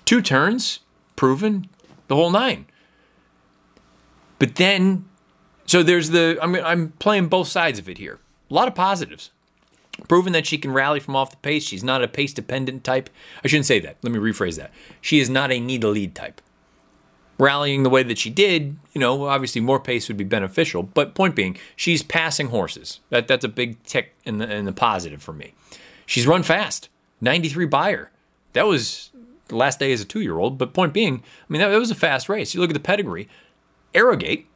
Two 0.06 0.22
turns, 0.22 0.80
proven, 1.16 1.68
the 2.08 2.16
whole 2.16 2.32
nine. 2.32 2.66
But 4.40 4.56
then, 4.56 5.06
so 5.66 5.84
there's 5.84 6.10
the, 6.10 6.38
I'm, 6.42 6.56
I'm 6.56 6.90
playing 7.00 7.28
both 7.28 7.48
sides 7.48 7.80
of 7.80 7.88
it 7.88 7.98
here. 7.98 8.20
A 8.50 8.54
lot 8.54 8.68
of 8.68 8.76
positives. 8.76 9.32
Proven 10.08 10.34
that 10.34 10.48
she 10.48 10.58
can 10.58 10.72
rally 10.72 11.00
from 11.00 11.16
off 11.16 11.30
the 11.32 11.38
pace. 11.38 11.64
She's 11.64 11.84
not 11.84 12.04
a 12.04 12.08
pace 12.08 12.34
dependent 12.34 12.84
type. 12.84 13.10
I 13.44 13.48
shouldn't 13.48 13.68
say 13.68 13.80
that. 13.80 13.98
Let 14.02 14.12
me 14.12 14.20
rephrase 14.20 14.58
that. 14.58 14.72
She 15.02 15.20
is 15.20 15.30
not 15.30 15.52
a 15.52 15.60
need 15.60 15.82
to 15.82 15.88
lead 15.88 16.16
type 16.16 16.42
rallying 17.38 17.84
the 17.84 17.90
way 17.90 18.04
that 18.04 18.18
she 18.18 18.30
did, 18.30 18.78
you 18.94 19.00
know, 19.00 19.26
obviously 19.26 19.62
more 19.62 19.80
pace 19.80 20.08
would 20.08 20.18
be 20.18 20.24
beneficial. 20.24 20.84
But 20.84 21.16
point 21.16 21.36
being, 21.36 21.58
she's 21.76 22.04
passing 22.04 22.48
horses. 22.48 23.00
That 23.10 23.28
that's 23.28 23.46
a 23.46 23.50
big 23.50 23.82
tick 23.84 24.16
in 24.26 24.38
the 24.38 24.52
in 24.52 24.66
the 24.66 24.72
positive 24.72 25.22
for 25.22 25.34
me. 25.34 25.54
She's 26.06 26.28
run 26.28 26.44
fast. 26.44 26.90
93 27.22 27.66
Beyer. 27.66 28.12
That 28.54 28.68
was 28.68 29.12
the 29.48 29.56
last 29.56 29.80
day 29.80 29.92
as 29.94 30.02
a 30.02 30.06
two 30.06 30.22
year 30.22 30.38
old. 30.38 30.58
But 30.58 30.74
point 30.74 30.94
being, 30.94 31.16
I 31.16 31.46
mean, 31.48 31.62
that, 31.62 31.70
that 31.70 31.80
was 31.80 31.92
a 31.92 31.96
fast 31.96 32.30
race. 32.30 32.54
You 32.54 32.62
look 32.62 32.70
at 32.70 32.74
the 32.74 32.80
pedigree. 32.80 33.28
Arrogate, 33.94 34.48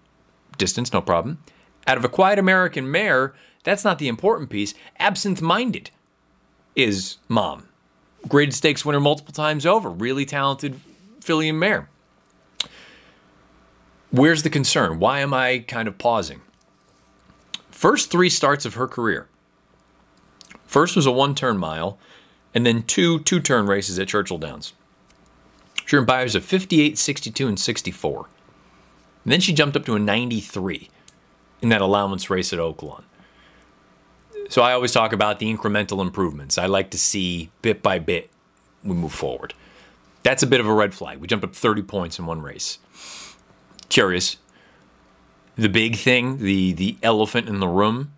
distance, 0.57 0.91
no 0.91 1.01
problem. 1.01 1.39
Out 1.85 1.97
of 1.97 2.03
a 2.03 2.09
quiet 2.09 2.39
American 2.39 2.91
mare, 2.91 3.33
that's 3.63 3.83
not 3.83 3.99
the 3.99 4.07
important 4.07 4.49
piece. 4.49 4.73
Absinthe 4.99 5.41
minded 5.41 5.91
is 6.75 7.17
mom. 7.27 7.69
Graded 8.27 8.55
stakes 8.55 8.83
winner 8.83 8.99
multiple 8.99 9.33
times 9.33 9.65
over. 9.65 9.89
Really 9.89 10.25
talented 10.25 10.79
filly 11.21 11.47
and 11.47 11.59
mare. 11.59 11.89
Where's 14.11 14.43
the 14.43 14.49
concern? 14.49 14.99
Why 14.99 15.19
am 15.19 15.33
I 15.33 15.59
kind 15.59 15.87
of 15.87 15.97
pausing? 15.97 16.41
First 17.69 18.09
three 18.09 18.29
starts 18.29 18.65
of 18.65 18.75
her 18.75 18.87
career. 18.87 19.27
First 20.65 20.95
was 20.95 21.05
a 21.05 21.11
one 21.11 21.35
turn 21.35 21.57
mile, 21.57 21.97
and 22.53 22.65
then 22.65 22.83
two 22.83 23.19
two 23.19 23.39
turn 23.39 23.67
races 23.67 23.99
at 23.99 24.07
Churchill 24.07 24.37
Downs. 24.37 24.73
She 25.85 25.95
earned 25.95 26.07
Beyers 26.07 26.35
of 26.35 26.43
58, 26.43 26.97
62, 26.97 27.47
and 27.47 27.59
64. 27.59 28.27
And 29.23 29.31
then 29.31 29.39
she 29.39 29.53
jumped 29.53 29.75
up 29.77 29.85
to 29.85 29.95
a 29.95 29.99
93 29.99 30.89
in 31.61 31.69
that 31.69 31.81
allowance 31.81 32.29
race 32.29 32.51
at 32.51 32.59
Oaklawn. 32.59 33.03
So 34.49 34.61
I 34.61 34.73
always 34.73 34.91
talk 34.91 35.11
about 35.13 35.39
the 35.39 35.53
incremental 35.53 36.01
improvements. 36.01 36.57
I 36.57 36.65
like 36.65 36.91
to 36.91 36.97
see 36.97 37.51
bit 37.61 37.83
by 37.83 37.99
bit 37.99 38.29
we 38.83 38.95
move 38.95 39.13
forward. 39.13 39.53
That's 40.23 40.43
a 40.43 40.47
bit 40.47 40.59
of 40.59 40.67
a 40.67 40.73
red 40.73 40.93
flag. 40.93 41.19
We 41.19 41.27
jumped 41.27 41.45
up 41.45 41.55
30 41.55 41.83
points 41.83 42.19
in 42.19 42.25
one 42.25 42.41
race 42.41 42.79
curious. 43.89 44.37
The 45.55 45.69
big 45.69 45.95
thing, 45.95 46.37
the 46.37 46.73
the 46.73 46.97
elephant 47.01 47.49
in 47.49 47.59
the 47.59 47.67
room, 47.67 48.13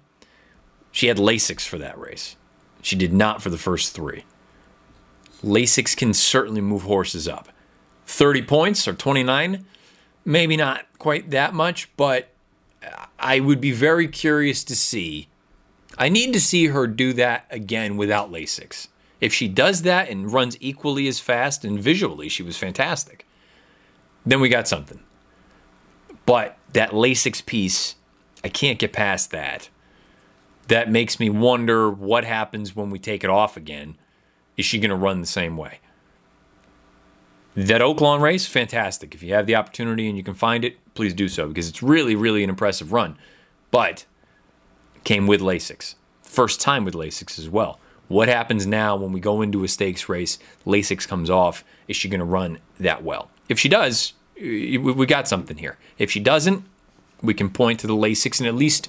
she 0.91 1.07
had 1.07 1.17
Lasix 1.17 1.65
for 1.67 1.77
that 1.77 1.97
race. 1.97 2.35
She 2.81 2.95
did 2.95 3.13
not 3.13 3.41
for 3.41 3.49
the 3.49 3.57
first 3.57 3.93
three. 3.93 4.25
Lasix 5.43 5.95
can 5.95 6.13
certainly 6.13 6.61
move 6.61 6.83
horses 6.83 7.27
up. 7.27 7.49
30 8.07 8.41
points 8.43 8.87
or 8.87 8.93
29, 8.93 9.65
maybe 10.25 10.57
not 10.57 10.85
quite 10.97 11.29
that 11.29 11.53
much, 11.53 11.89
but 11.95 12.29
I 13.19 13.39
would 13.39 13.61
be 13.61 13.71
very 13.71 14.07
curious 14.07 14.63
to 14.65 14.75
see. 14.75 15.27
I 15.97 16.09
need 16.09 16.33
to 16.33 16.41
see 16.41 16.67
her 16.67 16.87
do 16.87 17.13
that 17.13 17.45
again 17.49 17.97
without 17.97 18.31
Lasix. 18.31 18.87
If 19.21 19.33
she 19.33 19.47
does 19.47 19.81
that 19.83 20.09
and 20.09 20.31
runs 20.31 20.57
equally 20.59 21.07
as 21.07 21.19
fast 21.19 21.65
and 21.65 21.79
visually 21.79 22.29
she 22.29 22.43
was 22.43 22.57
fantastic, 22.57 23.25
then 24.25 24.39
we 24.39 24.49
got 24.49 24.67
something. 24.67 25.01
But 26.29 26.59
that 26.73 26.91
Lasix 26.91 27.43
piece, 27.43 27.95
I 28.43 28.49
can't 28.49 28.77
get 28.77 28.93
past 28.93 29.31
that. 29.31 29.69
That 30.67 30.91
makes 30.91 31.19
me 31.19 31.27
wonder 31.27 31.89
what 31.89 32.23
happens 32.23 32.75
when 32.75 32.91
we 32.91 32.99
take 32.99 33.23
it 33.23 33.31
off 33.31 33.57
again. 33.57 33.95
Is 34.55 34.63
she 34.63 34.77
going 34.77 34.91
to 34.91 34.95
run 34.95 35.21
the 35.21 35.25
same 35.25 35.57
way? 35.57 35.79
That 37.55 37.81
Oaklawn 37.81 38.21
race, 38.21 38.45
fantastic. 38.45 39.15
If 39.15 39.23
you 39.23 39.33
have 39.33 39.47
the 39.47 39.55
opportunity 39.55 40.07
and 40.07 40.15
you 40.15 40.23
can 40.23 40.35
find 40.35 40.63
it, 40.63 40.77
please 40.93 41.15
do 41.15 41.29
so 41.29 41.47
because 41.47 41.67
it's 41.67 41.81
really, 41.81 42.15
really 42.15 42.43
an 42.43 42.51
impressive 42.51 42.93
run. 42.93 43.17
But 43.71 44.05
came 45.03 45.25
with 45.25 45.41
Lasix. 45.41 45.95
First 46.21 46.61
time 46.61 46.85
with 46.85 46.93
Lasix 46.93 47.39
as 47.39 47.49
well. 47.49 47.79
What 48.07 48.27
happens 48.27 48.67
now 48.67 48.95
when 48.95 49.13
we 49.13 49.19
go 49.19 49.41
into 49.41 49.63
a 49.63 49.67
stakes 49.67 50.07
race? 50.07 50.37
Lasix 50.63 51.07
comes 51.07 51.31
off. 51.31 51.63
Is 51.87 51.95
she 51.95 52.07
going 52.07 52.19
to 52.19 52.25
run 52.25 52.59
that 52.79 53.03
well? 53.03 53.31
If 53.49 53.57
she 53.57 53.67
does, 53.67 54.13
we 54.39 55.05
got 55.05 55.27
something 55.27 55.57
here. 55.57 55.77
If 55.97 56.11
she 56.11 56.19
doesn't, 56.19 56.65
we 57.21 57.33
can 57.33 57.49
point 57.49 57.79
to 57.81 57.87
the 57.87 57.95
Lasix 57.95 58.39
and 58.39 58.47
at 58.47 58.55
least, 58.55 58.87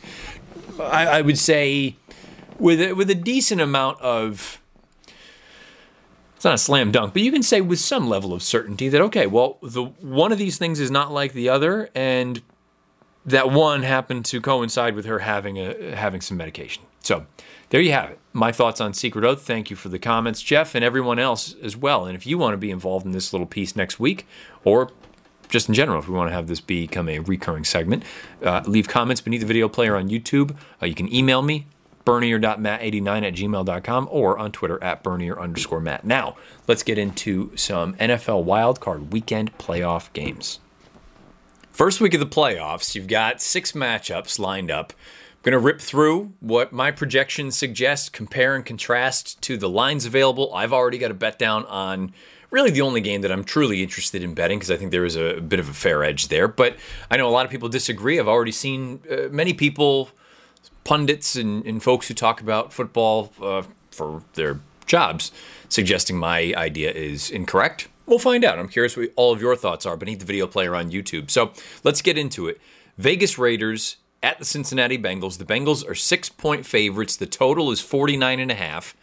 I, 0.78 1.06
I 1.06 1.20
would 1.22 1.38
say, 1.38 1.96
with 2.58 2.80
a, 2.80 2.92
with 2.92 3.10
a 3.10 3.14
decent 3.14 3.60
amount 3.60 4.00
of 4.00 4.60
it's 6.40 6.44
not 6.46 6.54
a 6.54 6.58
slam 6.58 6.90
dunk, 6.90 7.12
but 7.12 7.20
you 7.20 7.30
can 7.30 7.42
say 7.42 7.60
with 7.60 7.80
some 7.80 8.08
level 8.08 8.32
of 8.32 8.42
certainty 8.42 8.88
that 8.88 9.02
okay, 9.02 9.26
well, 9.26 9.58
the 9.62 9.84
one 9.84 10.32
of 10.32 10.38
these 10.38 10.56
things 10.56 10.80
is 10.80 10.90
not 10.90 11.12
like 11.12 11.34
the 11.34 11.50
other, 11.50 11.90
and 11.94 12.40
that 13.26 13.50
one 13.50 13.82
happened 13.82 14.24
to 14.26 14.40
coincide 14.40 14.94
with 14.94 15.04
her 15.04 15.18
having 15.18 15.58
a 15.58 15.94
having 15.94 16.22
some 16.22 16.38
medication. 16.38 16.82
So 17.02 17.26
there 17.68 17.82
you 17.82 17.92
have 17.92 18.08
it. 18.08 18.18
My 18.32 18.52
thoughts 18.52 18.80
on 18.80 18.94
Secret 18.94 19.22
Oath. 19.22 19.42
Thank 19.42 19.68
you 19.68 19.76
for 19.76 19.90
the 19.90 19.98
comments, 19.98 20.40
Jeff, 20.40 20.74
and 20.74 20.82
everyone 20.82 21.18
else 21.18 21.54
as 21.62 21.76
well. 21.76 22.06
And 22.06 22.16
if 22.16 22.26
you 22.26 22.38
want 22.38 22.54
to 22.54 22.58
be 22.58 22.70
involved 22.70 23.04
in 23.04 23.12
this 23.12 23.34
little 23.34 23.46
piece 23.46 23.76
next 23.76 24.00
week, 24.00 24.26
or 24.64 24.90
just 25.50 25.68
in 25.68 25.74
general, 25.74 25.98
if 25.98 26.08
we 26.08 26.14
want 26.14 26.30
to 26.30 26.34
have 26.34 26.46
this 26.46 26.60
become 26.60 27.08
a 27.08 27.18
recurring 27.18 27.64
segment, 27.64 28.04
uh, 28.42 28.62
leave 28.66 28.88
comments 28.88 29.20
beneath 29.20 29.40
the 29.40 29.46
video 29.46 29.68
player 29.68 29.96
on 29.96 30.08
YouTube. 30.08 30.56
Uh, 30.80 30.86
you 30.86 30.94
can 30.94 31.12
email 31.12 31.42
me, 31.42 31.66
bernier.matt89 32.04 33.26
at 33.26 33.34
gmail.com 33.34 34.08
or 34.10 34.38
on 34.38 34.52
Twitter 34.52 34.82
at 34.82 35.02
bernier 35.02 35.38
underscore 35.38 35.80
matt. 35.80 36.04
Now, 36.04 36.36
let's 36.66 36.82
get 36.82 36.98
into 36.98 37.54
some 37.56 37.94
NFL 37.94 38.44
wildcard 38.44 39.10
weekend 39.10 39.56
playoff 39.58 40.12
games. 40.12 40.60
First 41.70 42.00
week 42.00 42.14
of 42.14 42.20
the 42.20 42.26
playoffs, 42.26 42.94
you've 42.94 43.06
got 43.06 43.40
six 43.40 43.72
matchups 43.72 44.38
lined 44.38 44.70
up. 44.70 44.92
I'm 44.92 45.42
going 45.44 45.52
to 45.52 45.58
rip 45.58 45.80
through 45.80 46.34
what 46.40 46.72
my 46.72 46.90
projections 46.90 47.56
suggest, 47.56 48.12
compare 48.12 48.54
and 48.54 48.66
contrast 48.66 49.40
to 49.42 49.56
the 49.56 49.70
lines 49.70 50.04
available. 50.04 50.54
I've 50.54 50.72
already 50.72 50.98
got 50.98 51.10
a 51.10 51.14
bet 51.14 51.38
down 51.38 51.64
on 51.64 52.12
really 52.50 52.70
the 52.70 52.80
only 52.80 53.00
game 53.00 53.20
that 53.22 53.32
I'm 53.32 53.44
truly 53.44 53.82
interested 53.82 54.22
in 54.22 54.34
betting 54.34 54.58
because 54.58 54.70
I 54.70 54.76
think 54.76 54.90
there 54.90 55.04
is 55.04 55.16
a, 55.16 55.40
bit 55.40 55.60
of 55.60 55.68
a 55.68 55.74
fair 55.74 56.02
edge 56.04 56.28
there. 56.28 56.48
But 56.48 56.76
I 57.10 57.16
know 57.16 57.28
a 57.28 57.30
lot 57.30 57.44
of 57.44 57.50
people 57.50 57.68
disagree. 57.68 58.18
I've 58.18 58.28
already 58.28 58.52
seen 58.52 59.00
uh, 59.10 59.28
many 59.30 59.52
people 59.52 60.10
pundits 60.84 61.36
and, 61.36 61.64
and 61.64 61.82
folks 61.82 62.08
who 62.08 62.14
talk 62.14 62.40
about 62.40 62.72
football 62.72 63.32
uh, 63.40 63.62
for 63.90 64.22
their 64.34 64.60
jobs 64.86 65.30
suggesting 65.68 66.16
my 66.16 66.52
idea 66.56 66.90
is 66.90 67.30
incorrect. 67.30 67.88
We'll 68.06 68.18
find 68.18 68.44
out. 68.44 68.58
I'm 68.58 68.68
curious 68.68 68.96
what 68.96 69.12
all 69.14 69.32
of 69.32 69.40
your 69.40 69.54
thoughts 69.54 69.86
are 69.86 69.96
beneath 69.96 70.18
the 70.18 70.24
video 70.24 70.46
player 70.46 70.74
on 70.74 70.90
YouTube. 70.90 71.30
So 71.30 71.52
let's 71.84 72.02
get 72.02 72.18
into 72.18 72.48
it. 72.48 72.60
Vegas 72.98 73.38
Raiders 73.38 73.96
at 74.22 74.38
the 74.38 74.44
Cincinnati 74.44 74.98
Bengals. 74.98 75.38
The 75.38 75.44
Bengals 75.44 75.88
are 75.88 75.94
six 75.94 76.28
point 76.28 76.66
favorites. 76.66 77.16
The 77.16 77.26
total 77.26 77.70
is 77.70 77.80
49 77.80 78.40
and 78.40 78.50
a 78.50 78.54
half. 78.54 78.96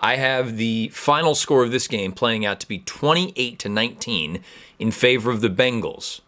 I 0.00 0.16
have 0.16 0.56
the 0.56 0.88
final 0.88 1.34
score 1.34 1.62
of 1.62 1.72
this 1.72 1.86
game 1.86 2.12
playing 2.12 2.46
out 2.46 2.58
to 2.60 2.68
be 2.68 2.78
28 2.78 3.58
to 3.58 3.68
19 3.68 4.42
in 4.78 4.90
favor 4.90 5.30
of 5.30 5.42
the 5.42 5.50
Bengals. 5.50 6.20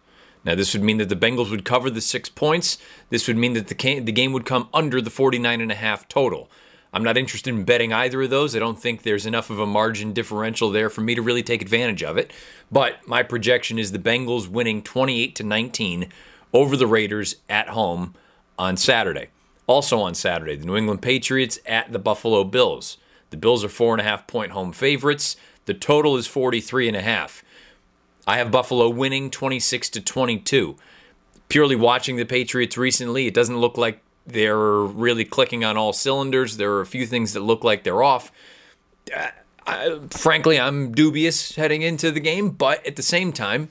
Now, 0.44 0.54
this 0.54 0.74
would 0.74 0.82
mean 0.82 0.98
that 0.98 1.08
the 1.08 1.16
Bengals 1.16 1.50
would 1.50 1.64
cover 1.64 1.88
the 1.88 2.00
six 2.00 2.28
points. 2.28 2.76
This 3.10 3.28
would 3.28 3.36
mean 3.36 3.54
that 3.54 3.68
the, 3.68 4.00
the 4.00 4.12
game 4.12 4.32
would 4.32 4.44
come 4.44 4.68
under 4.74 5.00
the 5.00 5.08
49 5.08 5.60
and 5.60 5.72
a 5.72 5.76
half 5.76 6.06
total. 6.08 6.50
I'm 6.92 7.04
not 7.04 7.16
interested 7.16 7.54
in 7.54 7.64
betting 7.64 7.92
either 7.92 8.20
of 8.20 8.30
those. 8.30 8.54
I 8.54 8.58
don't 8.58 8.78
think 8.78 9.02
there's 9.02 9.24
enough 9.24 9.48
of 9.48 9.58
a 9.58 9.66
margin 9.66 10.12
differential 10.12 10.70
there 10.70 10.90
for 10.90 11.00
me 11.00 11.14
to 11.14 11.22
really 11.22 11.42
take 11.42 11.62
advantage 11.62 12.02
of 12.02 12.18
it. 12.18 12.32
But 12.70 13.06
my 13.08 13.22
projection 13.22 13.78
is 13.78 13.92
the 13.92 13.98
Bengals 13.98 14.48
winning 14.48 14.82
28 14.82 15.34
to 15.36 15.42
19 15.42 16.08
over 16.52 16.76
the 16.76 16.86
Raiders 16.86 17.36
at 17.48 17.70
home 17.70 18.14
on 18.58 18.76
Saturday. 18.76 19.28
Also 19.66 20.00
on 20.00 20.14
Saturday, 20.14 20.56
the 20.56 20.66
New 20.66 20.76
England 20.76 21.00
Patriots 21.00 21.58
at 21.64 21.92
the 21.92 21.98
Buffalo 21.98 22.44
Bills. 22.44 22.98
The 23.32 23.38
Bills 23.38 23.64
are 23.64 23.68
four 23.68 23.94
and 23.94 24.00
a 24.00 24.04
half 24.04 24.26
point 24.26 24.52
home 24.52 24.72
favorites. 24.72 25.36
The 25.64 25.74
total 25.74 26.16
is 26.16 26.26
43 26.26 26.88
and 26.88 26.96
a 26.96 27.02
half. 27.02 27.42
I 28.26 28.36
have 28.36 28.50
Buffalo 28.50 28.88
winning 28.90 29.30
26 29.30 29.88
to 29.90 30.00
22. 30.00 30.76
Purely 31.48 31.74
watching 31.74 32.16
the 32.16 32.24
Patriots 32.24 32.76
recently, 32.76 33.26
it 33.26 33.34
doesn't 33.34 33.58
look 33.58 33.78
like 33.78 34.00
they're 34.26 34.82
really 34.82 35.24
clicking 35.24 35.64
on 35.64 35.78
all 35.78 35.94
cylinders. 35.94 36.58
There 36.58 36.72
are 36.74 36.82
a 36.82 36.86
few 36.86 37.06
things 37.06 37.32
that 37.32 37.40
look 37.40 37.64
like 37.64 37.84
they're 37.84 38.02
off. 38.02 38.30
I, 39.66 39.98
frankly, 40.10 40.60
I'm 40.60 40.92
dubious 40.92 41.56
heading 41.56 41.80
into 41.82 42.10
the 42.10 42.20
game, 42.20 42.50
but 42.50 42.86
at 42.86 42.96
the 42.96 43.02
same 43.02 43.32
time, 43.32 43.70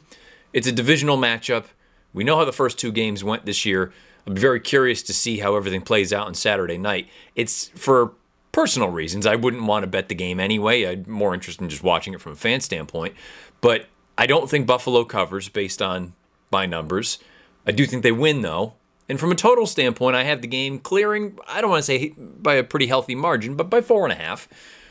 it's 0.53 0.67
a 0.67 0.71
divisional 0.71 1.17
matchup. 1.17 1.65
We 2.13 2.23
know 2.23 2.37
how 2.37 2.45
the 2.45 2.51
first 2.51 2.79
two 2.79 2.91
games 2.91 3.23
went 3.23 3.45
this 3.45 3.63
year. 3.63 3.93
I'm 4.25 4.35
very 4.35 4.59
curious 4.59 5.03
to 5.03 5.13
see 5.13 5.37
how 5.37 5.55
everything 5.55 5.81
plays 5.81 6.11
out 6.11 6.27
on 6.27 6.33
Saturday 6.33 6.77
night. 6.77 7.07
It's 7.35 7.67
for 7.69 8.13
personal 8.51 8.89
reasons. 8.89 9.25
I 9.25 9.35
wouldn't 9.35 9.63
want 9.63 9.83
to 9.83 9.87
bet 9.87 10.09
the 10.09 10.15
game 10.15 10.39
anyway. 10.39 10.85
I'm 10.85 11.05
more 11.07 11.33
interested 11.33 11.63
in 11.63 11.69
just 11.69 11.83
watching 11.83 12.13
it 12.13 12.21
from 12.21 12.33
a 12.33 12.35
fan 12.35 12.61
standpoint. 12.61 13.15
But 13.61 13.87
I 14.17 14.25
don't 14.25 14.49
think 14.49 14.67
Buffalo 14.67 15.03
covers 15.03 15.49
based 15.49 15.81
on 15.81 16.13
my 16.51 16.65
numbers. 16.65 17.19
I 17.65 17.71
do 17.71 17.85
think 17.85 18.03
they 18.03 18.11
win, 18.11 18.41
though. 18.41 18.73
And 19.07 19.19
from 19.19 19.31
a 19.31 19.35
total 19.35 19.65
standpoint, 19.65 20.15
I 20.15 20.23
have 20.23 20.41
the 20.41 20.47
game 20.47 20.79
clearing, 20.79 21.37
I 21.47 21.59
don't 21.59 21.69
want 21.69 21.83
to 21.83 21.85
say 21.85 22.13
by 22.17 22.55
a 22.55 22.63
pretty 22.63 22.87
healthy 22.87 23.15
margin, 23.15 23.55
but 23.55 23.69
by 23.69 23.81
four 23.81 24.05
and 24.05 24.13
a 24.13 24.15
half. 24.15 24.47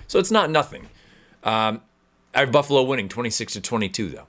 So 0.07 0.19
it's 0.19 0.31
not 0.31 0.51
nothing. 0.51 0.89
Um, 1.43 1.81
I 2.35 2.41
have 2.41 2.53
Buffalo 2.53 2.83
winning 2.83 3.09
26 3.09 3.55
to 3.55 3.61
22, 3.61 4.09
though. 4.11 4.27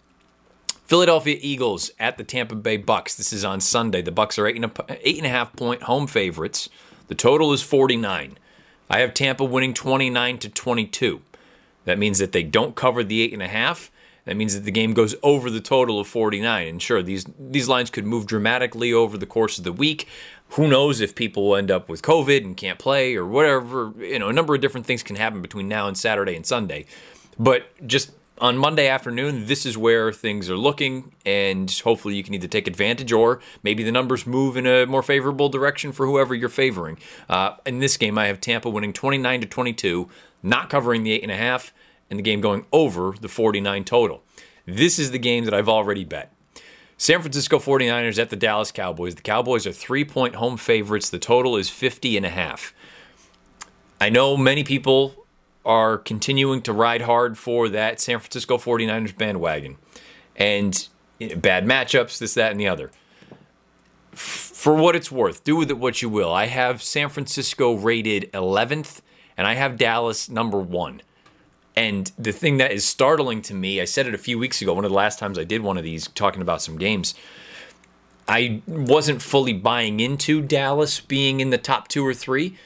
Philadelphia 0.86 1.38
Eagles 1.42 1.92
at 2.00 2.18
the 2.18 2.24
Tampa 2.24 2.56
Bay 2.56 2.78
Bucks. 2.78 3.16
This 3.16 3.32
is 3.32 3.46
on 3.46 3.62
Sunday. 3.62 4.02
The 4.02 4.12
Bucks 4.12 4.38
are 4.38 4.48
eight 4.48 4.56
and, 4.56 4.66
a, 4.66 4.98
eight 5.08 5.18
and 5.18 5.26
a 5.26 5.30
half 5.30 5.54
point 5.56 5.84
home 5.84 6.08
favorites. 6.08 6.70
The 7.08 7.16
total 7.16 7.54
is 7.54 7.62
49. 7.62 8.38
I 8.92 9.00
have 9.00 9.14
Tampa 9.14 9.44
winning 9.44 9.74
29 9.74 10.38
to 10.40 10.50
22. 10.50 11.22
That 11.86 11.98
means 11.98 12.20
that 12.20 12.32
they 12.32 12.44
don't 12.44 12.76
cover 12.76 13.04
the 13.04 13.22
eight 13.22 13.34
and 13.34 13.42
a 13.42 13.48
half 13.48 13.90
that 14.26 14.38
means 14.38 14.54
that 14.54 14.66
the 14.66 14.72
game 14.72 14.94
goes 14.94 15.16
over 15.24 15.50
the 15.50 15.62
total 15.62 16.00
of 16.00 16.08
49. 16.08 16.68
And 16.68 16.82
sure, 16.82 17.02
these 17.02 17.26
these 17.40 17.68
lines 17.68 17.90
could 17.90 18.06
move 18.06 18.28
dramatically 18.28 18.94
over 18.94 19.18
the 19.18 19.26
course 19.26 19.58
of 19.58 19.64
the 19.64 19.74
week. 19.74 20.08
Who 20.52 20.68
knows 20.68 21.02
if 21.02 21.16
people 21.16 21.56
end 21.56 21.72
up 21.72 21.90
with 21.90 22.02
COVID 22.02 22.44
and 22.44 22.56
can't 22.56 22.78
play 22.78 23.16
or 23.16 23.26
whatever. 23.26 23.94
You 23.98 24.20
know, 24.20 24.30
a 24.30 24.34
number 24.34 24.54
of 24.54 24.62
different 24.62 24.86
things 24.86 25.02
can 25.02 25.16
happen 25.16 25.42
between 25.42 25.68
now 25.68 25.88
and 25.88 25.98
Saturday 25.98 26.36
and 26.36 26.46
Sunday. 26.46 26.86
But 27.40 27.66
just 27.88 28.12
on 28.42 28.58
Monday 28.58 28.88
afternoon, 28.88 29.46
this 29.46 29.68
is 29.68 29.78
where 29.78 30.12
things 30.12 30.50
are 30.50 30.58
looking, 30.58 31.14
and 31.26 31.72
hopefully 31.84 32.16
you 32.16 32.24
can 32.24 32.34
either 32.34 32.48
take 32.48 32.68
advantage 32.68 33.12
or 33.12 33.40
maybe 33.62 33.84
the 33.84 33.92
numbers 33.92 34.26
move 34.26 34.58
in 34.58 34.66
a 34.66 34.88
more 34.88 35.04
favorable 35.04 35.48
direction 35.48 35.92
for 35.92 36.08
whoever 36.08 36.34
you're 36.34 36.50
favoring. 36.50 36.98
Uh, 37.30 37.56
in 37.68 37.80
this 37.80 37.98
game, 37.98 38.18
I 38.18 38.26
have 38.26 38.42
Tampa 38.42 38.70
winning 38.70 38.94
29 38.94 39.42
to 39.42 39.48
22, 39.48 40.10
not 40.42 40.72
covering 40.72 41.04
the 41.04 41.12
eight 41.12 41.22
and 41.22 41.32
a 41.32 41.38
half 41.38 41.72
and 42.10 42.18
the 42.18 42.24
game 42.24 42.42
going 42.42 42.66
over 42.74 43.14
the 43.22 43.30
49 43.30 43.84
total. 43.84 44.24
This 44.66 44.98
is 44.98 45.12
the 45.12 45.20
game 45.20 45.46
that 45.46 45.54
I've 45.54 45.70
already 45.70 46.04
bet. 46.04 46.34
San 46.98 47.22
Francisco 47.22 47.60
49ers 47.60 48.20
at 48.20 48.32
the 48.32 48.36
Dallas 48.36 48.72
Cowboys. 48.72 49.16
The 49.16 49.22
Cowboys 49.22 49.66
are 49.68 49.72
three 49.72 50.04
point 50.04 50.36
home 50.36 50.58
favorites. 50.58 51.10
The 51.10 51.20
total 51.20 51.58
is 51.58 51.70
50 51.70 52.18
and 52.18 52.26
a 52.26 52.30
half. 52.30 52.74
I 54.00 54.10
know 54.10 54.36
many 54.36 54.64
people 54.64 55.21
are 55.66 55.98
continuing 55.98 56.62
to 56.64 56.74
ride 56.74 57.02
hard 57.02 57.38
for 57.38 57.70
that 57.70 58.00
San 58.00 58.20
Francisco 58.20 58.58
49ers 58.58 59.18
bandwagon. 59.18 59.78
And 60.36 60.88
bad 61.36 61.66
matchups, 61.66 62.18
this, 62.18 62.34
that, 62.34 62.52
and 62.52 62.60
the 62.60 62.68
other. 62.68 62.92
For 64.14 64.76
what 64.76 64.96
it's 64.96 65.12
worth, 65.12 65.44
do 65.44 65.56
with 65.56 65.70
it 65.70 65.78
what 65.78 66.02
you 66.02 66.10
will. 66.10 66.32
I 66.32 66.46
have 66.46 66.82
San 66.82 67.10
Francisco 67.10 67.74
rated 67.74 68.32
11th, 68.34 69.02
and 69.38 69.48
I 69.48 69.54
have 69.54 69.78
Dallas 69.78 70.30
number 70.30 70.60
one. 70.60 71.02
And 71.76 72.12
the 72.18 72.32
thing 72.32 72.58
that 72.58 72.72
is 72.72 72.86
startling 72.86 73.42
to 73.44 73.54
me, 73.54 73.80
I 73.80 73.86
said 73.86 74.08
it 74.08 74.14
a 74.14 74.20
few 74.20 74.38
weeks 74.38 74.62
ago, 74.62 74.74
one 74.74 74.84
of 74.84 74.92
the 74.92 74.98
last 74.98 75.20
times 75.20 75.40
I 75.40 75.44
did 75.44 75.62
one 75.62 75.78
of 75.78 75.84
these 75.84 76.08
talking 76.10 76.42
about 76.42 76.62
some 76.62 76.78
games. 76.78 77.16
I 78.28 78.62
wasn't 78.68 79.22
fully 79.22 79.54
buying 79.54 80.00
into 80.00 80.42
Dallas 80.42 81.00
being 81.00 81.40
in 81.40 81.50
the 81.50 81.58
top 81.58 81.88
two 81.88 82.06
or 82.06 82.14
three. 82.14 82.58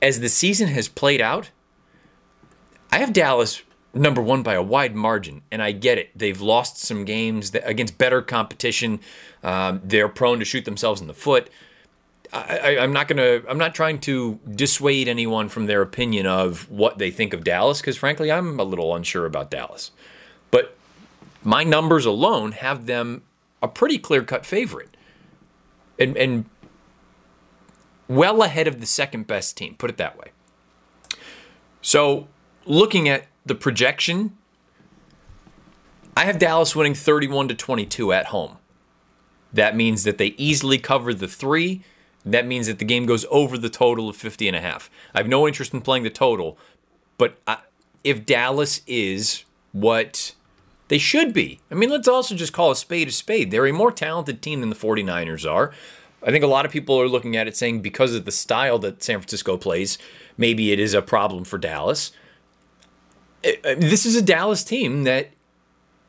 As 0.00 0.20
the 0.20 0.28
season 0.28 0.68
has 0.68 0.88
played 0.88 1.20
out, 1.20 1.50
I 2.90 2.98
have 2.98 3.12
Dallas 3.12 3.62
number 3.94 4.20
one 4.20 4.42
by 4.42 4.54
a 4.54 4.62
wide 4.62 4.94
margin, 4.94 5.42
and 5.50 5.62
I 5.62 5.72
get 5.72 5.98
it. 5.98 6.10
They've 6.14 6.40
lost 6.40 6.78
some 6.78 7.04
games 7.04 7.54
against 7.54 7.98
better 7.98 8.22
competition. 8.22 9.00
Um, 9.42 9.80
they're 9.82 10.08
prone 10.08 10.38
to 10.38 10.44
shoot 10.44 10.64
themselves 10.64 11.00
in 11.00 11.06
the 11.06 11.14
foot. 11.14 11.50
I, 12.32 12.76
am 12.78 12.92
not 12.92 13.08
gonna. 13.08 13.42
I'm 13.48 13.58
not 13.58 13.74
trying 13.74 14.00
to 14.00 14.38
dissuade 14.52 15.08
anyone 15.08 15.48
from 15.48 15.66
their 15.66 15.80
opinion 15.80 16.26
of 16.26 16.70
what 16.70 16.98
they 16.98 17.10
think 17.10 17.32
of 17.32 17.44
Dallas, 17.44 17.80
because 17.80 17.96
frankly, 17.96 18.30
I'm 18.30 18.58
a 18.58 18.64
little 18.64 18.94
unsure 18.94 19.26
about 19.26 19.50
Dallas. 19.50 19.92
But 20.50 20.76
my 21.42 21.62
numbers 21.62 22.04
alone 22.04 22.52
have 22.52 22.86
them 22.86 23.22
a 23.62 23.68
pretty 23.68 23.98
clear-cut 23.98 24.44
favorite, 24.44 24.96
and 25.98 26.16
and 26.16 26.44
well 28.08 28.42
ahead 28.42 28.66
of 28.66 28.80
the 28.80 28.86
second 28.86 29.26
best 29.26 29.56
team. 29.56 29.76
Put 29.76 29.90
it 29.90 29.96
that 29.96 30.18
way. 30.18 30.32
So, 31.80 32.26
looking 32.66 33.08
at 33.08 33.26
the 33.44 33.54
projection, 33.54 34.36
I 36.16 36.24
have 36.24 36.38
Dallas 36.38 36.74
winning 36.74 36.94
31 36.94 37.48
to 37.48 37.54
22 37.54 38.12
at 38.12 38.26
home. 38.26 38.58
That 39.52 39.76
means 39.76 40.04
that 40.04 40.18
they 40.18 40.34
easily 40.36 40.78
cover 40.78 41.14
the 41.14 41.28
three. 41.28 41.82
That 42.24 42.46
means 42.46 42.66
that 42.66 42.78
the 42.78 42.84
game 42.84 43.06
goes 43.06 43.24
over 43.30 43.56
the 43.56 43.68
total 43.68 44.08
of 44.08 44.16
50 44.16 44.48
and 44.48 44.56
a 44.56 44.60
half. 44.60 44.90
I 45.14 45.18
have 45.18 45.28
no 45.28 45.46
interest 45.46 45.72
in 45.72 45.80
playing 45.80 46.02
the 46.02 46.10
total, 46.10 46.58
but 47.18 47.38
I, 47.46 47.58
if 48.02 48.26
Dallas 48.26 48.82
is 48.86 49.44
what 49.72 50.34
they 50.88 50.98
should 50.98 51.32
be, 51.32 51.60
I 51.70 51.74
mean, 51.74 51.90
let's 51.90 52.08
also 52.08 52.34
just 52.34 52.52
call 52.52 52.70
a 52.70 52.76
spade 52.76 53.08
a 53.08 53.12
spade. 53.12 53.50
They're 53.50 53.66
a 53.66 53.72
more 53.72 53.92
talented 53.92 54.42
team 54.42 54.60
than 54.60 54.70
the 54.70 54.76
49ers 54.76 55.50
are. 55.50 55.72
I 56.22 56.30
think 56.30 56.42
a 56.42 56.48
lot 56.48 56.66
of 56.66 56.72
people 56.72 57.00
are 57.00 57.08
looking 57.08 57.36
at 57.36 57.46
it 57.46 57.56
saying 57.56 57.82
because 57.82 58.14
of 58.14 58.24
the 58.24 58.32
style 58.32 58.78
that 58.80 59.02
San 59.02 59.20
Francisco 59.20 59.56
plays, 59.56 59.96
maybe 60.36 60.72
it 60.72 60.80
is 60.80 60.92
a 60.92 61.02
problem 61.02 61.44
for 61.44 61.58
Dallas. 61.58 62.10
Uh, 63.44 63.74
this 63.76 64.06
is 64.06 64.16
a 64.16 64.22
Dallas 64.22 64.64
team 64.64 65.04
that 65.04 65.30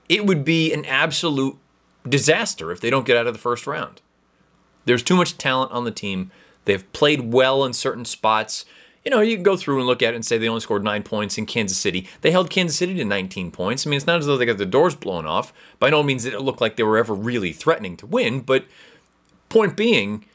it 0.10 0.26
would 0.26 0.44
be 0.44 0.74
an 0.74 0.86
absolute 0.86 1.58
disaster 2.08 2.72
if 2.72 2.80
they 2.80 2.90
don't 2.90 3.06
get 3.06 3.18
out 3.18 3.28
of 3.28 3.34
the 3.34 3.40
first 3.40 3.68
round. 3.68 4.02
There's 4.86 5.04
too 5.04 5.16
much 5.16 5.38
talent 5.38 5.72
on 5.72 5.84
the 5.84 5.92
team. 5.92 6.32
They've 6.66 6.92
played 6.94 7.34
well 7.34 7.66
in 7.66 7.74
certain 7.74 8.06
spots. 8.06 8.66
You 9.04 9.12
know, 9.12 9.22
you 9.22 9.36
can 9.36 9.44
go 9.44 9.58
through 9.58 9.78
and 9.78 9.88
look 9.88 10.02
at 10.02 10.14
it 10.14 10.16
and 10.16 10.26
say 10.26 10.38
they 10.38 10.48
only 10.48 10.62
scored 10.62 10.84
nine 10.84 11.04
points 11.04 11.38
in 11.38 11.46
Kansas 11.46 11.78
City. 11.78 12.08
They 12.22 12.32
held 12.32 12.50
Kansas 12.50 12.78
City 12.78 12.94
to 12.96 13.06
19 13.06 13.52
points. 13.52 13.86
I 13.86 13.90
mean, 13.90 13.98
it's 13.98 14.08
not 14.08 14.20
as 14.20 14.26
though 14.26 14.38
they 14.38 14.46
got 14.46 14.58
the 14.58 14.66
doors 14.66 14.96
blown 14.96 15.26
off. 15.26 15.54
By 15.80 15.90
no 15.90 16.04
means 16.04 16.24
did 16.24 16.34
it 16.34 16.42
look 16.42 16.62
like 16.62 16.76
they 16.76 16.84
were 16.84 16.98
ever 16.98 17.14
really 17.14 17.54
threatening 17.54 17.98
to 17.98 18.06
win. 18.06 18.42
But 18.42 18.66
point 19.50 19.78
being, 19.78 20.26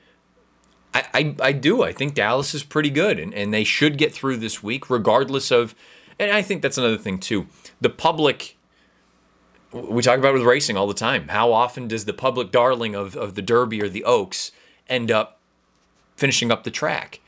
I, 0.95 1.05
I, 1.13 1.37
I 1.41 1.53
do. 1.53 1.83
I 1.83 1.93
think 1.93 2.15
Dallas 2.15 2.55
is 2.55 2.63
pretty 2.63 2.91
good, 2.91 3.19
and, 3.19 3.35
and 3.35 3.53
they 3.53 3.65
should 3.65 3.99
get 3.99 4.13
through 4.13 4.39
this 4.39 4.63
week, 4.63 4.91
regardless 4.91 5.51
of. 5.51 5.75
And 6.23 6.37
I 6.37 6.43
think 6.43 6.63
that's 6.63 6.79
another 6.79 6.99
thing, 6.99 7.19
too. 7.19 7.47
The 7.81 7.91
public 7.91 8.57
we 9.73 10.03
talk 10.03 10.19
about 10.19 10.35
with 10.35 10.43
racing 10.43 10.77
all 10.77 10.87
the 10.87 10.95
time. 10.95 11.29
How 11.29 11.53
often 11.53 11.89
does 11.89 12.05
the 12.05 12.13
public 12.13 12.51
darling 12.51 12.95
of, 12.95 13.17
of 13.17 13.35
the 13.35 13.43
Derby 13.43 13.83
or 13.83 13.89
the 13.89 14.05
Oaks 14.05 14.53
end 14.89 15.11
up 15.11 15.41
finishing 16.17 16.51
up 16.51 16.65
the 16.65 16.71
track? 16.71 17.21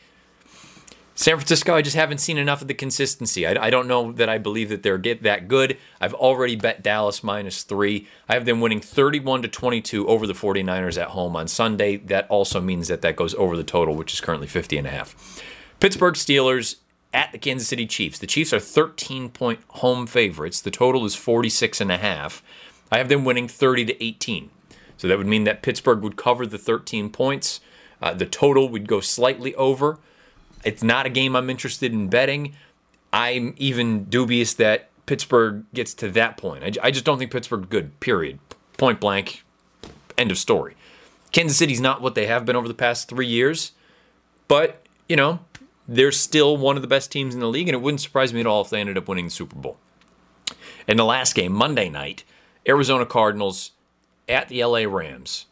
San 1.17 1.37
Francisco, 1.37 1.75
I 1.75 1.81
just 1.81 1.95
haven't 1.95 2.19
seen 2.19 2.39
enough 2.39 2.61
of 2.61 2.67
the 2.67 2.75
consistency. 2.75 3.47
I, 3.47 3.67
I 3.67 3.71
don't 3.71 3.87
know 3.87 4.11
that 4.13 4.29
I 4.29 4.39
believe 4.39 4.69
that 4.71 4.83
they're 4.83 4.99
get 4.99 5.23
that 5.23 5.47
good. 5.47 5.79
I've 6.01 6.13
already 6.13 6.57
bet 6.57 6.83
Dallas 6.83 7.23
minus 7.23 7.63
three. 7.63 8.09
I 8.29 8.35
have 8.35 8.47
them 8.47 8.61
winning 8.61 8.81
31 8.81 9.43
to 9.43 9.49
22 9.49 10.09
over 10.09 10.27
the 10.27 10.33
49ers 10.33 11.01
at 11.01 11.11
home 11.11 11.37
on 11.37 11.47
Sunday. 11.47 11.97
That 11.97 12.29
also 12.29 12.61
means 12.61 12.89
that 12.89 13.01
that 13.03 13.15
goes 13.15 13.33
over 13.35 13.57
the 13.57 13.65
total, 13.65 13.95
which 13.95 14.13
is 14.13 14.21
currently 14.21 14.49
50 14.49 14.77
and 14.77 14.89
a 14.89 14.91
half. 14.91 15.41
Pittsburgh 15.79 16.15
Steelers 16.15 16.77
at 17.15 17.33
the 17.33 17.39
Kansas 17.39 17.69
City 17.69 17.87
Chiefs. 17.87 18.19
The 18.19 18.27
Chiefs 18.27 18.53
are 18.53 18.61
13 18.61 19.31
point 19.31 19.61
home 19.69 20.07
favorites. 20.07 20.61
The 20.61 20.71
total 20.71 21.05
is 21.05 21.15
46 21.15 21.81
and 21.81 21.93
a 21.93 21.97
half. 21.97 22.43
I 22.91 22.99
have 22.99 23.09
them 23.09 23.25
winning 23.25 23.49
30 23.49 23.87
to 23.87 24.05
18. 24.05 24.51
So 24.97 25.09
that 25.09 25.17
would 25.17 25.27
mean 25.27 25.45
that 25.45 25.63
Pittsburgh 25.63 26.03
would 26.03 26.17
cover 26.17 26.47
the 26.47 26.59
13 26.59 27.11
points. 27.11 27.61
Uh, 28.03 28.13
the 28.13 28.27
total 28.27 28.69
would 28.69 28.87
go 28.87 29.01
slightly 29.01 29.55
over. 29.55 29.99
It's 30.65 30.83
not 30.83 31.07
a 31.07 31.11
game 31.11 31.35
I'm 31.37 31.51
interested 31.51 31.93
in 31.93 32.09
betting. 32.09 32.55
I'm 33.13 33.55
even 33.57 34.05
dubious 34.05 34.55
that 34.55 34.91
Pittsburgh 35.07 35.65
gets 35.73 35.95
to 35.95 36.11
that 36.11 36.37
point. 36.37 36.65
I, 36.65 36.87
I 36.87 36.91
just 36.91 37.05
don't 37.05 37.19
think 37.19 37.31
Pittsburgh 37.31 37.69
good, 37.69 37.99
period. 38.01 38.39
Point 38.77 39.01
blank. 39.01 39.45
End 40.19 40.31
of 40.31 40.39
story. 40.39 40.75
Kansas 41.33 41.59
City's 41.59 41.81
not 41.81 42.01
what 42.01 42.15
they 42.15 42.27
have 42.27 42.45
been 42.45 42.57
over 42.57 42.69
the 42.69 42.75
past 42.75 43.09
three 43.09 43.27
years. 43.27 43.73
But, 44.47 44.85
you 45.09 45.17
know, 45.17 45.41
they're 45.87 46.13
still 46.13 46.57
one 46.57 46.77
of 46.77 46.83
the 46.83 46.89
best 46.89 47.13
teams 47.13 47.35
in 47.35 47.41
the 47.41 47.49
league, 47.49 47.69
and 47.69 47.75
it 47.75 47.81
wouldn't 47.81 48.01
surprise 48.01 48.33
me 48.33 48.41
at 48.41 48.47
all 48.47 48.63
if 48.63 48.71
they 48.71 48.81
ended 48.81 48.97
up 48.97 49.09
winning 49.09 49.27
the 49.27 49.31
Super 49.31 49.57
Bowl. 49.57 49.79
In 50.87 50.97
the 50.97 51.05
last 51.05 51.35
game, 51.35 51.53
Monday 51.53 51.89
night, 51.89 52.25
Arizona 52.67 53.07
Cardinals 53.07 53.73
at 54.29 54.49
the 54.49 54.65
LA 54.65 54.81
Rams. 54.81 55.47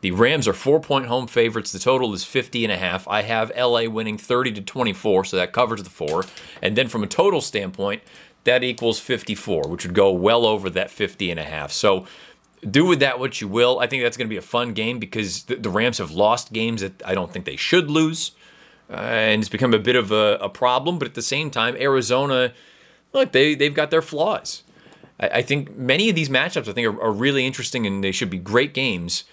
The 0.00 0.12
Rams 0.12 0.48
are 0.48 0.52
four 0.52 0.80
point 0.80 1.06
home 1.06 1.26
favorites. 1.26 1.72
The 1.72 1.78
total 1.78 2.12
is 2.14 2.24
50 2.24 2.64
and 2.64 2.72
a 2.72 2.76
half. 2.76 3.06
I 3.06 3.22
have 3.22 3.52
LA 3.56 3.84
winning 3.84 4.16
30 4.16 4.52
to 4.52 4.60
24, 4.62 5.26
so 5.26 5.36
that 5.36 5.52
covers 5.52 5.82
the 5.82 5.90
four. 5.90 6.24
And 6.62 6.76
then 6.76 6.88
from 6.88 7.02
a 7.02 7.06
total 7.06 7.40
standpoint, 7.40 8.02
that 8.44 8.64
equals 8.64 8.98
54, 8.98 9.68
which 9.68 9.84
would 9.84 9.94
go 9.94 10.10
well 10.10 10.46
over 10.46 10.70
that 10.70 10.90
50 10.90 11.30
and 11.30 11.38
a 11.38 11.44
half. 11.44 11.72
So 11.72 12.06
do 12.68 12.86
with 12.86 13.00
that 13.00 13.18
what 13.18 13.40
you 13.40 13.48
will. 13.48 13.78
I 13.78 13.86
think 13.86 14.02
that's 14.02 14.16
going 14.16 14.26
to 14.26 14.32
be 14.32 14.38
a 14.38 14.42
fun 14.42 14.72
game 14.72 14.98
because 14.98 15.44
the, 15.44 15.56
the 15.56 15.70
Rams 15.70 15.98
have 15.98 16.10
lost 16.10 16.52
games 16.52 16.80
that 16.80 17.02
I 17.04 17.14
don't 17.14 17.30
think 17.30 17.44
they 17.44 17.56
should 17.56 17.90
lose. 17.90 18.32
Uh, 18.90 18.96
and 18.96 19.40
it's 19.40 19.48
become 19.48 19.72
a 19.72 19.78
bit 19.78 19.94
of 19.94 20.10
a, 20.10 20.36
a, 20.40 20.48
problem. 20.48 20.98
But 20.98 21.06
at 21.06 21.14
the 21.14 21.22
same 21.22 21.50
time, 21.50 21.76
Arizona, 21.76 22.52
look, 23.12 23.32
they 23.32 23.54
they've 23.54 23.74
got 23.74 23.90
their 23.90 24.02
flaws. 24.02 24.64
I, 25.20 25.28
I 25.28 25.42
think 25.42 25.76
many 25.76 26.08
of 26.08 26.16
these 26.16 26.28
matchups 26.28 26.68
I 26.68 26.72
think 26.72 26.88
are, 26.88 27.00
are, 27.00 27.12
really 27.12 27.46
interesting 27.46 27.86
and 27.86 28.02
they 28.02 28.12
should 28.12 28.30
be 28.30 28.38
great 28.38 28.74
games. 28.74 29.24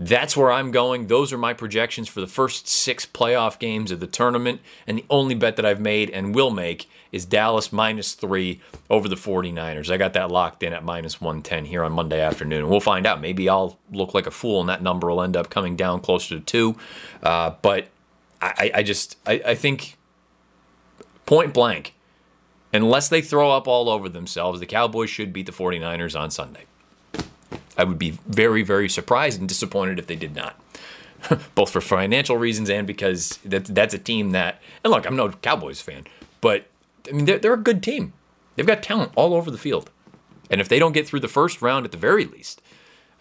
That's 0.00 0.36
where 0.36 0.50
I'm 0.50 0.72
going. 0.72 1.06
Those 1.06 1.32
are 1.32 1.38
my 1.38 1.52
projections 1.52 2.08
for 2.08 2.20
the 2.20 2.26
first 2.26 2.66
six 2.66 3.06
playoff 3.06 3.58
games 3.58 3.90
of 3.92 4.00
the 4.00 4.06
tournament. 4.06 4.60
And 4.86 4.98
the 4.98 5.04
only 5.10 5.34
bet 5.34 5.56
that 5.56 5.66
I've 5.66 5.80
made 5.80 6.10
and 6.10 6.34
will 6.34 6.50
make 6.50 6.88
is 7.12 7.24
Dallas 7.24 7.72
minus 7.72 8.14
three 8.14 8.60
over 8.90 9.08
the 9.08 9.14
49ers. 9.14 9.90
I 9.90 9.98
got 9.98 10.14
that 10.14 10.30
locked 10.30 10.62
in 10.62 10.72
at 10.72 10.82
minus 10.82 11.20
110 11.20 11.66
here 11.66 11.84
on 11.84 11.92
Monday 11.92 12.20
afternoon. 12.20 12.60
And 12.60 12.70
we'll 12.70 12.80
find 12.80 13.06
out. 13.06 13.20
Maybe 13.20 13.48
I'll 13.48 13.78
look 13.92 14.14
like 14.14 14.26
a 14.26 14.32
fool 14.32 14.60
and 14.60 14.68
that 14.70 14.82
number 14.82 15.08
will 15.08 15.22
end 15.22 15.36
up 15.36 15.50
coming 15.50 15.76
down 15.76 16.00
closer 16.00 16.36
to 16.36 16.40
two. 16.40 16.76
Uh, 17.22 17.50
but 17.62 17.88
I, 18.42 18.70
I 18.74 18.82
just 18.82 19.16
I, 19.26 19.40
I 19.46 19.54
think 19.54 19.96
point 21.26 21.54
blank, 21.54 21.94
unless 22.72 23.08
they 23.08 23.22
throw 23.22 23.50
up 23.50 23.68
all 23.68 23.88
over 23.88 24.08
themselves, 24.08 24.60
the 24.60 24.66
Cowboys 24.66 25.10
should 25.10 25.32
beat 25.32 25.46
the 25.46 25.52
49ers 25.52 26.18
on 26.18 26.30
Sunday. 26.30 26.64
I 27.76 27.84
would 27.84 27.98
be 27.98 28.18
very, 28.26 28.62
very 28.62 28.88
surprised 28.88 29.38
and 29.40 29.48
disappointed 29.48 29.98
if 29.98 30.06
they 30.06 30.16
did 30.16 30.34
not. 30.34 30.60
Both 31.54 31.70
for 31.70 31.80
financial 31.80 32.36
reasons 32.36 32.68
and 32.68 32.86
because 32.86 33.38
that, 33.44 33.64
that's 33.66 33.94
a 33.94 33.98
team 33.98 34.30
that, 34.32 34.60
and 34.84 34.90
look, 34.90 35.06
I'm 35.06 35.16
no 35.16 35.30
Cowboys 35.30 35.80
fan, 35.80 36.04
but 36.40 36.66
I 37.08 37.12
mean, 37.12 37.24
they're, 37.24 37.38
they're 37.38 37.54
a 37.54 37.58
good 37.58 37.82
team. 37.82 38.12
They've 38.56 38.66
got 38.66 38.82
talent 38.82 39.12
all 39.14 39.34
over 39.34 39.50
the 39.50 39.58
field. 39.58 39.90
And 40.50 40.60
if 40.60 40.68
they 40.68 40.78
don't 40.78 40.92
get 40.92 41.06
through 41.06 41.20
the 41.20 41.28
first 41.28 41.62
round 41.62 41.84
at 41.84 41.92
the 41.92 41.98
very 41.98 42.26
least, 42.26 42.60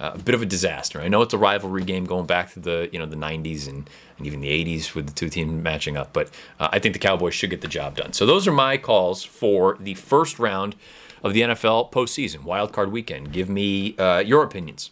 a 0.01 0.17
bit 0.17 0.35
of 0.35 0.41
a 0.41 0.45
disaster. 0.45 1.01
I 1.01 1.07
know 1.07 1.21
it's 1.21 1.33
a 1.33 1.37
rivalry 1.37 1.83
game 1.83 2.05
going 2.05 2.25
back 2.25 2.51
to 2.53 2.59
the 2.59 2.89
you 2.91 2.99
know 2.99 3.05
the 3.05 3.15
90s 3.15 3.67
and, 3.67 3.89
and 4.17 4.27
even 4.27 4.41
the 4.41 4.49
80s 4.49 4.95
with 4.95 5.07
the 5.07 5.13
two 5.13 5.29
teams 5.29 5.51
matching 5.51 5.97
up, 5.97 6.11
but 6.13 6.29
uh, 6.59 6.69
I 6.71 6.79
think 6.79 6.93
the 6.93 6.99
Cowboys 6.99 7.33
should 7.33 7.49
get 7.49 7.61
the 7.61 7.67
job 7.67 7.95
done. 7.95 8.13
So 8.13 8.25
those 8.25 8.47
are 8.47 8.51
my 8.51 8.77
calls 8.77 9.23
for 9.23 9.77
the 9.79 9.93
first 9.93 10.39
round 10.39 10.75
of 11.23 11.33
the 11.33 11.41
NFL 11.41 11.91
postseason, 11.91 12.39
wildcard 12.39 12.91
weekend. 12.91 13.31
Give 13.31 13.49
me 13.49 13.95
uh, 13.97 14.19
your 14.19 14.43
opinions 14.43 14.91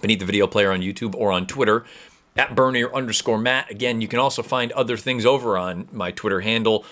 beneath 0.00 0.18
the 0.18 0.26
video 0.26 0.46
player 0.46 0.72
on 0.72 0.80
YouTube 0.80 1.14
or 1.14 1.32
on 1.32 1.46
Twitter 1.46 1.84
at 2.36 2.54
Bernier 2.54 2.94
underscore 2.94 3.38
Matt. 3.38 3.70
Again, 3.70 4.00
you 4.00 4.08
can 4.08 4.18
also 4.18 4.42
find 4.42 4.72
other 4.72 4.96
things 4.96 5.24
over 5.24 5.56
on 5.56 5.88
my 5.92 6.10
Twitter 6.10 6.40
handle 6.40 6.84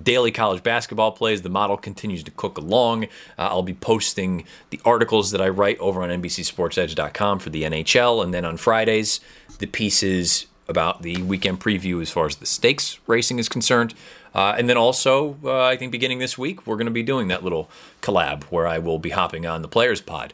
daily 0.00 0.30
college 0.30 0.62
basketball 0.62 1.12
plays. 1.12 1.42
The 1.42 1.48
model 1.48 1.76
continues 1.76 2.22
to 2.24 2.30
cook 2.30 2.58
along. 2.58 3.04
Uh, 3.04 3.48
I'll 3.48 3.62
be 3.62 3.74
posting 3.74 4.44
the 4.70 4.80
articles 4.84 5.30
that 5.32 5.40
I 5.40 5.48
write 5.48 5.78
over 5.78 6.02
on 6.02 6.08
NBCSportsEdge.com 6.08 7.38
for 7.38 7.50
the 7.50 7.62
NHL, 7.64 8.24
and 8.24 8.32
then 8.32 8.44
on 8.44 8.56
Fridays, 8.56 9.20
the 9.58 9.66
pieces 9.66 10.46
about 10.68 11.02
the 11.02 11.20
weekend 11.22 11.60
preview 11.60 12.00
as 12.00 12.10
far 12.10 12.26
as 12.26 12.36
the 12.36 12.46
stakes 12.46 12.98
racing 13.06 13.38
is 13.38 13.48
concerned. 13.48 13.94
Uh, 14.34 14.54
and 14.56 14.68
then 14.68 14.78
also, 14.78 15.36
uh, 15.44 15.64
I 15.64 15.76
think 15.76 15.92
beginning 15.92 16.18
this 16.18 16.38
week, 16.38 16.66
we're 16.66 16.76
going 16.76 16.86
to 16.86 16.92
be 16.92 17.02
doing 17.02 17.28
that 17.28 17.44
little 17.44 17.68
collab 18.00 18.44
where 18.44 18.66
I 18.66 18.78
will 18.78 18.98
be 18.98 19.10
hopping 19.10 19.46
on 19.46 19.60
the 19.60 19.68
Players 19.68 20.00
Pod 20.00 20.32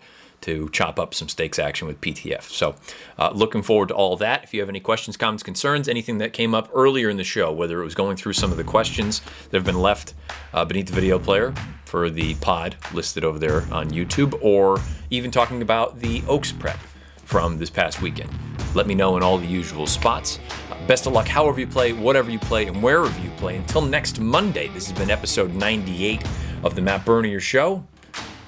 to 0.48 0.68
chop 0.70 0.98
up 0.98 1.14
some 1.14 1.28
stakes 1.28 1.58
action 1.58 1.86
with 1.86 2.00
PTF. 2.00 2.42
So, 2.42 2.74
uh, 3.18 3.30
looking 3.34 3.62
forward 3.62 3.88
to 3.88 3.94
all 3.94 4.16
that. 4.16 4.44
If 4.44 4.54
you 4.54 4.60
have 4.60 4.68
any 4.68 4.80
questions, 4.80 5.16
comments, 5.16 5.42
concerns, 5.42 5.88
anything 5.88 6.18
that 6.18 6.32
came 6.32 6.54
up 6.54 6.70
earlier 6.74 7.08
in 7.10 7.18
the 7.18 7.24
show, 7.24 7.52
whether 7.52 7.80
it 7.80 7.84
was 7.84 7.94
going 7.94 8.16
through 8.16 8.32
some 8.32 8.50
of 8.50 8.56
the 8.56 8.64
questions 8.64 9.20
that 9.50 9.52
have 9.52 9.64
been 9.64 9.80
left 9.80 10.14
uh, 10.52 10.64
beneath 10.64 10.86
the 10.86 10.94
video 10.94 11.18
player 11.18 11.54
for 11.84 12.10
the 12.10 12.34
pod 12.36 12.76
listed 12.92 13.24
over 13.24 13.38
there 13.38 13.62
on 13.70 13.90
YouTube, 13.90 14.38
or 14.42 14.80
even 15.10 15.30
talking 15.30 15.62
about 15.62 15.98
the 16.00 16.22
Oaks 16.26 16.52
prep 16.52 16.78
from 17.24 17.58
this 17.58 17.68
past 17.68 18.00
weekend, 18.00 18.30
let 18.74 18.86
me 18.86 18.94
know 18.94 19.16
in 19.18 19.22
all 19.22 19.36
the 19.36 19.46
usual 19.46 19.86
spots. 19.86 20.38
Best 20.86 21.06
of 21.06 21.12
luck, 21.12 21.28
however 21.28 21.60
you 21.60 21.66
play, 21.66 21.92
whatever 21.92 22.30
you 22.30 22.38
play, 22.38 22.66
and 22.66 22.82
wherever 22.82 23.20
you 23.20 23.28
play. 23.36 23.56
Until 23.56 23.82
next 23.82 24.18
Monday, 24.18 24.68
this 24.68 24.88
has 24.88 24.98
been 24.98 25.10
episode 25.10 25.52
98 25.54 26.24
of 26.62 26.74
the 26.74 26.80
Matt 26.80 27.04
Bernier 27.04 27.40
Show. 27.40 27.84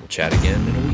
We'll 0.00 0.08
chat 0.08 0.32
again 0.32 0.89